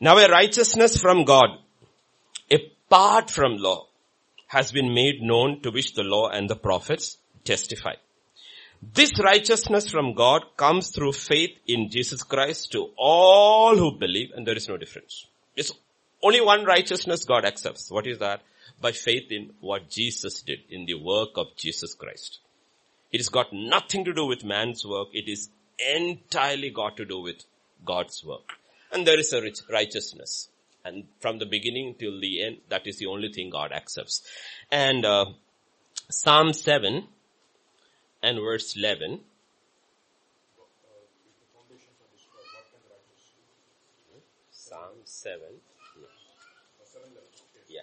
Now 0.02 0.18
a 0.18 0.28
righteousness 0.28 0.98
from 0.98 1.26
God, 1.26 1.60
apart 2.90 3.30
from 3.30 3.58
law, 3.58 3.86
has 4.48 4.72
been 4.72 4.96
made 4.96 5.22
known 5.22 5.62
to 5.62 5.70
which 5.70 5.94
the 5.94 6.02
law 6.02 6.28
and 6.30 6.50
the 6.50 6.56
prophets 6.56 7.18
testify. 7.44 7.94
This 8.82 9.12
righteousness 9.24 9.90
from 9.90 10.16
God 10.16 10.42
comes 10.58 10.90
through 10.90 11.12
faith 11.12 11.52
in 11.68 11.92
Jesus 11.92 12.24
Christ 12.24 12.72
to 12.72 12.90
all 12.98 13.78
who 13.78 13.92
believe 14.00 14.32
and 14.36 14.48
there 14.48 14.56
is 14.56 14.68
no 14.68 14.78
difference. 14.78 15.28
It's 15.56 15.72
only 16.24 16.42
one 16.42 16.66
righteousness 16.66 17.26
God 17.26 17.46
accepts. 17.46 17.92
What 17.92 18.08
is 18.08 18.18
that? 18.20 18.42
By 18.82 18.92
faith 18.92 19.32
in 19.32 19.52
what 19.60 19.90
Jesus 19.92 20.42
did, 20.42 20.60
in 20.72 20.86
the 20.86 20.96
work 20.96 21.30
of 21.36 21.56
Jesus 21.58 21.94
Christ. 21.94 22.40
It 23.12 23.18
has 23.18 23.30
got 23.30 23.54
nothing 23.54 24.04
to 24.06 24.14
do 24.14 24.26
with 24.26 24.44
man's 24.44 24.84
work. 24.84 25.10
It 25.14 25.30
is 25.30 25.50
entirely 25.96 26.72
got 26.72 26.98
to 26.98 27.06
do 27.06 27.20
with 27.20 27.44
God's 27.86 28.24
work. 28.26 28.54
And 28.92 29.06
there 29.06 29.20
is 29.20 29.32
a 29.34 29.42
righteousness. 29.72 30.50
And 30.84 31.06
from 31.20 31.40
the 31.40 31.46
beginning 31.46 31.96
till 32.00 32.20
the 32.20 32.44
end, 32.44 32.58
that 32.70 32.88
is 32.88 32.98
the 32.98 33.08
only 33.08 33.32
thing 33.32 33.50
God 33.50 33.72
accepts. 33.72 34.22
And 34.72 35.06
uh, 35.06 35.26
Psalm 36.10 36.54
7 36.54 37.08
and 38.24 38.40
verse 38.40 38.76
11. 38.76 39.22
Psalm 44.52 44.80
7. 45.04 45.40
Yeah. 47.68 47.82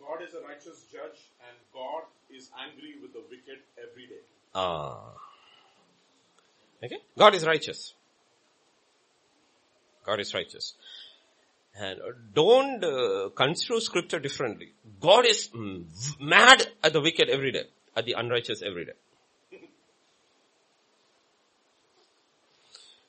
God 0.00 0.22
is 0.26 0.34
a 0.34 0.40
righteous 0.40 0.84
judge 0.90 1.30
and 1.46 1.56
God 1.72 2.02
is 2.30 2.50
angry 2.58 2.94
with 3.00 3.12
the 3.12 3.22
wicked 3.30 3.58
every 3.76 4.06
day. 4.06 4.22
Ah. 4.54 5.14
Okay? 6.82 6.98
God 7.16 7.34
is 7.34 7.46
righteous. 7.46 7.94
God 10.04 10.20
is 10.20 10.34
righteous. 10.34 10.74
And 11.74 12.00
don't 12.34 12.84
uh, 12.84 13.30
construe 13.34 13.80
scripture 13.80 14.18
differently. 14.18 14.72
God 15.00 15.24
is 15.26 15.48
mm, 15.48 15.86
mad 16.20 16.66
at 16.82 16.92
the 16.92 17.00
wicked 17.00 17.30
every 17.30 17.52
day, 17.52 17.64
at 17.96 18.04
the 18.04 18.12
unrighteous 18.12 18.62
every 18.62 18.84
day. 18.84 18.92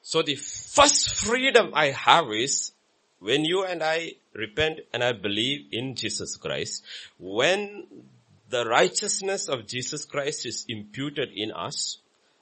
So 0.01 0.21
the 0.21 0.35
first 0.35 1.15
freedom 1.15 1.71
I 1.73 1.87
have 1.87 2.25
is 2.31 2.73
when 3.19 3.45
you 3.45 3.63
and 3.63 3.81
I 3.81 4.13
repent 4.33 4.81
and 4.93 5.03
I 5.03 5.13
believe 5.13 5.67
in 5.71 5.95
Jesus 5.95 6.35
Christ, 6.35 6.83
when 7.17 7.87
the 8.49 8.65
righteousness 8.65 9.47
of 9.47 9.65
Jesus 9.65 10.05
Christ 10.05 10.45
is 10.45 10.65
imputed 10.67 11.29
in 11.33 11.51
us, 11.51 11.99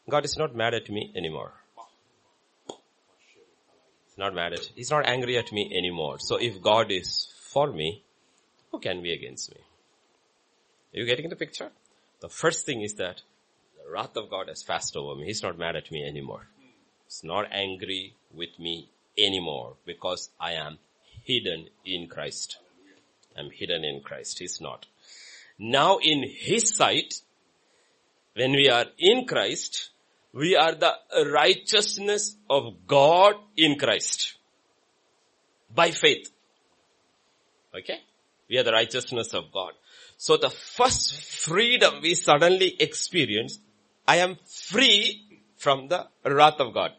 God 0.10 0.26
is 0.26 0.38
not 0.38 0.56
mad 0.56 0.74
at 0.74 0.90
me 0.90 1.14
anymore. 1.16 1.54
He's 4.12 4.18
not 4.18 4.36
mad 4.36 4.52
at, 4.52 4.70
he's 4.76 4.92
not 4.92 5.08
angry 5.08 5.38
at 5.38 5.54
me 5.54 5.74
anymore. 5.74 6.20
So 6.20 6.36
if 6.36 6.62
God 6.62 6.92
is 6.92 7.32
for 7.50 7.72
me, 7.72 8.04
who 8.72 8.80
can 8.80 9.02
be 9.02 9.14
against 9.14 9.52
me? 9.52 9.62
Are 10.94 11.00
you 11.00 11.06
getting 11.06 11.30
the 11.30 11.38
picture? 11.38 11.70
The 12.20 12.28
first 12.28 12.66
thing 12.66 12.82
is 12.82 12.96
that 12.96 13.22
the 13.78 13.90
wrath 13.90 14.18
of 14.18 14.30
God 14.30 14.50
has 14.50 14.64
passed 14.64 14.98
over 14.98 15.16
me. 15.16 15.28
He's 15.28 15.42
not 15.42 15.58
mad 15.58 15.78
at 15.78 15.92
me 15.92 16.06
anymore. 16.06 16.48
He's 17.06 17.24
not 17.24 17.48
angry 17.54 18.16
with 18.34 18.60
me 18.60 18.90
anymore 19.18 19.76
because 19.86 20.30
I 20.40 20.54
am 20.54 20.80
hidden 21.24 21.68
in 21.86 22.08
Christ. 22.08 22.58
I'm 23.38 23.50
hidden 23.50 23.86
in 23.86 24.02
Christ. 24.02 24.40
He's 24.40 24.60
not. 24.60 24.88
Now 25.58 26.00
in 26.02 26.24
His 26.28 26.76
sight, 26.76 27.14
when 28.34 28.52
we 28.52 28.70
are 28.70 28.86
in 28.98 29.26
Christ, 29.26 29.92
we 30.34 30.56
are 30.56 30.76
the 30.76 30.94
righteousness 31.32 32.36
of 32.50 32.88
God 32.88 33.36
in 33.58 33.78
Christ. 33.78 34.36
By 35.74 35.92
faith. 35.92 36.30
Okay? 37.76 38.00
We 38.50 38.58
are 38.58 38.64
the 38.64 38.72
righteousness 38.72 39.34
of 39.34 39.52
God. 39.52 39.74
So 40.18 40.38
the 40.38 40.50
first 40.50 41.22
freedom 41.22 42.02
we 42.02 42.16
suddenly 42.16 42.76
experience, 42.80 43.60
I 44.08 44.18
am 44.18 44.38
free 44.46 45.42
from 45.58 45.88
the 45.88 46.08
wrath 46.26 46.60
of 46.60 46.74
God. 46.74 46.92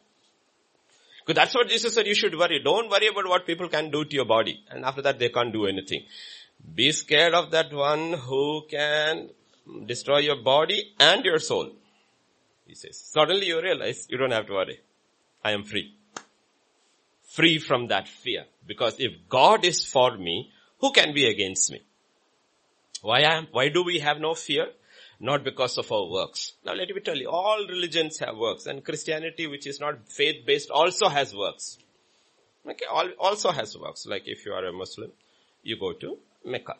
Because 1.25 1.37
that's 1.40 1.55
what 1.55 1.68
Jesus 1.68 1.95
said 1.95 2.07
you 2.07 2.14
should 2.14 2.37
worry. 2.37 2.61
Don't 2.62 2.90
worry 2.90 3.07
about 3.07 3.29
what 3.29 3.47
people 3.47 3.68
can 3.68 3.90
do 3.90 4.05
to 4.05 4.14
your 4.14 4.25
body. 4.25 4.64
And 4.71 4.85
after 4.85 5.03
that 5.03 5.18
they 5.18 5.29
can't 5.29 5.53
do 5.53 5.66
anything. 5.66 6.03
Be 6.75 6.92
scared 6.92 7.35
of 7.35 7.51
that 7.53 7.73
one 7.73 8.14
who 8.14 8.62
can 8.68 9.31
destroy 9.87 10.18
your 10.18 10.42
body 10.42 10.95
and 10.99 11.25
your 11.25 11.38
soul. 11.38 11.73
He 12.72 12.76
says, 12.76 12.98
suddenly 12.98 13.48
you 13.48 13.61
realize 13.61 14.06
you 14.08 14.16
don't 14.16 14.30
have 14.30 14.46
to 14.46 14.54
worry. 14.54 14.80
I 15.44 15.50
am 15.50 15.62
free. 15.62 15.94
Free 17.22 17.58
from 17.58 17.88
that 17.88 18.08
fear. 18.08 18.46
Because 18.66 18.96
if 18.98 19.12
God 19.28 19.66
is 19.66 19.85
for 19.85 20.16
me, 20.16 20.50
who 20.80 20.90
can 20.90 21.12
be 21.12 21.26
against 21.26 21.70
me? 21.70 21.82
Why 23.02 23.20
am, 23.20 23.48
why 23.50 23.68
do 23.68 23.82
we 23.82 23.98
have 23.98 24.20
no 24.20 24.32
fear? 24.32 24.68
Not 25.20 25.44
because 25.44 25.76
of 25.76 25.92
our 25.92 26.06
works. 26.06 26.54
Now 26.64 26.72
let 26.72 26.88
me 26.88 27.02
tell 27.02 27.18
you, 27.18 27.28
all 27.28 27.66
religions 27.68 28.18
have 28.20 28.38
works 28.38 28.64
and 28.64 28.82
Christianity 28.82 29.46
which 29.46 29.66
is 29.66 29.78
not 29.78 30.08
faith 30.08 30.46
based 30.46 30.70
also 30.70 31.11
has 31.11 31.35
works. 31.35 31.76
Okay, 32.66 32.87
also 33.18 33.50
has 33.50 33.76
works. 33.76 34.06
Like 34.06 34.22
if 34.24 34.46
you 34.46 34.52
are 34.52 34.64
a 34.64 34.72
Muslim, 34.72 35.12
you 35.62 35.78
go 35.78 35.92
to 35.92 36.16
Mecca. 36.42 36.76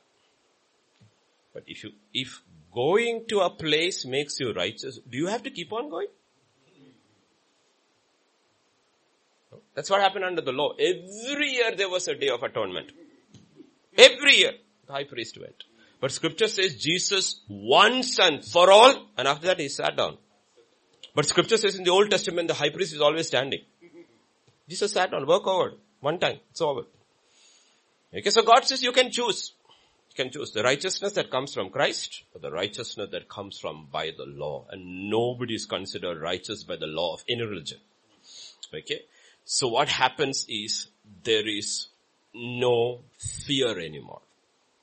But 1.53 1.65
if 1.67 1.85
you, 1.85 1.91
if 2.15 2.41
going 2.75 3.25
to 3.29 3.41
a 3.41 3.51
place 3.51 4.05
makes 4.05 4.39
you 4.41 4.53
righteous, 4.53 4.99
do 5.09 5.19
you 5.19 5.27
have 5.27 5.43
to 5.43 5.51
keep 5.51 5.73
on 5.73 5.91
going? 5.91 6.09
That's 9.75 9.91
what 9.91 10.01
happened 10.01 10.25
under 10.25 10.43
the 10.43 10.53
law. 10.53 10.73
Every 10.79 11.51
year 11.51 11.75
there 11.77 11.89
was 11.89 12.09
a 12.09 12.15
day 12.15 12.29
of 12.29 12.43
atonement. 12.43 12.93
Every 13.97 14.37
year 14.37 14.53
the 14.87 14.93
high 14.93 15.05
priest 15.05 15.39
went. 15.39 15.65
But 16.01 16.13
scripture 16.13 16.49
says 16.49 16.77
Jesus 16.77 17.41
once 17.49 18.19
and 18.19 18.45
for 18.45 18.71
all 18.71 19.07
and 19.17 19.29
after 19.29 19.47
that 19.47 19.61
he 19.61 19.69
sat 19.69 19.97
down. 19.97 20.19
But 21.15 21.27
scripture 21.27 21.57
says 21.57 21.77
in 21.77 21.85
the 21.85 21.91
Old 21.91 22.11
Testament 22.11 22.49
the 22.49 22.55
high 22.55 22.71
priest 22.71 22.93
is 22.93 23.01
always 23.01 23.29
standing. 23.29 23.61
Jesus 24.69 24.93
sat 24.93 25.11
down, 25.11 25.27
work 25.27 25.47
over. 25.47 25.75
One 26.01 26.19
time, 26.19 26.39
it's 26.51 26.61
over. 26.61 26.83
Okay, 28.15 28.31
so 28.31 28.43
God 28.43 28.65
says 28.65 28.83
you 28.83 28.93
can 28.93 29.11
choose. 29.11 29.53
You 30.15 30.25
can 30.25 30.33
choose 30.33 30.53
the 30.53 30.63
righteousness 30.63 31.13
that 31.13 31.31
comes 31.31 31.55
from 31.55 31.71
Christ 31.71 32.25
or 32.35 32.41
the 32.41 32.51
righteousness 32.51 33.09
that 33.13 33.29
comes 33.31 33.59
from 33.59 33.89
by 33.91 34.11
the 34.17 34.27
law. 34.27 34.67
And 34.71 35.09
nobody 35.09 35.55
is 35.55 35.65
considered 35.65 36.21
righteous 36.21 36.65
by 36.65 36.77
the 36.77 36.87
law 36.87 37.15
of 37.15 37.25
any 37.29 37.43
religion. 37.43 37.79
Okay. 38.75 39.01
So 39.45 39.69
what 39.69 39.89
happens 39.89 40.45
is 40.49 40.89
there 41.25 41.49
is 41.49 41.89
no 42.35 43.01
fear 43.19 43.79
anymore. 43.79 44.21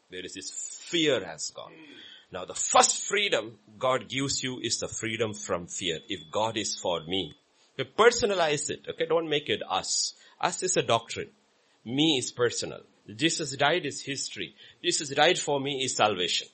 There 0.09 0.25
is 0.25 0.33
this 0.33 0.49
fear 0.51 1.23
has 1.23 1.51
gone. 1.51 1.73
Now 2.31 2.45
the 2.45 2.55
first 2.55 3.07
freedom 3.07 3.59
God 3.77 4.09
gives 4.09 4.43
you 4.43 4.59
is 4.59 4.79
the 4.79 4.87
freedom 4.87 5.33
from 5.35 5.67
fear. 5.67 5.99
If 6.07 6.31
God 6.31 6.57
is 6.57 6.75
for 6.75 7.01
me, 7.01 7.35
you 7.77 7.85
personalize 7.85 8.71
it. 8.71 8.81
Okay. 8.89 9.05
Don't 9.05 9.29
make 9.29 9.49
it 9.49 9.61
us. 9.69 10.15
Us 10.41 10.63
is 10.63 10.75
a 10.75 10.81
doctrine. 10.81 11.29
Me 11.85 12.17
is 12.17 12.31
personal. 12.31 12.81
Jesus 13.15 13.55
died 13.55 13.85
is 13.85 14.01
history. 14.01 14.55
Jesus 14.83 15.09
died 15.09 15.39
for 15.39 15.59
me 15.59 15.83
is 15.83 15.95
salvation. 15.95 16.47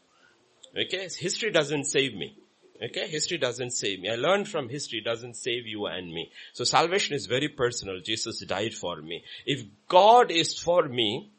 Okay? 0.77 1.07
History 1.17 1.51
doesn't 1.51 1.85
save 1.85 2.15
me. 2.15 2.37
Okay? 2.83 3.07
History 3.07 3.37
doesn't 3.37 3.71
save 3.71 3.99
me. 4.01 4.09
I 4.09 4.15
learned 4.15 4.47
from 4.47 4.69
history 4.69 5.01
doesn't 5.01 5.35
save 5.35 5.67
you 5.67 5.85
and 5.85 6.11
me. 6.11 6.31
So 6.53 6.63
salvation 6.63 7.15
is 7.15 7.25
very 7.25 7.49
personal. 7.49 7.99
Jesus 7.99 8.43
died 8.45 8.73
for 8.73 9.01
me. 9.01 9.23
If 9.45 9.65
God 9.87 10.31
is 10.31 10.57
for 10.57 10.87
me, 10.87 11.29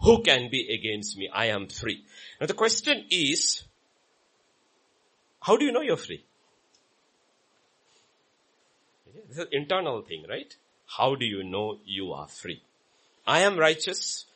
who 0.00 0.22
can 0.22 0.50
be 0.50 0.72
against 0.72 1.16
me? 1.16 1.30
I 1.32 1.46
am 1.46 1.68
free. 1.68 2.04
Now 2.40 2.46
the 2.46 2.54
question 2.54 3.06
is, 3.10 3.64
how 5.40 5.56
do 5.56 5.64
you 5.64 5.72
know 5.72 5.80
you're 5.80 5.96
free? 5.96 6.24
This 9.28 9.38
is 9.38 9.38
an 9.38 9.48
internal 9.52 10.02
thing, 10.02 10.26
right? 10.28 10.54
How 10.86 11.14
do 11.14 11.24
you 11.24 11.42
know 11.42 11.78
you 11.84 12.12
are 12.12 12.28
free? 12.28 12.62
I 13.26 13.40
am 13.40 13.58
righteous. 13.58 14.26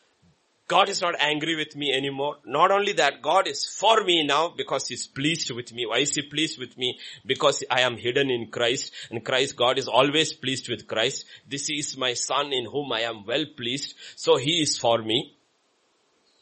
God 0.68 0.90
is 0.90 1.00
not 1.00 1.14
angry 1.18 1.57
with 1.57 1.74
me 1.74 1.92
anymore. 1.92 2.37
Not 2.44 2.70
only 2.70 2.92
that, 2.92 3.22
God 3.22 3.48
is 3.48 3.64
for 3.64 4.04
me 4.04 4.24
now 4.24 4.52
because 4.57 4.87
He's 4.87 5.07
pleased 5.07 5.50
with 5.50 5.72
me. 5.72 5.87
Why 5.87 5.98
is 6.00 6.14
He 6.14 6.22
pleased 6.22 6.59
with 6.59 6.76
me? 6.76 6.98
Because 7.26 7.64
I 7.70 7.81
am 7.81 7.96
hidden 7.96 8.31
in 8.31 8.50
Christ 8.50 8.92
and 9.11 9.24
Christ, 9.24 9.57
God 9.57 9.78
is 9.78 9.88
always 9.88 10.35
pleased 10.35 10.68
with 10.68 10.87
Christ. 10.87 11.24
This 11.48 11.70
is 11.70 11.96
my 11.96 12.12
son 12.12 12.52
in 12.52 12.66
whom 12.66 12.92
I 12.92 13.00
am 13.00 13.24
well 13.26 13.46
pleased. 13.57 13.94
So 14.14 14.37
He 14.37 14.61
is 14.61 14.78
for 14.78 14.98
me. 15.02 15.35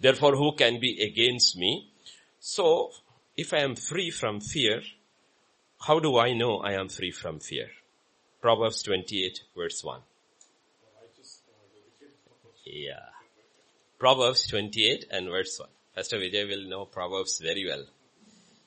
Therefore 0.00 0.36
who 0.36 0.52
can 0.56 0.80
be 0.80 1.00
against 1.02 1.56
me? 1.56 1.88
So 2.40 2.90
if 3.36 3.54
I 3.54 3.58
am 3.58 3.76
free 3.76 4.10
from 4.10 4.40
fear, 4.40 4.82
How 5.78 6.00
do 6.00 6.18
I 6.18 6.32
know 6.32 6.58
I 6.58 6.72
am 6.72 6.88
free 6.88 7.12
from 7.12 7.38
fear? 7.38 7.68
Proverbs 8.40 8.82
28 8.82 9.40
verse 9.54 9.84
1. 9.84 10.00
Yeah. 12.64 13.15
Proverbs 13.98 14.46
28 14.48 15.06
and 15.10 15.28
verse 15.28 15.58
1. 15.58 15.68
Pastor 15.94 16.18
Vijay 16.18 16.46
will 16.48 16.68
know 16.68 16.84
Proverbs 16.84 17.40
very 17.40 17.64
well. 17.66 17.84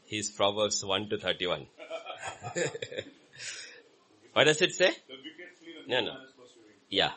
He's 0.05 0.29
Proverbs 0.31 0.83
1 0.83 1.09
to 1.09 1.17
31. 1.19 1.67
what 4.33 4.43
does 4.45 4.61
it 4.61 4.73
say? 4.73 4.89
The 4.89 5.15
wicked 5.15 5.57
flee 5.59 5.75
and 5.79 5.87
No, 5.87 5.99
no 5.99 6.05
no. 6.07 6.13
man 6.13 6.23
is 6.25 6.31
pursuing. 6.33 6.75
Yeah. 6.89 7.11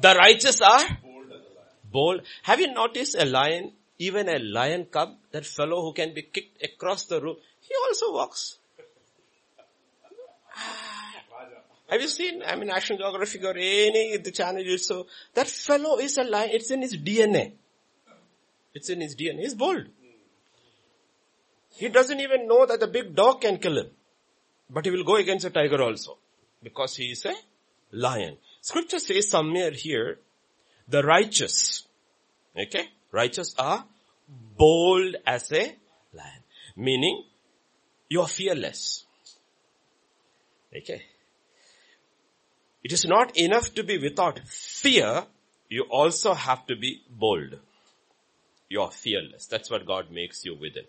The 0.00 0.14
righteous 0.14 0.60
are 0.60 0.60
bold 0.62 0.62
The 0.62 0.62
righteous 0.62 0.62
are 0.62 0.76
as 0.76 0.82
a 0.82 0.86
lion. 0.86 0.98
Bold 1.02 1.26
as 1.26 1.32
a 1.32 1.34
lion. 1.34 1.42
bold. 1.90 2.20
Have 2.44 2.60
you 2.60 2.72
noticed 2.72 3.16
a 3.18 3.24
lion, 3.24 3.72
even 3.98 4.28
a 4.28 4.38
lion 4.38 4.84
cub, 4.86 5.16
that 5.32 5.44
fellow 5.46 5.82
who 5.82 5.92
can 5.92 6.14
be 6.14 6.22
kicked 6.22 6.62
across 6.62 7.04
the 7.06 7.20
room, 7.20 7.36
he 7.60 7.74
also 7.88 8.12
walks. 8.12 8.58
Have 11.88 12.02
you 12.02 12.08
seen, 12.08 12.42
I 12.46 12.54
mean, 12.56 12.68
National 12.68 12.98
Geographic 12.98 13.42
or 13.44 13.56
any 13.56 14.16
the 14.18 14.30
channel 14.30 14.62
saw, 14.76 15.04
that 15.34 15.48
fellow 15.48 15.98
is 15.98 16.18
a 16.18 16.24
lion, 16.24 16.50
it's 16.52 16.70
in 16.70 16.82
his 16.82 16.96
DNA. 16.96 17.52
It's 18.74 18.90
in 18.90 19.00
his 19.00 19.16
DNA. 19.16 19.40
He's 19.40 19.54
bold. 19.54 19.86
He 21.76 21.88
doesn't 21.88 22.20
even 22.20 22.46
know 22.46 22.66
that 22.66 22.80
the 22.80 22.88
big 22.88 23.14
dog 23.14 23.40
can 23.40 23.58
kill 23.58 23.78
him. 23.78 23.86
But 24.68 24.84
he 24.84 24.90
will 24.90 25.04
go 25.04 25.16
against 25.16 25.46
a 25.46 25.50
tiger 25.50 25.82
also. 25.82 26.18
Because 26.62 26.96
he 26.96 27.04
is 27.12 27.24
a 27.24 27.34
lion. 27.92 28.36
Scripture 28.60 28.98
says 28.98 29.30
somewhere 29.30 29.70
here, 29.70 30.18
the 30.88 31.02
righteous, 31.02 31.86
okay, 32.56 32.88
righteous 33.12 33.54
are 33.58 33.84
bold 34.56 35.16
as 35.26 35.50
a 35.52 35.74
lion. 36.12 36.42
Meaning, 36.76 37.24
you 38.08 38.20
are 38.20 38.28
fearless. 38.28 39.04
Okay. 40.76 41.02
It 42.84 42.92
is 42.92 43.04
not 43.04 43.36
enough 43.36 43.74
to 43.74 43.82
be 43.82 43.98
without 43.98 44.40
fear, 44.46 45.24
you 45.68 45.82
also 45.90 46.34
have 46.34 46.66
to 46.66 46.76
be 46.76 47.02
bold. 47.10 47.58
You 48.68 48.82
are 48.82 48.90
fearless. 48.90 49.46
That's 49.46 49.70
what 49.70 49.86
God 49.86 50.10
makes 50.10 50.44
you 50.44 50.54
within. 50.54 50.84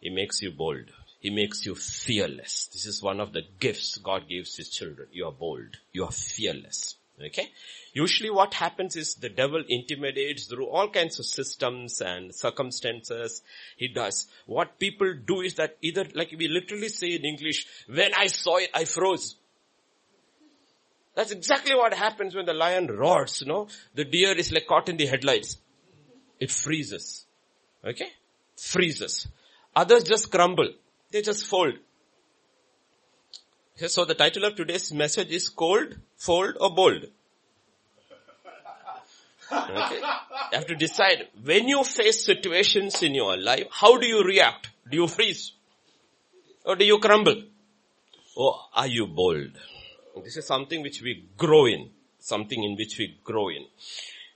He 0.00 0.10
makes 0.10 0.42
you 0.42 0.50
bold. 0.50 0.90
He 1.20 1.30
makes 1.30 1.64
you 1.64 1.74
fearless. 1.74 2.68
This 2.72 2.86
is 2.86 3.02
one 3.02 3.20
of 3.20 3.32
the 3.32 3.42
gifts 3.60 3.98
God 3.98 4.28
gives 4.28 4.56
his 4.56 4.68
children. 4.68 5.08
You 5.12 5.26
are 5.26 5.32
bold. 5.32 5.78
You 5.92 6.04
are 6.04 6.10
fearless. 6.10 6.96
Okay? 7.24 7.50
Usually 7.92 8.30
what 8.30 8.54
happens 8.54 8.96
is 8.96 9.14
the 9.14 9.28
devil 9.28 9.62
intimidates 9.68 10.46
through 10.46 10.66
all 10.66 10.88
kinds 10.88 11.18
of 11.18 11.26
systems 11.26 12.00
and 12.00 12.34
circumstances. 12.34 13.42
He 13.76 13.88
does. 13.88 14.26
What 14.46 14.78
people 14.78 15.14
do 15.24 15.42
is 15.42 15.54
that 15.54 15.76
either, 15.82 16.06
like 16.14 16.34
we 16.36 16.48
literally 16.48 16.88
say 16.88 17.14
in 17.14 17.24
English, 17.24 17.66
when 17.86 18.12
I 18.14 18.26
saw 18.26 18.56
it, 18.56 18.70
I 18.74 18.84
froze. 18.84 19.36
That's 21.14 21.30
exactly 21.30 21.74
what 21.74 21.92
happens 21.92 22.34
when 22.34 22.46
the 22.46 22.54
lion 22.54 22.86
roars, 22.86 23.42
you 23.42 23.48
know. 23.48 23.68
The 23.94 24.04
deer 24.04 24.32
is 24.32 24.50
like 24.50 24.66
caught 24.66 24.88
in 24.88 24.96
the 24.96 25.06
headlights. 25.06 25.58
It 26.40 26.50
freezes. 26.50 27.26
Okay? 27.84 28.08
Freezes. 28.56 29.28
Others 29.76 30.04
just 30.04 30.30
crumble. 30.30 30.70
They 31.10 31.22
just 31.22 31.46
fold. 31.46 31.74
Okay, 33.76 33.88
so 33.88 34.04
the 34.04 34.14
title 34.14 34.44
of 34.44 34.56
today's 34.56 34.92
message 34.92 35.30
is 35.30 35.48
cold, 35.48 35.96
fold 36.16 36.56
or 36.60 36.74
bold. 36.74 37.06
Okay? 39.50 39.98
You 39.98 40.58
have 40.58 40.66
to 40.66 40.74
decide 40.74 41.28
when 41.42 41.68
you 41.68 41.84
face 41.84 42.24
situations 42.24 43.02
in 43.02 43.14
your 43.14 43.36
life, 43.36 43.66
how 43.70 43.98
do 43.98 44.06
you 44.06 44.24
react? 44.24 44.70
Do 44.90 44.96
you 44.96 45.08
freeze? 45.08 45.52
Or 46.64 46.76
do 46.76 46.84
you 46.84 46.98
crumble? 46.98 47.42
Or 48.34 48.56
are 48.74 48.86
you 48.86 49.06
bold? 49.06 49.52
This 50.24 50.36
is 50.36 50.46
something 50.46 50.82
which 50.82 51.02
we 51.02 51.24
grow 51.36 51.66
in. 51.66 51.90
Something 52.18 52.62
in 52.62 52.76
which 52.76 52.98
we 52.98 53.18
grow 53.24 53.48
in. 53.48 53.66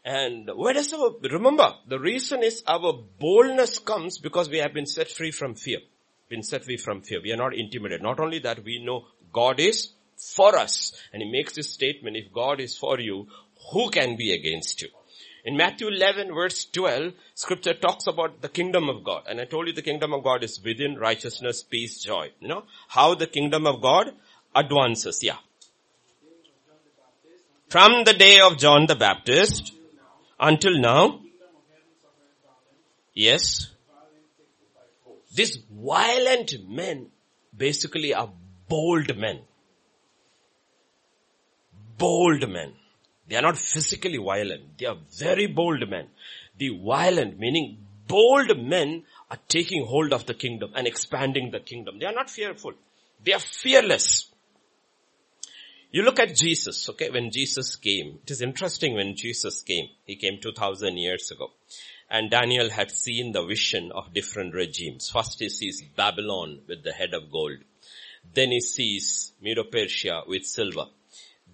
And 0.04 0.50
where 0.54 0.74
does 0.74 0.92
our, 0.92 1.10
remember, 1.30 1.74
the 1.88 1.98
reason 1.98 2.42
is 2.42 2.62
our 2.66 2.92
boldness 3.18 3.80
comes 3.80 4.18
because 4.18 4.48
we 4.48 4.58
have 4.58 4.72
been 4.72 4.86
set 4.86 5.08
free 5.08 5.30
from 5.30 5.54
fear. 5.54 5.78
Been 6.28 6.42
set 6.42 6.64
free 6.64 6.76
from 6.76 7.02
fear. 7.02 7.20
We 7.22 7.32
are 7.32 7.36
not 7.36 7.54
intimidated. 7.54 8.02
Not 8.02 8.20
only 8.20 8.38
that, 8.40 8.64
we 8.64 8.84
know 8.84 9.06
God 9.32 9.60
is 9.60 9.90
for 10.16 10.56
us. 10.56 10.92
And 11.12 11.22
he 11.22 11.30
makes 11.30 11.54
this 11.54 11.72
statement, 11.72 12.16
if 12.16 12.32
God 12.32 12.60
is 12.60 12.76
for 12.76 12.98
you, 13.00 13.26
who 13.72 13.90
can 13.90 14.16
be 14.16 14.32
against 14.32 14.82
you? 14.82 14.88
In 15.44 15.56
Matthew 15.56 15.88
11 15.88 16.34
verse 16.34 16.64
12, 16.64 17.12
scripture 17.34 17.74
talks 17.74 18.08
about 18.08 18.42
the 18.42 18.48
kingdom 18.48 18.88
of 18.88 19.04
God. 19.04 19.22
And 19.28 19.40
I 19.40 19.44
told 19.44 19.68
you 19.68 19.72
the 19.72 19.82
kingdom 19.82 20.12
of 20.12 20.24
God 20.24 20.42
is 20.42 20.60
within 20.64 20.96
righteousness, 20.98 21.62
peace, 21.62 22.02
joy. 22.02 22.30
You 22.40 22.48
know, 22.48 22.64
how 22.88 23.14
the 23.14 23.28
kingdom 23.28 23.66
of 23.66 23.80
God 23.80 24.12
advances. 24.54 25.22
Yeah. 25.22 25.36
From 27.68 28.04
the 28.04 28.14
day 28.14 28.40
of 28.40 28.58
John 28.58 28.86
the 28.86 28.94
Baptist 28.94 29.72
until 30.38 30.78
now, 30.78 31.20
yes, 33.12 33.68
these 35.34 35.58
violent 35.70 36.52
men 36.68 37.08
basically 37.56 38.14
are 38.14 38.30
bold 38.68 39.16
men. 39.16 39.40
Bold 41.98 42.48
men. 42.48 42.74
They 43.26 43.36
are 43.36 43.42
not 43.42 43.58
physically 43.58 44.18
violent. 44.18 44.78
They 44.78 44.86
are 44.86 44.98
very 45.18 45.46
bold 45.48 45.88
men. 45.90 46.06
The 46.58 46.68
violent, 46.68 47.38
meaning 47.38 47.78
bold 48.06 48.56
men 48.56 49.04
are 49.30 49.38
taking 49.48 49.84
hold 49.84 50.12
of 50.12 50.26
the 50.26 50.34
kingdom 50.34 50.70
and 50.76 50.86
expanding 50.86 51.50
the 51.50 51.60
kingdom. 51.60 51.98
They 51.98 52.06
are 52.06 52.12
not 52.12 52.30
fearful. 52.30 52.74
They 53.24 53.32
are 53.32 53.40
fearless. 53.40 54.30
You 55.96 56.02
look 56.02 56.20
at 56.20 56.36
Jesus, 56.36 56.90
okay, 56.90 57.08
when 57.08 57.30
Jesus 57.30 57.74
came. 57.74 58.18
It 58.22 58.30
is 58.30 58.42
interesting 58.42 58.92
when 58.96 59.16
Jesus 59.16 59.62
came. 59.62 59.88
He 60.04 60.16
came 60.16 60.38
2000 60.42 60.98
years 60.98 61.30
ago. 61.30 61.52
And 62.10 62.30
Daniel 62.30 62.68
had 62.68 62.90
seen 62.90 63.32
the 63.32 63.46
vision 63.46 63.92
of 63.92 64.12
different 64.12 64.54
regimes. 64.54 65.08
First 65.08 65.40
he 65.40 65.48
sees 65.48 65.82
Babylon 65.96 66.60
with 66.68 66.84
the 66.84 66.92
head 66.92 67.14
of 67.14 67.32
gold. 67.32 67.60
Then 68.34 68.50
he 68.50 68.60
sees 68.60 69.32
Medo-Persia 69.40 70.24
with 70.26 70.44
silver. 70.44 70.84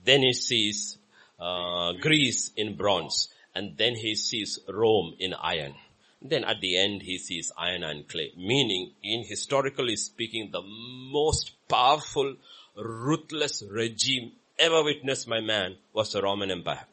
Then 0.05 0.23
he 0.23 0.33
sees 0.33 0.99
uh, 1.39 1.93
Greece 2.01 2.51
in 2.57 2.75
bronze. 2.75 3.29
And 3.55 3.79
then 3.79 3.95
he 3.95 4.17
sees 4.17 4.59
Rome 4.69 5.15
in 5.21 5.35
iron. 5.35 5.77
Then 6.21 6.43
at 6.43 6.61
the 6.61 6.77
end 6.79 7.03
he 7.03 7.19
sees 7.19 7.53
iron 7.57 7.85
and 7.85 8.09
clay. 8.09 8.33
Meaning, 8.37 8.95
in 9.05 9.23
historically 9.23 9.95
speaking, 9.95 10.51
the 10.51 10.63
most 10.63 11.53
powerful, 11.69 12.35
ruthless 12.77 13.63
regime 13.71 14.33
ever 14.59 14.83
witnessed 14.83 15.29
by 15.29 15.41
man 15.41 15.77
was 15.93 16.13
the 16.13 16.23
Roman 16.23 16.51
Empire. 16.51 16.87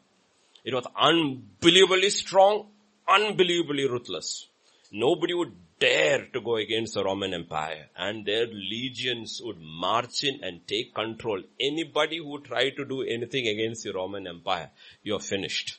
It 0.64 0.74
was 0.74 0.86
unbelievably 0.96 2.10
strong, 2.10 2.66
unbelievably 3.08 3.88
ruthless. 3.88 4.46
Nobody 4.92 5.34
would 5.34 5.52
dare 5.78 6.26
to 6.32 6.40
go 6.40 6.56
against 6.56 6.94
the 6.94 7.02
Roman 7.02 7.32
Empire 7.32 7.88
and 7.96 8.26
their 8.26 8.46
legions 8.46 9.40
would 9.42 9.58
march 9.60 10.24
in 10.24 10.40
and 10.42 10.66
take 10.66 10.94
control. 10.94 11.42
Anybody 11.58 12.18
who 12.18 12.40
tried 12.40 12.76
to 12.76 12.84
do 12.84 13.02
anything 13.02 13.48
against 13.48 13.84
the 13.84 13.92
Roman 13.92 14.26
Empire, 14.26 14.70
you're 15.02 15.20
finished. 15.20 15.78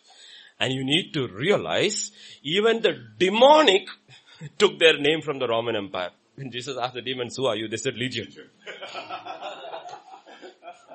And 0.60 0.74
you 0.74 0.84
need 0.84 1.14
to 1.14 1.28
realize 1.28 2.12
even 2.42 2.82
the 2.82 2.94
demonic 3.18 3.88
took 4.58 4.80
their 4.80 4.98
name 4.98 5.22
from 5.22 5.40
the 5.40 5.48
Roman 5.48 5.76
Empire. 5.76 6.12
When 6.36 6.52
Jesus 6.52 6.78
asked 6.78 6.96
the 6.96 7.02
demons, 7.02 7.36
who 7.36 7.46
are 7.46 7.56
you? 7.56 7.68
They 7.68 7.78
said 7.78 7.96
legion. 7.96 8.34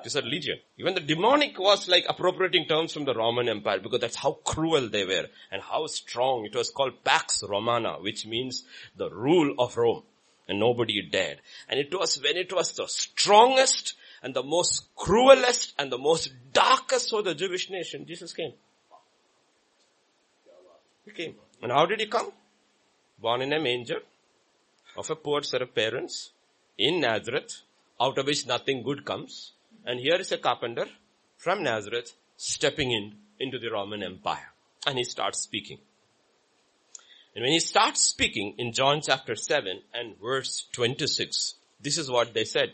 They 0.03 0.09
said 0.09 0.25
legion. 0.25 0.59
Even 0.77 0.93
the 0.93 1.01
demonic 1.01 1.57
was 1.59 1.87
like 1.87 2.05
appropriating 2.07 2.65
terms 2.67 2.93
from 2.93 3.05
the 3.05 3.15
Roman 3.15 3.49
Empire 3.49 3.79
because 3.79 3.99
that's 3.99 4.15
how 4.15 4.33
cruel 4.43 4.89
they 4.89 5.05
were 5.05 5.27
and 5.51 5.61
how 5.61 5.87
strong. 5.87 6.45
It 6.45 6.55
was 6.55 6.69
called 6.69 7.03
Pax 7.03 7.43
Romana, 7.43 7.93
which 7.99 8.25
means 8.25 8.63
the 8.95 9.09
rule 9.09 9.55
of 9.59 9.75
Rome. 9.75 10.03
And 10.47 10.59
nobody 10.59 11.01
dared. 11.01 11.41
And 11.67 11.79
it 11.79 11.93
was 11.93 12.21
when 12.21 12.37
it 12.37 12.53
was 12.53 12.71
the 12.73 12.87
strongest 12.87 13.95
and 14.23 14.33
the 14.33 14.43
most 14.43 14.87
cruelest 14.95 15.73
and 15.77 15.91
the 15.91 15.97
most 15.97 16.31
darkest 16.53 17.09
for 17.09 17.21
the 17.21 17.35
Jewish 17.35 17.69
nation, 17.69 18.05
Jesus 18.05 18.33
came. 18.33 18.53
He 21.05 21.11
came. 21.11 21.35
And 21.61 21.71
how 21.71 21.85
did 21.85 21.99
he 21.99 22.07
come? 22.07 22.31
Born 23.19 23.41
in 23.41 23.51
a 23.51 23.59
manger 23.59 23.99
of 24.95 25.09
a 25.09 25.15
poor 25.15 25.41
set 25.43 25.61
of 25.61 25.73
parents 25.73 26.31
in 26.77 27.01
Nazareth, 27.01 27.61
out 27.99 28.17
of 28.17 28.25
which 28.25 28.45
nothing 28.45 28.83
good 28.83 29.03
comes. 29.03 29.53
And 29.87 30.01
here 30.01 30.15
is 30.19 30.33
a 30.33 30.37
carpenter 30.37 30.85
from 31.37 31.63
Nazareth 31.63 32.11
stepping 32.35 32.91
in 32.91 33.15
into 33.39 33.57
the 33.57 33.69
Roman 33.71 34.03
Empire. 34.03 34.51
And 34.85 34.97
he 34.97 35.05
starts 35.05 35.39
speaking. 35.39 35.79
And 37.33 37.43
when 37.43 37.53
he 37.53 37.61
starts 37.61 38.01
speaking 38.01 38.55
in 38.57 38.73
John 38.73 38.99
chapter 39.01 39.33
7 39.35 39.79
and 39.93 40.19
verse 40.19 40.67
26, 40.73 41.55
this 41.79 41.97
is 41.97 42.11
what 42.11 42.33
they 42.33 42.43
said. 42.43 42.73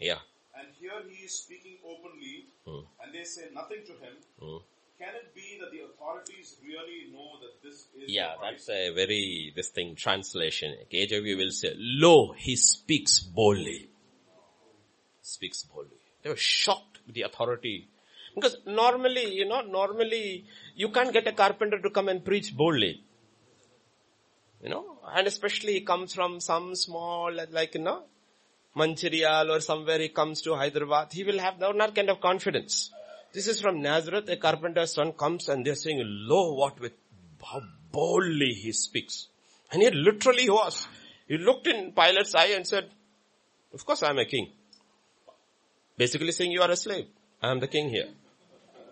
Yeah. 0.00 0.20
And 0.58 0.68
here 0.80 1.02
he 1.06 1.26
is 1.26 1.42
speaking 1.42 1.76
openly, 1.84 2.46
Hmm. 2.64 2.86
and 3.02 3.12
they 3.14 3.24
say 3.24 3.48
nothing 3.52 3.84
to 3.84 3.92
him. 3.92 4.16
Hmm. 4.40 4.64
Can 5.02 5.14
it 5.16 5.34
be 5.34 5.58
that 5.60 5.70
the 5.72 5.80
authorities 5.88 6.56
really 6.64 7.10
know 7.12 7.30
that 7.42 7.54
this 7.62 7.86
is 7.96 8.08
Yeah, 8.18 8.34
that's 8.40 8.68
a 8.68 8.90
very, 8.94 9.52
this 9.56 9.70
thing, 9.70 9.96
translation. 9.96 10.76
KJV 10.92 11.36
will 11.36 11.50
say, 11.50 11.72
lo, 11.76 12.32
he 12.32 12.54
speaks 12.54 13.18
boldly. 13.20 13.90
Speaks 15.22 15.64
boldly. 15.64 15.98
They 16.22 16.30
were 16.30 16.36
shocked 16.36 17.00
with 17.06 17.16
the 17.16 17.22
authority. 17.22 17.88
Because 18.34 18.56
normally, 18.64 19.34
you 19.34 19.46
know, 19.48 19.62
normally 19.62 20.44
you 20.76 20.90
can't 20.90 21.12
get 21.12 21.26
a 21.26 21.32
carpenter 21.32 21.80
to 21.80 21.90
come 21.90 22.08
and 22.08 22.24
preach 22.24 22.56
boldly. 22.56 23.02
You 24.62 24.70
know, 24.70 24.98
and 25.12 25.26
especially 25.26 25.72
he 25.72 25.80
comes 25.80 26.14
from 26.14 26.38
some 26.38 26.76
small, 26.76 27.32
like, 27.50 27.74
you 27.74 27.80
know, 27.80 28.04
Mancherial 28.76 29.50
or 29.50 29.60
somewhere 29.60 29.98
he 29.98 30.08
comes 30.08 30.40
to 30.42 30.54
Hyderabad, 30.54 31.12
he 31.12 31.24
will 31.24 31.40
have 31.40 31.58
that 31.58 31.94
kind 31.94 32.08
of 32.08 32.20
confidence. 32.20 32.92
This 33.32 33.46
is 33.46 33.60
from 33.60 33.80
Nazareth, 33.80 34.28
a 34.28 34.36
carpenter's 34.36 34.94
son 34.94 35.12
comes 35.12 35.48
and 35.48 35.64
they're 35.64 35.74
saying, 35.74 36.02
lo, 36.04 36.52
what 36.54 36.78
with, 36.78 36.92
how 37.42 37.62
boldly 37.90 38.52
he 38.52 38.72
speaks. 38.72 39.28
And 39.70 39.82
he 39.82 39.90
literally 39.90 40.50
was. 40.50 40.86
He 41.26 41.38
looked 41.38 41.66
in 41.66 41.92
Pilate's 41.92 42.34
eye 42.34 42.52
and 42.54 42.66
said, 42.66 42.90
of 43.72 43.84
course 43.86 44.02
I 44.02 44.10
am 44.10 44.18
a 44.18 44.26
king. 44.26 44.52
Basically 45.96 46.32
saying 46.32 46.52
you 46.52 46.60
are 46.60 46.70
a 46.70 46.76
slave. 46.76 47.06
I 47.42 47.50
am 47.50 47.60
the 47.60 47.68
king 47.68 47.88
here. 47.88 48.08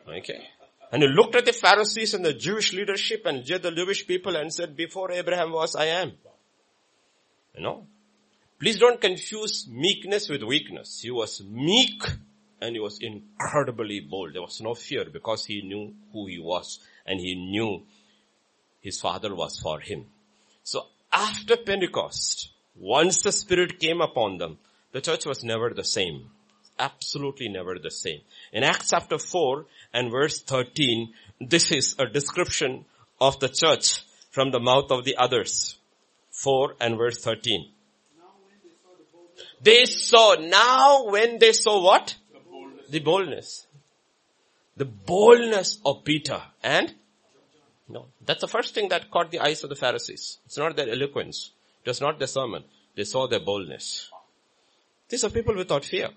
Okay. 0.09 0.49
And 0.91 1.03
he 1.03 1.09
looked 1.09 1.36
at 1.36 1.45
the 1.45 1.53
Pharisees 1.53 2.14
and 2.14 2.24
the 2.24 2.32
Jewish 2.32 2.72
leadership 2.72 3.26
and 3.26 3.45
the 3.45 3.70
Jewish 3.70 4.07
people 4.07 4.36
and 4.36 4.53
said, 4.53 4.74
before 4.74 5.12
Abraham 5.12 5.53
was, 5.53 5.76
I 5.76 5.86
am. 5.86 6.12
You 7.55 7.62
know? 7.62 7.86
Please 8.59 8.78
don't 8.78 9.01
confuse 9.01 9.68
meekness 9.70 10.28
with 10.28 10.43
weakness. 10.43 11.01
He 11.03 11.11
was 11.11 11.43
meek 11.43 12.03
and 12.61 12.74
he 12.74 12.80
was 12.80 12.98
incredibly 13.00 14.00
bold. 14.00 14.34
There 14.34 14.42
was 14.42 14.61
no 14.61 14.74
fear 14.74 15.06
because 15.11 15.44
he 15.44 15.62
knew 15.62 15.94
who 16.12 16.26
he 16.26 16.38
was 16.38 16.80
and 17.06 17.18
he 17.20 17.34
knew 17.34 17.82
his 18.80 19.00
father 19.00 19.34
was 19.34 19.58
for 19.58 19.80
him. 19.80 20.06
So 20.62 20.86
after 21.12 21.56
Pentecost, 21.56 22.50
once 22.76 23.22
the 23.22 23.32
Spirit 23.32 23.78
came 23.78 24.00
upon 24.00 24.38
them, 24.38 24.58
the 24.92 25.00
church 25.00 25.26
was 25.26 25.44
never 25.44 25.70
the 25.70 25.84
same. 25.84 26.30
Absolutely 26.78 27.48
never 27.48 27.78
the 27.78 27.90
same. 27.90 28.20
In 28.52 28.64
Acts 28.64 28.90
chapter 28.90 29.18
4 29.18 29.66
and 29.92 30.11
verse 30.11 30.40
13, 30.40 31.12
this 31.40 31.72
is 31.72 31.94
a 31.98 32.06
description 32.06 32.84
of 33.20 33.38
the 33.40 33.48
church 33.48 34.02
from 34.30 34.50
the 34.50 34.61
mouth 34.61 34.90
of 34.90 35.04
the 35.04 35.16
others. 35.16 35.76
4 36.30 36.76
and 36.80 36.96
verse 36.96 37.18
13. 37.22 37.70
They 39.62 39.84
saw, 39.84 40.36
now 40.40 41.04
when 41.04 41.38
they 41.38 41.52
saw 41.52 41.82
what? 41.82 42.14
The 42.91 43.01
boldness. 43.01 43.66
The 44.76 44.84
boldness 44.84 45.80
of 45.84 46.05
Peter 46.05 46.43
and 46.62 46.95
no, 47.91 48.07
that's 48.24 48.41
the 48.41 48.49
first 48.49 48.72
thing 48.72 48.88
that 48.91 49.11
caught 49.11 49.32
the 49.32 49.41
eyes 49.41 49.64
of 49.64 49.70
the 49.70 49.74
Pharisees. 49.74 50.38
It's 50.47 50.57
not 50.57 50.76
their 50.76 50.88
eloquence. 50.88 51.51
It 51.84 51.88
was 51.91 52.01
not 52.01 52.18
their 52.18 52.28
sermon. 52.28 52.62
They 52.95 53.03
saw 53.03 53.26
their 53.26 53.41
boldness. 53.41 54.09
These 55.09 55.24
are 55.24 55.30
people 55.30 55.57
without 55.57 55.84
fear. 55.84 56.11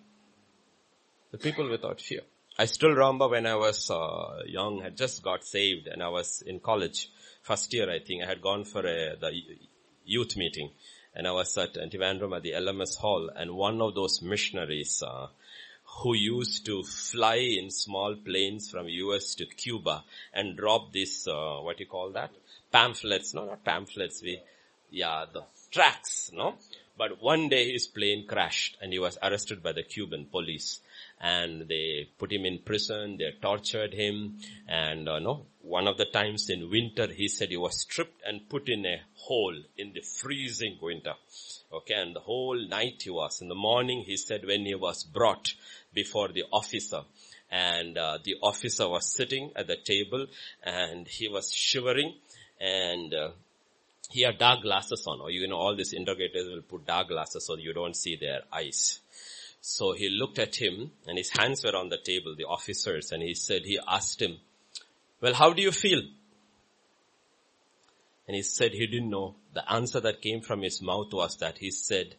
The 1.31 1.39
people 1.39 1.67
without 1.67 1.99
fear. 1.99 2.21
I 2.59 2.65
still 2.65 2.91
remember 2.91 3.27
when 3.27 3.47
I 3.47 3.55
was 3.55 3.89
uh, 3.89 4.43
young, 4.45 4.81
had 4.81 4.95
just 4.95 5.23
got 5.23 5.43
saved, 5.43 5.87
and 5.87 6.03
I 6.03 6.09
was 6.09 6.43
in 6.45 6.59
college, 6.59 7.09
first 7.41 7.73
year 7.73 7.89
I 7.89 7.97
think. 7.97 8.23
I 8.23 8.27
had 8.27 8.41
gone 8.41 8.65
for 8.65 8.81
a, 8.85 9.15
the 9.19 9.31
youth 10.05 10.37
meeting, 10.37 10.69
and 11.15 11.27
I 11.27 11.31
was 11.31 11.57
at 11.57 11.73
Trivandrum 11.73 12.35
at 12.35 12.43
the 12.43 12.51
LMS 12.51 12.97
hall, 12.97 13.31
and 13.35 13.55
one 13.55 13.81
of 13.81 13.95
those 13.95 14.21
missionaries 14.21 15.01
uh, 15.01 15.27
who 16.01 16.15
used 16.15 16.65
to 16.65 16.83
fly 16.83 17.35
in 17.35 17.69
small 17.69 18.15
planes 18.15 18.69
from 18.69 18.87
US 18.89 19.35
to 19.35 19.45
Cuba 19.45 20.03
and 20.33 20.57
drop 20.57 20.91
this, 20.91 21.27
uh, 21.27 21.57
what 21.59 21.79
you 21.79 21.85
call 21.85 22.11
that? 22.11 22.31
Pamphlets, 22.71 23.33
no, 23.33 23.45
not 23.45 23.63
pamphlets, 23.63 24.21
we, 24.21 24.39
yeah, 24.89 25.25
the 25.31 25.43
tracts, 25.71 26.31
no? 26.33 26.55
But 26.95 27.21
one 27.21 27.49
day 27.49 27.71
his 27.71 27.87
plane 27.87 28.27
crashed 28.27 28.77
and 28.79 28.93
he 28.93 28.99
was 28.99 29.17
arrested 29.23 29.63
by 29.63 29.71
the 29.71 29.81
Cuban 29.83 30.27
police 30.31 30.79
and 31.19 31.67
they 31.67 32.09
put 32.19 32.31
him 32.31 32.45
in 32.45 32.59
prison, 32.59 33.17
they 33.17 33.31
tortured 33.41 33.93
him 33.93 34.37
and 34.67 35.09
uh, 35.09 35.19
no, 35.19 35.47
one 35.61 35.87
of 35.87 35.97
the 35.97 36.05
times 36.05 36.49
in 36.49 36.69
winter 36.69 37.07
he 37.07 37.27
said 37.27 37.49
he 37.49 37.57
was 37.57 37.81
stripped 37.81 38.21
and 38.25 38.47
put 38.47 38.69
in 38.69 38.85
a 38.85 39.01
hole 39.15 39.55
in 39.77 39.93
the 39.93 40.01
freezing 40.01 40.77
winter. 40.81 41.13
Okay, 41.71 41.95
and 41.95 42.15
the 42.15 42.19
whole 42.19 42.59
night 42.67 43.01
he 43.03 43.09
was. 43.09 43.41
In 43.41 43.47
the 43.47 43.55
morning 43.55 44.03
he 44.05 44.15
said 44.15 44.45
when 44.45 44.65
he 44.65 44.75
was 44.75 45.03
brought 45.03 45.55
before 45.93 46.29
the 46.29 46.43
officer 46.51 47.01
and 47.51 47.97
uh, 47.97 48.17
the 48.23 48.35
officer 48.41 48.89
was 48.89 49.13
sitting 49.15 49.51
at 49.55 49.67
the 49.67 49.77
table 49.77 50.25
and 50.63 51.07
he 51.07 51.27
was 51.27 51.53
shivering 51.53 52.15
and 52.59 53.13
uh, 53.13 53.29
he 54.09 54.21
had 54.21 54.37
dark 54.37 54.61
glasses 54.61 55.05
on 55.07 55.21
or 55.21 55.29
you 55.29 55.47
know 55.47 55.57
all 55.57 55.75
these 55.75 55.93
interrogators 55.93 56.47
will 56.47 56.61
put 56.61 56.85
dark 56.85 57.07
glasses 57.07 57.45
so 57.45 57.57
you 57.57 57.73
don't 57.73 57.95
see 57.95 58.15
their 58.15 58.41
eyes. 58.51 58.99
So 59.65 59.93
he 59.93 60.09
looked 60.09 60.39
at 60.39 60.55
him 60.57 60.91
and 61.07 61.17
his 61.17 61.29
hands 61.29 61.63
were 61.63 61.77
on 61.77 61.87
the 61.87 61.97
table, 61.97 62.35
the 62.37 62.43
officers, 62.43 63.13
and 63.13 63.23
he 63.23 63.33
said, 63.33 63.61
he 63.63 63.79
asked 63.87 64.21
him, 64.21 64.37
well, 65.21 65.33
how 65.33 65.53
do 65.53 65.61
you 65.61 65.71
feel? 65.71 66.01
And 68.27 68.35
he 68.35 68.41
said 68.41 68.73
he 68.73 68.87
didn't 68.87 69.09
know. 69.09 69.35
The 69.53 69.71
answer 69.71 70.01
that 70.01 70.21
came 70.21 70.41
from 70.41 70.63
his 70.63 70.81
mouth 70.81 71.13
was 71.13 71.37
that 71.37 71.59
he 71.59 71.71
said, 71.71 72.15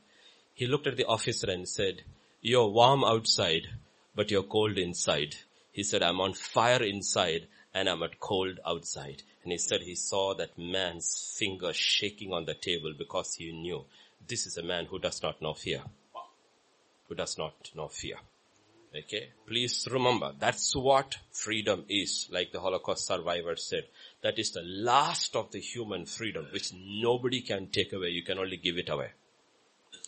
he 0.54 0.66
looked 0.66 0.86
at 0.86 0.96
the 0.96 1.04
officer 1.04 1.50
and 1.50 1.68
said, 1.68 2.02
you're 2.44 2.68
warm 2.68 3.02
outside, 3.04 3.68
but 4.14 4.30
you're 4.30 4.42
cold 4.42 4.76
inside. 4.76 5.34
He 5.72 5.82
said, 5.82 6.02
I'm 6.02 6.20
on 6.20 6.34
fire 6.34 6.82
inside 6.82 7.46
and 7.72 7.88
I'm 7.88 8.02
at 8.02 8.20
cold 8.20 8.60
outside. 8.66 9.22
And 9.42 9.50
he 9.50 9.56
said 9.56 9.80
he 9.80 9.94
saw 9.94 10.34
that 10.34 10.58
man's 10.58 11.34
finger 11.38 11.72
shaking 11.72 12.34
on 12.34 12.44
the 12.44 12.52
table 12.52 12.92
because 12.98 13.36
he 13.36 13.50
knew 13.50 13.86
this 14.28 14.46
is 14.46 14.58
a 14.58 14.62
man 14.62 14.84
who 14.84 14.98
does 14.98 15.22
not 15.22 15.40
know 15.40 15.54
fear. 15.54 15.80
Who 17.08 17.14
does 17.14 17.38
not 17.38 17.70
know 17.74 17.88
fear. 17.88 18.16
Okay. 18.94 19.30
Please 19.46 19.88
remember, 19.90 20.32
that's 20.38 20.76
what 20.76 21.16
freedom 21.30 21.86
is. 21.88 22.28
Like 22.30 22.52
the 22.52 22.60
Holocaust 22.60 23.06
survivor 23.06 23.56
said, 23.56 23.84
that 24.22 24.38
is 24.38 24.50
the 24.50 24.62
last 24.62 25.34
of 25.34 25.50
the 25.50 25.60
human 25.60 26.04
freedom, 26.04 26.46
which 26.52 26.74
nobody 26.74 27.40
can 27.40 27.68
take 27.68 27.94
away. 27.94 28.10
You 28.10 28.22
can 28.22 28.38
only 28.38 28.58
give 28.58 28.76
it 28.76 28.90
away. 28.90 29.12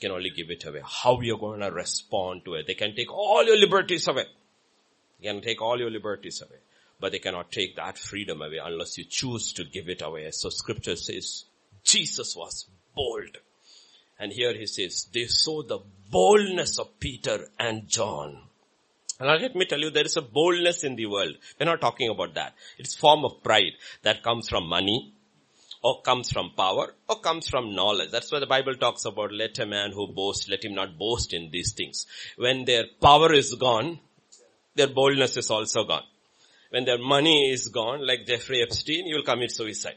Can 0.01 0.11
only 0.11 0.31
give 0.31 0.51
it 0.51 0.65
away. 0.65 0.81
How 0.85 1.21
you're 1.21 1.39
going 1.39 1.61
to 1.61 1.71
respond 1.71 2.45
to 2.45 2.55
it. 2.55 2.67
They 2.67 2.75
can 2.75 2.95
take 2.95 3.13
all 3.13 3.45
your 3.45 3.57
liberties 3.57 4.07
away. 4.09 4.27
They 5.21 5.29
can 5.29 5.41
take 5.41 5.61
all 5.63 5.79
your 5.79 5.91
liberties 5.91 6.43
away. 6.43 6.59
But 6.99 7.13
they 7.13 7.19
cannot 7.19 7.53
take 7.53 7.77
that 7.77 7.99
freedom 7.99 8.41
away 8.41 8.59
unless 8.63 8.97
you 8.97 9.05
choose 9.05 9.53
to 9.55 9.65
give 9.65 9.89
it 9.89 10.03
away. 10.03 10.31
So 10.31 10.49
scripture 10.51 10.97
says, 10.97 11.45
Jesus 11.85 12.35
was 12.37 12.67
bold. 12.95 13.37
And 14.19 14.33
here 14.33 14.55
he 14.55 14.67
says, 14.67 15.07
they 15.13 15.27
saw 15.27 15.63
the 15.63 15.81
boldness 16.11 16.79
of 16.79 16.99
Peter 16.99 17.49
and 17.59 17.87
John. 17.87 18.43
And 19.19 19.29
let 19.29 19.55
me 19.55 19.65
tell 19.67 19.79
you, 19.79 19.91
there 19.91 20.05
is 20.05 20.17
a 20.17 20.23
boldness 20.23 20.85
in 20.85 20.97
the 20.97 21.07
world. 21.07 21.37
We're 21.59 21.67
not 21.67 21.81
talking 21.81 22.11
about 22.11 22.35
that. 22.35 22.55
It's 22.79 22.95
form 22.95 23.25
of 23.25 23.43
pride 23.43 23.73
that 24.03 24.23
comes 24.23 24.49
from 24.49 24.67
money, 24.69 25.15
or 25.87 26.03
comes 26.03 26.33
from 26.33 26.51
power, 26.57 26.87
or 27.09 27.21
comes 27.21 27.49
from 27.49 27.73
knowledge. 27.73 28.11
That's 28.11 28.33
why 28.33 28.41
the 28.41 28.53
Bible 28.55 28.75
talks 28.75 29.05
about 29.05 29.33
let 29.33 29.57
a 29.61 29.67
man 29.67 29.93
who 29.93 30.09
boasts, 30.09 30.49
let 30.49 30.65
him 30.65 30.75
not 30.75 30.99
boast 30.99 31.33
in 31.33 31.51
these 31.53 31.75
things. 31.75 32.07
When 32.37 32.65
their 32.65 32.87
power 33.01 33.33
is 33.33 33.55
gone, 33.55 34.01
their 34.75 34.89
boldness 34.89 35.37
is 35.37 35.49
also 35.49 35.85
gone. 35.85 36.03
When 36.71 36.87
their 36.87 36.99
money 36.99 37.53
is 37.53 37.69
gone, 37.69 38.05
like 38.05 38.27
Jeffrey 38.27 38.63
Epstein, 38.63 39.07
you 39.07 39.15
will 39.15 39.23
commit 39.23 39.53
suicide. 39.53 39.95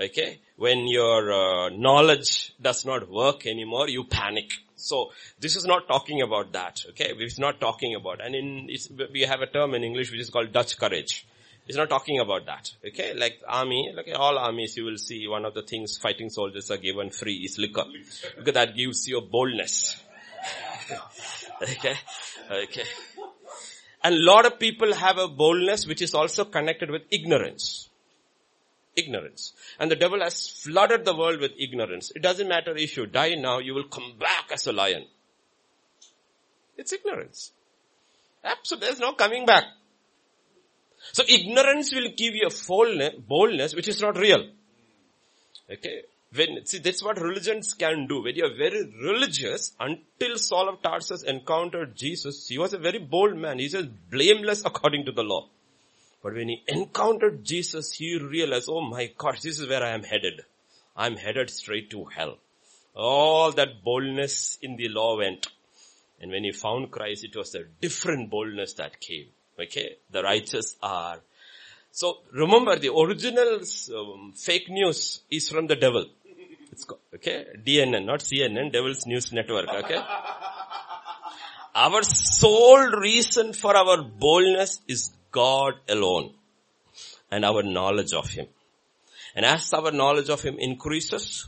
Okay? 0.00 0.40
When 0.56 0.86
your 0.88 1.30
uh, 1.32 1.68
knowledge 1.68 2.54
does 2.58 2.86
not 2.86 3.10
work 3.10 3.46
anymore, 3.46 3.90
you 3.90 4.04
panic. 4.04 4.52
So 4.76 5.12
this 5.38 5.54
is 5.54 5.66
not 5.66 5.86
talking 5.86 6.22
about 6.22 6.52
that. 6.54 6.80
Okay? 6.90 7.12
It's 7.18 7.38
not 7.38 7.60
talking 7.60 7.94
about, 7.94 8.24
and 8.24 8.34
in, 8.34 8.70
we 9.12 9.20
have 9.22 9.42
a 9.42 9.46
term 9.46 9.74
in 9.74 9.84
English 9.84 10.10
which 10.10 10.20
is 10.20 10.30
called 10.30 10.50
Dutch 10.50 10.78
courage. 10.78 11.26
It's 11.66 11.76
not 11.76 11.88
talking 11.88 12.18
about 12.18 12.46
that. 12.46 12.72
Okay? 12.86 13.14
Like 13.14 13.40
army, 13.46 13.92
like 13.94 14.08
all 14.16 14.38
armies 14.38 14.76
you 14.76 14.84
will 14.84 14.98
see 14.98 15.28
one 15.28 15.44
of 15.44 15.54
the 15.54 15.62
things 15.62 15.96
fighting 15.96 16.28
soldiers 16.28 16.70
are 16.70 16.76
given 16.76 17.10
free 17.10 17.36
is 17.36 17.58
liquor. 17.58 17.84
Because 18.36 18.54
that 18.54 18.76
gives 18.76 19.06
you 19.06 19.20
boldness. 19.20 20.02
okay? 21.62 21.94
Okay. 22.50 22.84
And 24.02 24.16
a 24.16 24.18
lot 24.18 24.46
of 24.46 24.58
people 24.58 24.92
have 24.92 25.18
a 25.18 25.28
boldness 25.28 25.86
which 25.86 26.02
is 26.02 26.14
also 26.14 26.44
connected 26.44 26.90
with 26.90 27.02
ignorance. 27.10 27.88
Ignorance. 28.96 29.52
And 29.78 29.90
the 29.90 29.96
devil 29.96 30.20
has 30.20 30.48
flooded 30.48 31.04
the 31.04 31.16
world 31.16 31.40
with 31.40 31.52
ignorance. 31.58 32.10
It 32.14 32.22
doesn't 32.22 32.48
matter 32.48 32.76
if 32.76 32.96
you 32.96 33.06
die 33.06 33.36
now, 33.36 33.58
you 33.58 33.74
will 33.74 33.88
come 33.88 34.14
back 34.18 34.50
as 34.52 34.66
a 34.66 34.72
lion. 34.72 35.06
It's 36.76 36.92
ignorance. 36.92 37.52
Absolutely, 38.44 38.88
there's 38.88 39.00
no 39.00 39.12
coming 39.12 39.46
back. 39.46 39.64
So 41.12 41.24
ignorance 41.28 41.92
will 41.92 42.08
give 42.16 42.34
you 42.34 42.48
a 42.48 43.20
boldness 43.20 43.74
which 43.74 43.88
is 43.88 44.00
not 44.00 44.16
real. 44.16 44.48
Okay. 45.70 46.02
When, 46.34 46.64
see, 46.64 46.78
that's 46.78 47.04
what 47.04 47.20
religions 47.20 47.74
can 47.74 48.06
do. 48.06 48.22
When 48.22 48.34
you're 48.36 48.56
very 48.56 48.90
religious, 49.02 49.72
until 49.78 50.38
Saul 50.38 50.70
of 50.70 50.80
Tarsus 50.82 51.24
encountered 51.24 51.94
Jesus, 51.94 52.48
he 52.48 52.56
was 52.56 52.72
a 52.72 52.78
very 52.78 52.98
bold 52.98 53.36
man. 53.36 53.58
He 53.58 53.68
says 53.68 53.86
blameless 54.10 54.64
according 54.64 55.04
to 55.06 55.12
the 55.12 55.22
law. 55.22 55.48
But 56.22 56.34
when 56.34 56.48
he 56.48 56.62
encountered 56.68 57.44
Jesus, 57.44 57.92
he 57.92 58.18
realized, 58.18 58.68
oh 58.70 58.80
my 58.80 59.12
gosh, 59.18 59.40
this 59.42 59.58
is 59.58 59.68
where 59.68 59.82
I 59.82 59.90
am 59.90 60.04
headed. 60.04 60.42
I'm 60.96 61.16
headed 61.16 61.50
straight 61.50 61.90
to 61.90 62.04
hell. 62.04 62.38
All 62.94 63.52
that 63.52 63.82
boldness 63.82 64.58
in 64.62 64.76
the 64.76 64.88
law 64.88 65.18
went. 65.18 65.48
And 66.20 66.30
when 66.30 66.44
he 66.44 66.52
found 66.52 66.90
Christ, 66.90 67.24
it 67.24 67.36
was 67.36 67.54
a 67.54 67.64
different 67.80 68.30
boldness 68.30 68.74
that 68.74 69.00
came. 69.00 69.26
Okay? 69.60 69.96
The 70.10 70.22
righteous 70.22 70.76
are. 70.82 71.20
So 71.90 72.18
remember 72.32 72.78
the 72.78 72.92
original 72.92 73.60
um, 73.96 74.32
fake 74.34 74.68
news 74.68 75.22
is 75.30 75.48
from 75.48 75.66
the 75.66 75.76
devil. 75.76 76.06
It's 76.72 76.84
called, 76.84 77.00
okay? 77.14 77.46
DNN, 77.66 78.06
not 78.06 78.20
CNN, 78.20 78.72
Devil's 78.72 79.06
News 79.06 79.30
Network, 79.30 79.68
okay? 79.68 80.00
our 81.74 82.02
sole 82.02 82.88
reason 82.92 83.52
for 83.52 83.76
our 83.76 84.02
boldness 84.02 84.80
is 84.88 85.10
God 85.30 85.74
alone 85.86 86.32
and 87.30 87.44
our 87.44 87.62
knowledge 87.62 88.14
of 88.14 88.28
Him. 88.30 88.46
And 89.34 89.44
as 89.44 89.72
our 89.74 89.90
knowledge 89.90 90.30
of 90.30 90.40
Him 90.40 90.56
increases, 90.58 91.46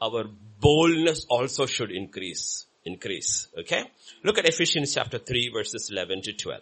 our 0.00 0.24
boldness 0.60 1.26
also 1.28 1.66
should 1.66 1.92
increase. 1.92 2.66
Increase. 2.84 3.48
Okay? 3.56 3.84
Look 4.24 4.38
at 4.38 4.48
Ephesians 4.48 4.94
chapter 4.94 5.18
3 5.18 5.50
verses 5.54 5.90
11 5.92 6.22
to 6.22 6.32
12. 6.32 6.60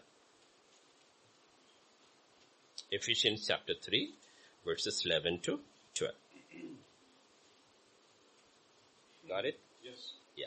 Ephesians 2.98 3.46
chapter 3.48 3.74
3 3.74 4.14
verses 4.64 5.02
11 5.06 5.40
to 5.42 5.60
12. 5.94 6.12
Got 9.28 9.44
it? 9.46 9.58
Yes. 9.82 10.12
Yeah. 10.36 10.46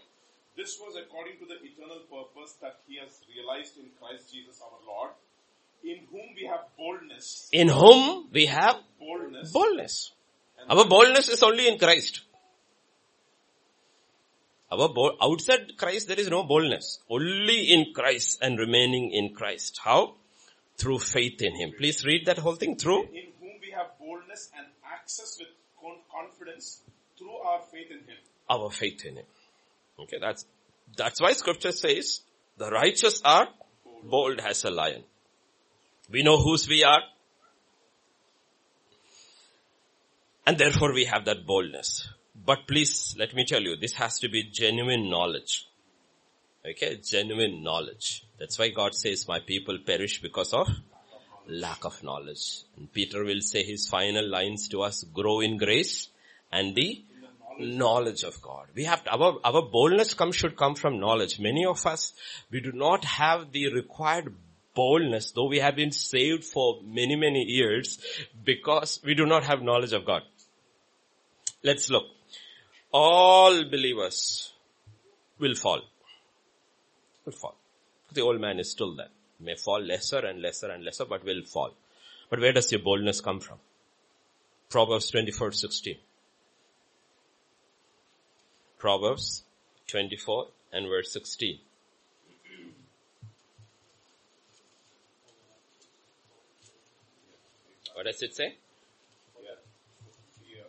This 0.56 0.78
was 0.80 0.95
according 0.95 1.38
to 1.39 1.45
the 1.45 1.58
eternal 1.66 2.00
purpose 2.10 2.54
that 2.62 2.80
he 2.88 2.98
has 2.98 3.20
realized 3.36 3.78
in 3.78 3.86
Christ 4.00 4.32
Jesus 4.34 4.62
our 4.62 4.80
Lord, 4.86 5.12
in 5.84 6.06
whom 6.12 6.36
we 6.36 6.45
have 6.45 6.62
boldness. 6.78 7.50
In 7.52 7.68
whom 7.70 8.28
we 8.32 8.45
have 8.45 8.78
Boldness. 9.00 9.52
boldness. 9.52 10.12
Our 10.70 10.86
boldness 10.88 11.30
is 11.30 11.43
only 11.43 11.68
in 11.68 11.78
Christ. 11.78 12.22
Our 14.72 14.89
bo- 14.89 15.18
outside 15.22 15.78
Christ 15.78 16.08
there 16.08 16.20
is 16.20 16.30
no 16.30 16.43
boldness. 16.43 17.00
Only 17.10 17.72
in 17.72 17.93
Christ 17.93 18.39
and 18.41 18.60
remaining 18.60 19.12
in 19.12 19.34
Christ. 19.34 19.80
How? 19.84 20.16
Through 20.78 20.99
faith 20.99 21.41
in 21.41 21.55
Him. 21.55 21.71
Please 21.78 22.05
read 22.05 22.25
that 22.28 22.38
whole 22.38 22.55
thing 22.55 22.75
through. 22.75 23.03
in 23.03 23.34
whom 23.39 23.59
we 23.61 23.71
have 23.71 23.97
boldness 23.99 24.51
and 24.57 24.67
access 24.86 25.38
with 25.39 25.47
confidence 26.11 26.82
through 27.17 27.36
our 27.38 27.61
faith 27.71 27.89
in 27.91 27.97
him. 27.99 28.17
Our 28.49 28.69
faith 28.71 29.05
in 29.05 29.17
Him. 29.17 29.25
Okay, 29.99 30.17
that's, 30.19 30.45
that's 30.95 31.21
why 31.21 31.34
scripture 31.34 31.71
says, 31.71 32.21
the 32.57 32.69
righteous 32.69 33.21
are 33.23 33.47
bold 34.03 34.39
as 34.39 34.63
a 34.63 34.71
lion. 34.71 35.03
We 36.09 36.23
know 36.23 36.38
whose 36.38 36.67
we 36.67 36.84
are. 36.84 37.01
And 40.45 40.57
therefore 40.57 40.93
we 40.93 41.05
have 41.05 41.25
that 41.25 41.45
boldness. 41.45 42.07
But 42.45 42.67
please, 42.67 43.15
let 43.19 43.34
me 43.34 43.43
tell 43.45 43.61
you, 43.61 43.75
this 43.75 43.93
has 43.93 44.19
to 44.19 44.30
be 44.30 44.43
genuine 44.43 45.09
knowledge. 45.09 45.66
Okay, 46.70 46.99
genuine 47.03 47.63
knowledge. 47.63 48.26
That's 48.38 48.59
why 48.59 48.70
God 48.70 48.93
says, 48.93 49.28
my 49.28 49.39
people 49.39 49.78
perish 49.86 50.22
because 50.22 50.53
of 50.53 50.68
lack 51.47 51.86
of 51.86 52.03
knowledge. 52.03 52.63
And 52.76 52.91
Peter 52.91 53.24
will 53.24 53.41
say 53.41 53.63
his 53.63 53.88
final 53.88 54.28
lines 54.28 54.68
to 54.70 54.82
us, 54.82 55.03
grow 55.03 55.39
in 55.39 55.57
grace 55.57 56.09
and 56.51 56.76
the 56.76 57.03
knowledge 57.59 58.24
of 58.24 58.41
God. 58.41 58.68
We 58.76 58.84
have 58.84 59.03
to, 59.05 59.11
our, 59.11 59.38
our 59.43 59.61
boldness 59.61 60.13
come, 60.13 60.32
should 60.32 60.57
come 60.57 60.76
from 60.76 60.99
knowledge. 60.99 61.39
Many 61.39 61.65
of 61.65 61.86
us, 61.86 62.13
we 62.51 62.61
do 62.61 62.72
not 62.72 63.03
have 63.05 63.51
the 63.51 63.74
required 63.74 64.36
boldness, 64.76 65.32
though 65.32 65.47
we 65.47 65.59
have 65.59 65.76
been 65.76 65.91
saved 65.91 66.43
for 66.43 66.82
many, 66.84 67.15
many 67.15 67.43
years 67.43 67.99
because 68.43 68.99
we 69.03 69.15
do 69.15 69.26
not 69.26 69.43
have 69.43 69.61
knowledge 69.61 69.93
of 69.93 70.05
God. 70.05 70.22
Let's 71.63 71.89
look. 71.89 72.03
All 72.91 73.63
believers 73.63 74.53
will 75.39 75.55
fall. 75.55 75.82
Will 77.28 77.34
fall. 77.34 77.55
The 78.13 78.21
old 78.21 78.39
man 78.39 78.57
is 78.57 78.71
still 78.71 78.95
there. 78.95 79.09
May 79.41 79.55
fall 79.55 79.82
lesser 79.82 80.19
and 80.19 80.41
lesser 80.41 80.71
and 80.71 80.86
lesser, 80.86 81.03
but 81.03 81.25
will 81.25 81.43
fall. 81.43 81.73
But 82.30 82.39
where 82.39 82.53
does 82.53 82.71
your 82.71 82.80
boldness 82.80 83.19
come 83.19 83.41
from? 83.41 83.57
Proverbs 84.69 85.11
24, 85.11 85.51
16. 85.51 85.97
Proverbs 88.78 89.43
24 89.88 90.47
and 90.71 90.88
verse 90.88 91.11
16. 91.11 91.59
What 97.93 98.05
does 98.05 98.21
it 98.21 98.36
say? 98.36 98.55
Yeah. 99.43 99.49
Yeah. 100.49 100.61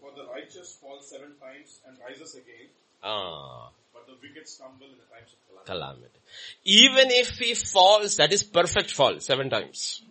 For 0.00 0.12
the 0.14 0.28
righteous 0.30 0.78
falls 0.80 1.10
seven 1.10 1.34
times 1.40 1.80
and 1.88 1.98
rises 2.06 2.36
again, 2.36 2.68
Ah, 3.02 3.70
the 4.06 4.14
wicked 4.22 4.48
stumble 4.48 4.86
in 4.86 4.98
the 4.98 5.08
times 5.14 5.32
of 5.32 5.64
calamity. 5.64 5.72
calamity. 5.72 6.20
Even 6.64 7.10
if 7.10 7.38
he 7.38 7.54
falls, 7.54 8.16
that 8.16 8.32
is 8.32 8.42
perfect 8.42 8.90
fall, 8.92 9.20
seven 9.20 9.50
times. 9.50 10.02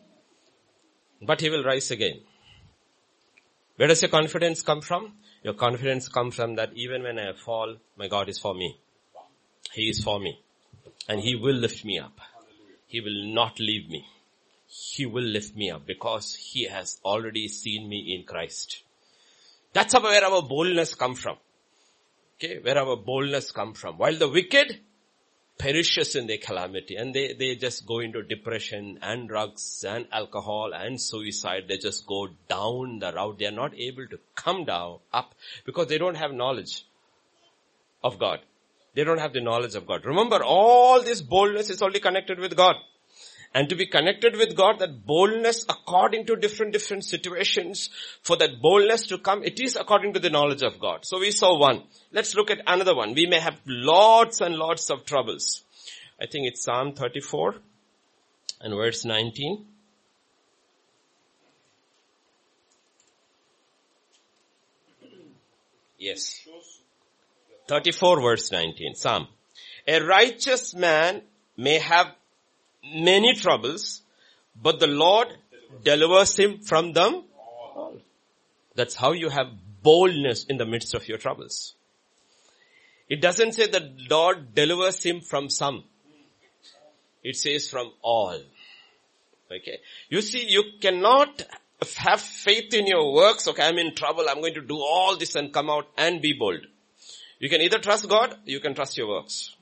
But 1.21 1.41
he 1.41 1.49
will 1.49 1.63
rise 1.63 1.91
again. 1.91 2.21
Where 3.77 3.87
does 3.87 4.01
your 4.01 4.09
confidence 4.09 4.61
come 4.61 4.81
from? 4.81 5.13
Your 5.43 5.55
confidence 5.55 6.07
comes 6.07 6.35
from 6.35 6.55
that 6.55 6.71
even 6.73 7.03
when 7.03 7.19
I 7.19 7.33
fall, 7.33 7.77
my 7.97 8.07
God 8.07 8.29
is 8.29 8.39
for 8.39 8.53
me. 8.53 8.77
He 9.73 9.89
is 9.89 10.03
for 10.03 10.19
me. 10.19 10.39
And 11.09 11.19
He 11.19 11.35
will 11.35 11.55
lift 11.55 11.83
me 11.83 11.99
up. 11.99 12.19
He 12.87 13.01
will 13.01 13.33
not 13.33 13.59
leave 13.59 13.89
me. 13.89 14.05
He 14.67 15.05
will 15.05 15.23
lift 15.23 15.55
me 15.55 15.71
up 15.71 15.85
because 15.85 16.35
He 16.35 16.65
has 16.65 16.99
already 17.03 17.47
seen 17.47 17.89
me 17.89 18.15
in 18.15 18.25
Christ. 18.25 18.83
That's 19.73 19.93
where 19.95 20.23
our 20.23 20.43
boldness 20.43 20.93
come 20.95 21.15
from. 21.15 21.37
Okay, 22.35 22.59
where 22.61 22.77
our 22.77 22.95
boldness 22.95 23.51
come 23.51 23.73
from. 23.73 23.97
While 23.97 24.17
the 24.17 24.29
wicked 24.29 24.79
perishes 25.57 26.15
in 26.15 26.27
their 26.27 26.37
calamity 26.37 26.95
and 26.95 27.13
they, 27.13 27.33
they 27.33 27.55
just 27.55 27.85
go 27.85 27.99
into 27.99 28.23
depression 28.23 28.99
and 29.01 29.29
drugs 29.29 29.85
and 29.87 30.07
alcohol 30.11 30.71
and 30.73 30.99
suicide. 30.99 31.65
They 31.67 31.77
just 31.77 32.05
go 32.07 32.27
down 32.49 32.99
the 32.99 33.13
route. 33.13 33.39
They 33.39 33.45
are 33.45 33.51
not 33.51 33.73
able 33.75 34.07
to 34.07 34.19
come 34.35 34.65
down, 34.65 34.99
up 35.11 35.35
because 35.65 35.87
they 35.87 35.97
don't 35.97 36.15
have 36.15 36.31
knowledge 36.31 36.85
of 38.03 38.19
God. 38.19 38.39
They 38.95 39.03
don't 39.03 39.19
have 39.19 39.33
the 39.33 39.41
knowledge 39.41 39.75
of 39.75 39.87
God. 39.87 40.05
Remember, 40.05 40.43
all 40.43 41.01
this 41.01 41.21
boldness 41.21 41.69
is 41.69 41.81
only 41.81 41.99
connected 41.99 42.39
with 42.39 42.55
God. 42.55 42.75
And 43.55 43.69
to 43.69 43.75
be 43.75 43.85
connected 43.85 44.35
with 44.35 44.55
God, 44.55 44.79
that 44.79 45.05
boldness 45.05 45.63
according 45.69 46.25
to 46.25 46.35
different, 46.35 46.73
different 46.73 47.05
situations, 47.05 47.91
for 48.23 48.35
that 48.37 48.59
boldness 48.59 49.05
to 49.07 49.19
come, 49.19 49.43
it 49.43 49.59
is 49.59 49.75
according 49.75 50.13
to 50.13 50.19
the 50.19 50.31
knowledge 50.31 50.63
of 50.63 50.79
God. 50.79 51.05
So 51.05 51.19
we 51.19 51.29
saw 51.29 51.59
one. 51.59 51.83
Let's 52.11 52.35
look 52.35 52.49
at 52.49 52.61
another 52.65 52.95
one. 52.95 53.13
We 53.13 53.27
may 53.27 53.39
have 53.39 53.59
lots 53.67 54.41
and 54.41 54.55
lots 54.55 54.89
of 54.89 55.05
troubles. 55.05 55.63
I 56.19 56.25
think 56.25 56.47
it's 56.47 56.63
Psalm 56.63 56.93
34 56.93 57.55
and 58.61 58.73
verse 58.73 59.05
19. 59.05 59.65
Yes. 65.99 66.45
34 67.67 68.21
verse 68.21 68.51
19. 68.51 68.95
Psalm. 68.95 69.27
A 69.87 70.01
righteous 70.01 70.73
man 70.73 71.21
may 71.55 71.79
have 71.79 72.07
many 72.83 73.33
troubles, 73.33 74.01
but 74.61 74.79
the 74.79 74.87
Lord 74.87 75.27
delivers 75.83 76.35
him 76.37 76.59
from 76.59 76.93
them. 76.93 77.23
That's 78.75 78.95
how 78.95 79.11
you 79.11 79.29
have 79.29 79.47
boldness 79.81 80.45
in 80.45 80.57
the 80.57 80.65
midst 80.65 80.95
of 80.95 81.07
your 81.07 81.17
troubles. 81.17 81.75
It 83.09 83.21
doesn't 83.21 83.53
say 83.53 83.67
that 83.67 84.09
Lord 84.09 84.55
delivers 84.55 85.03
him 85.03 85.21
from 85.21 85.49
some. 85.49 85.83
It 87.23 87.35
says 87.37 87.69
from 87.69 87.91
all. 88.01 88.39
Okay. 89.51 89.77
You 90.09 90.21
see, 90.21 90.45
you 90.47 90.63
cannot 90.81 91.45
have 91.97 92.21
faith 92.21 92.73
in 92.73 92.87
your 92.87 93.13
works. 93.13 93.47
Okay, 93.47 93.63
I'm 93.63 93.77
in 93.77 93.93
trouble. 93.93 94.25
I'm 94.27 94.41
going 94.41 94.55
to 94.55 94.61
do 94.61 94.77
all 94.77 95.17
this 95.17 95.35
and 95.35 95.53
come 95.53 95.69
out 95.69 95.87
and 95.97 96.21
be 96.21 96.33
bold. 96.33 96.65
You 97.39 97.49
can 97.49 97.61
either 97.61 97.79
trust 97.79 98.07
God, 98.07 98.35
you 98.45 98.59
can 98.59 98.73
trust 98.73 98.97
your 98.97 99.09
works. 99.09 99.55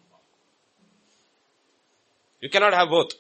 You 2.42 2.50
cannot 2.50 2.74
have 2.74 2.90
both. 2.90 3.12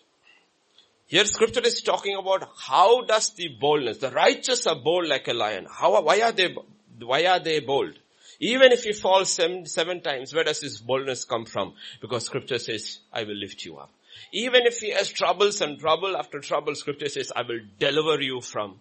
Here 1.05 1.25
scripture 1.25 1.61
is 1.61 1.81
talking 1.81 2.15
about 2.15 2.49
how 2.57 3.01
does 3.01 3.31
the 3.31 3.49
boldness, 3.59 3.97
the 3.97 4.11
righteous 4.11 4.65
are 4.65 4.75
bold 4.75 5.07
like 5.07 5.27
a 5.27 5.33
lion. 5.33 5.67
How, 5.69 6.01
why 6.01 6.21
are 6.21 6.31
they, 6.31 6.55
why 6.99 7.25
are 7.25 7.39
they 7.39 7.59
bold? 7.59 7.93
Even 8.39 8.71
if 8.71 8.83
he 8.83 8.93
falls 8.93 9.31
seven, 9.31 9.65
seven 9.65 10.01
times, 10.01 10.33
where 10.33 10.43
does 10.43 10.61
his 10.61 10.79
boldness 10.79 11.25
come 11.25 11.45
from? 11.45 11.73
Because 12.01 12.25
scripture 12.25 12.57
says, 12.57 12.99
I 13.13 13.23
will 13.23 13.35
lift 13.35 13.63
you 13.65 13.77
up. 13.77 13.91
Even 14.31 14.65
if 14.65 14.79
he 14.79 14.91
has 14.91 15.11
troubles 15.11 15.61
and 15.61 15.79
trouble 15.79 16.17
after 16.17 16.39
trouble, 16.39 16.73
scripture 16.73 17.09
says, 17.09 17.31
I 17.35 17.43
will 17.43 17.59
deliver 17.77 18.19
you 18.21 18.41
from 18.41 18.79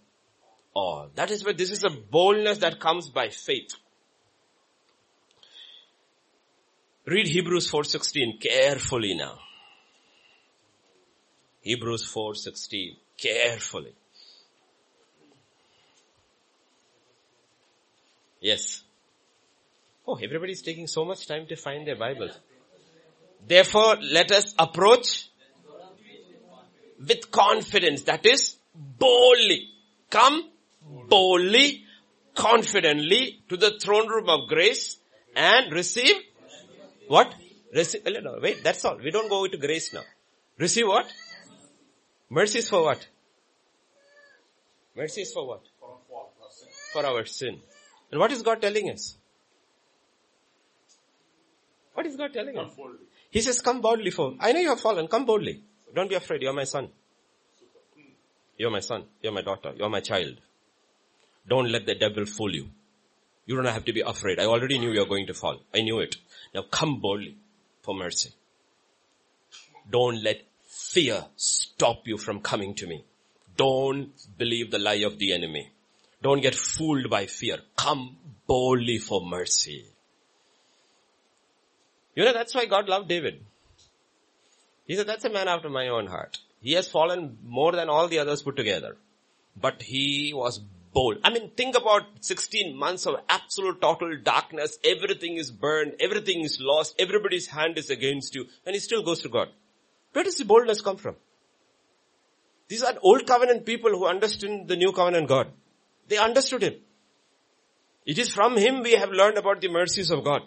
all. 0.72 1.10
That 1.16 1.30
is 1.30 1.44
where 1.44 1.52
this 1.52 1.70
is 1.70 1.84
a 1.84 1.90
boldness 1.90 2.58
that 2.58 2.80
comes 2.80 3.10
by 3.10 3.28
faith. 3.28 3.74
Read 7.06 7.26
Hebrews 7.26 7.70
4.16 7.70 8.40
carefully 8.40 9.14
now. 9.14 9.38
Hebrews 11.62 12.10
4.16 12.12 12.96
carefully. 13.18 13.92
Yes. 18.40 18.82
Oh, 20.06 20.14
everybody 20.14 20.52
is 20.52 20.62
taking 20.62 20.86
so 20.86 21.04
much 21.04 21.26
time 21.26 21.46
to 21.46 21.56
find 21.56 21.86
their 21.86 21.96
Bibles. 21.96 22.38
Therefore, 23.46 23.96
let 24.00 24.32
us 24.32 24.54
approach 24.58 25.28
with 26.98 27.30
confidence. 27.30 28.02
That 28.02 28.24
is 28.24 28.56
boldly. 28.74 29.68
Come 30.08 30.50
boldly, 31.08 31.84
confidently 32.34 33.40
to 33.48 33.56
the 33.56 33.78
throne 33.78 34.08
room 34.08 34.28
of 34.28 34.48
grace 34.48 34.96
and 35.36 35.72
receive 35.72 36.16
what? 37.08 37.34
Receive, 37.74 38.02
no, 38.04 38.38
wait, 38.40 38.64
that's 38.64 38.84
all. 38.84 38.96
We 38.96 39.10
don't 39.10 39.28
go 39.28 39.44
into 39.44 39.58
grace 39.58 39.92
now. 39.92 40.02
Receive 40.58 40.86
what? 40.86 41.06
Mercies 42.30 42.68
for 42.68 42.84
what? 42.84 43.06
Mercy 44.96 45.22
is 45.22 45.32
for 45.32 45.46
what? 45.46 45.62
For 46.92 47.04
our 47.04 47.24
sin. 47.26 47.60
And 48.10 48.20
what 48.20 48.30
is 48.30 48.42
God 48.42 48.62
telling 48.62 48.90
us? 48.90 49.16
What 51.94 52.06
is 52.06 52.16
God 52.16 52.32
telling 52.32 52.56
us? 52.56 52.72
He 53.30 53.40
says, 53.40 53.60
come 53.60 53.80
boldly 53.80 54.10
for, 54.10 54.34
I 54.40 54.52
know 54.52 54.60
you 54.60 54.68
have 54.68 54.80
fallen, 54.80 55.08
come 55.08 55.24
boldly. 55.24 55.62
Don't 55.94 56.08
be 56.08 56.14
afraid, 56.14 56.42
you're 56.42 56.52
my 56.52 56.64
son. 56.64 56.88
You're 58.56 58.70
my 58.70 58.80
son, 58.80 59.04
you're 59.22 59.32
my 59.32 59.42
daughter, 59.42 59.72
you're 59.76 59.88
my 59.88 60.00
child. 60.00 60.36
Don't 61.48 61.70
let 61.70 61.86
the 61.86 61.94
devil 61.94 62.26
fool 62.26 62.54
you. 62.54 62.68
You 63.46 63.56
don't 63.56 63.64
have 63.64 63.84
to 63.86 63.92
be 63.92 64.02
afraid. 64.02 64.38
I 64.38 64.44
already 64.44 64.78
knew 64.78 64.92
you 64.92 65.00
were 65.00 65.06
going 65.06 65.26
to 65.26 65.34
fall. 65.34 65.60
I 65.74 65.80
knew 65.80 65.98
it. 66.00 66.16
Now 66.54 66.62
come 66.70 67.00
boldly 67.00 67.36
for 67.82 67.94
mercy. 67.94 68.32
Don't 69.90 70.22
let 70.22 70.42
fear 70.92 71.24
stop 71.36 72.06
you 72.06 72.16
from 72.18 72.40
coming 72.40 72.74
to 72.74 72.86
me. 72.86 73.04
Don't 73.56 74.12
believe 74.38 74.70
the 74.70 74.78
lie 74.78 75.04
of 75.08 75.18
the 75.18 75.32
enemy. 75.32 75.70
Don't 76.22 76.40
get 76.40 76.54
fooled 76.54 77.08
by 77.08 77.26
fear. 77.26 77.58
Come 77.76 78.16
boldly 78.46 78.98
for 78.98 79.20
mercy. 79.24 79.86
You 82.14 82.24
know, 82.24 82.32
that's 82.32 82.54
why 82.54 82.66
God 82.66 82.88
loved 82.88 83.08
David. 83.08 83.40
He 84.86 84.96
said, 84.96 85.06
that's 85.06 85.24
a 85.24 85.30
man 85.30 85.48
after 85.48 85.68
my 85.68 85.88
own 85.88 86.06
heart. 86.06 86.38
He 86.60 86.72
has 86.72 86.88
fallen 86.88 87.38
more 87.44 87.72
than 87.72 87.88
all 87.88 88.08
the 88.08 88.18
others 88.18 88.42
put 88.42 88.56
together. 88.56 88.96
But 89.56 89.82
he 89.82 90.32
was 90.34 90.58
bold. 90.92 91.18
I 91.22 91.30
mean, 91.30 91.50
think 91.56 91.76
about 91.76 92.02
16 92.20 92.76
months 92.76 93.06
of 93.06 93.20
absolute 93.28 93.80
total 93.80 94.16
darkness. 94.22 94.78
Everything 94.84 95.36
is 95.36 95.50
burned. 95.50 95.94
Everything 96.00 96.40
is 96.40 96.58
lost. 96.60 96.96
Everybody's 96.98 97.46
hand 97.46 97.78
is 97.78 97.90
against 97.90 98.34
you. 98.34 98.46
And 98.66 98.74
he 98.74 98.80
still 98.80 99.02
goes 99.02 99.20
to 99.20 99.28
God. 99.28 99.48
Where 100.12 100.24
does 100.24 100.36
the 100.36 100.44
boldness 100.44 100.80
come 100.80 100.96
from? 100.96 101.16
These 102.68 102.82
are 102.82 102.94
old 103.02 103.26
covenant 103.26 103.66
people 103.66 103.90
who 103.90 104.06
understood 104.06 104.68
the 104.68 104.76
new 104.76 104.92
covenant 104.92 105.28
God. 105.28 105.48
They 106.08 106.18
understood 106.18 106.62
him. 106.62 106.74
It 108.06 108.18
is 108.18 108.30
from 108.32 108.56
him 108.56 108.82
we 108.82 108.92
have 108.92 109.10
learned 109.10 109.38
about 109.38 109.60
the 109.60 109.68
mercies 109.68 110.10
of 110.10 110.24
God. 110.24 110.42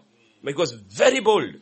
He 0.46 0.54
was 0.54 0.72
very 0.72 1.20
bold. 1.20 1.56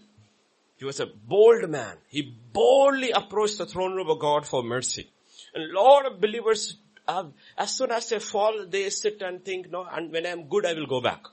He 0.77 0.85
was 0.85 0.99
a 0.99 1.05
bold 1.05 1.69
man. 1.69 1.97
He 2.07 2.35
boldly 2.53 3.11
approached 3.11 3.59
the 3.59 3.65
throne 3.67 3.93
room 3.93 4.09
of 4.09 4.19
God 4.19 4.47
for 4.47 4.63
mercy. 4.63 5.09
And 5.53 5.69
a 5.69 5.79
lot 5.79 6.05
of 6.07 6.19
believers, 6.19 6.77
have, 7.07 7.31
as 7.57 7.75
soon 7.75 7.91
as 7.91 8.09
they 8.09 8.19
fall, 8.19 8.65
they 8.67 8.89
sit 8.89 9.21
and 9.21 9.43
think, 9.43 9.69
no, 9.69 9.85
and 9.91 10.11
when 10.11 10.25
I'm 10.25 10.47
good, 10.47 10.65
I 10.65 10.73
will 10.73 10.87
go 10.87 11.01
back. 11.01 11.23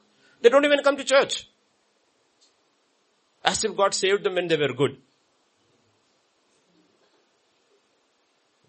They 0.43 0.51
don't 0.51 0.64
even 0.64 0.83
come 0.83 0.97
to 0.97 1.05
church. 1.05 1.49
As 3.45 3.64
if 3.64 3.77
God 3.77 3.95
saved 3.95 4.25
them 4.25 4.35
when 4.35 4.49
they 4.49 4.57
were 4.57 4.75
good. 4.75 4.99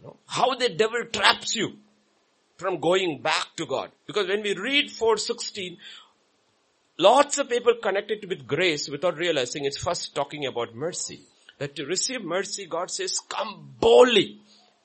No. 0.09 0.17
How 0.25 0.55
the 0.55 0.69
devil 0.69 1.03
traps 1.11 1.55
you 1.55 1.73
from 2.57 2.79
going 2.79 3.21
back 3.21 3.47
to 3.57 3.65
God. 3.65 3.91
Because 4.07 4.27
when 4.27 4.41
we 4.41 4.55
read 4.55 4.91
416, 4.91 5.77
lots 6.97 7.37
of 7.37 7.49
people 7.49 7.75
connected 7.81 8.27
with 8.27 8.47
grace 8.47 8.89
without 8.89 9.17
realizing 9.17 9.65
it's 9.65 9.77
first 9.77 10.15
talking 10.15 10.45
about 10.45 10.75
mercy. 10.75 11.21
That 11.59 11.75
to 11.75 11.85
receive 11.85 12.23
mercy, 12.23 12.65
God 12.65 12.89
says, 12.89 13.19
come 13.19 13.75
boldly. 13.79 14.39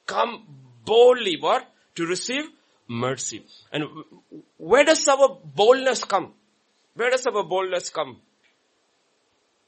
Come 0.07 0.45
boldly. 0.85 1.39
What? 1.41 1.70
To 1.97 2.07
receive 2.07 2.45
mercy. 2.89 3.45
And 3.72 3.85
where 4.59 4.85
does 4.85 5.07
our 5.09 5.39
boldness 5.43 6.05
come? 6.05 6.33
Where 6.95 7.11
does 7.11 7.27
our 7.27 7.45
boldness 7.45 7.91
come? 7.91 8.20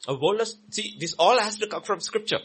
Our 0.06 0.16
boldness, 0.16 0.56
see, 0.70 0.96
this 0.98 1.14
all 1.14 1.38
has 1.38 1.58
to 1.58 1.66
come 1.66 1.82
from 1.82 2.00
scripture. 2.00 2.40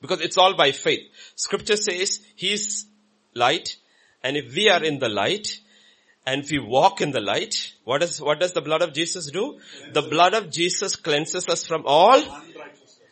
Because 0.00 0.20
it's 0.20 0.38
all 0.38 0.54
by 0.54 0.72
faith. 0.72 1.10
Scripture 1.36 1.76
says 1.76 2.20
He's 2.34 2.86
light 3.34 3.76
and 4.22 4.36
if 4.36 4.54
we 4.54 4.68
are 4.68 4.82
in 4.82 4.98
the 4.98 5.08
light 5.08 5.60
and 6.26 6.42
if 6.44 6.50
we 6.50 6.58
walk 6.58 7.00
in 7.00 7.10
the 7.10 7.20
light, 7.20 7.72
what 7.84 8.00
does, 8.00 8.20
what 8.20 8.40
does 8.40 8.52
the 8.52 8.60
blood 8.60 8.82
of 8.82 8.92
Jesus 8.92 9.30
do? 9.30 9.58
The 9.92 10.02
blood 10.02 10.34
of 10.34 10.50
Jesus 10.50 10.96
cleanses 10.96 11.48
us 11.48 11.64
from 11.64 11.84
all 11.86 12.22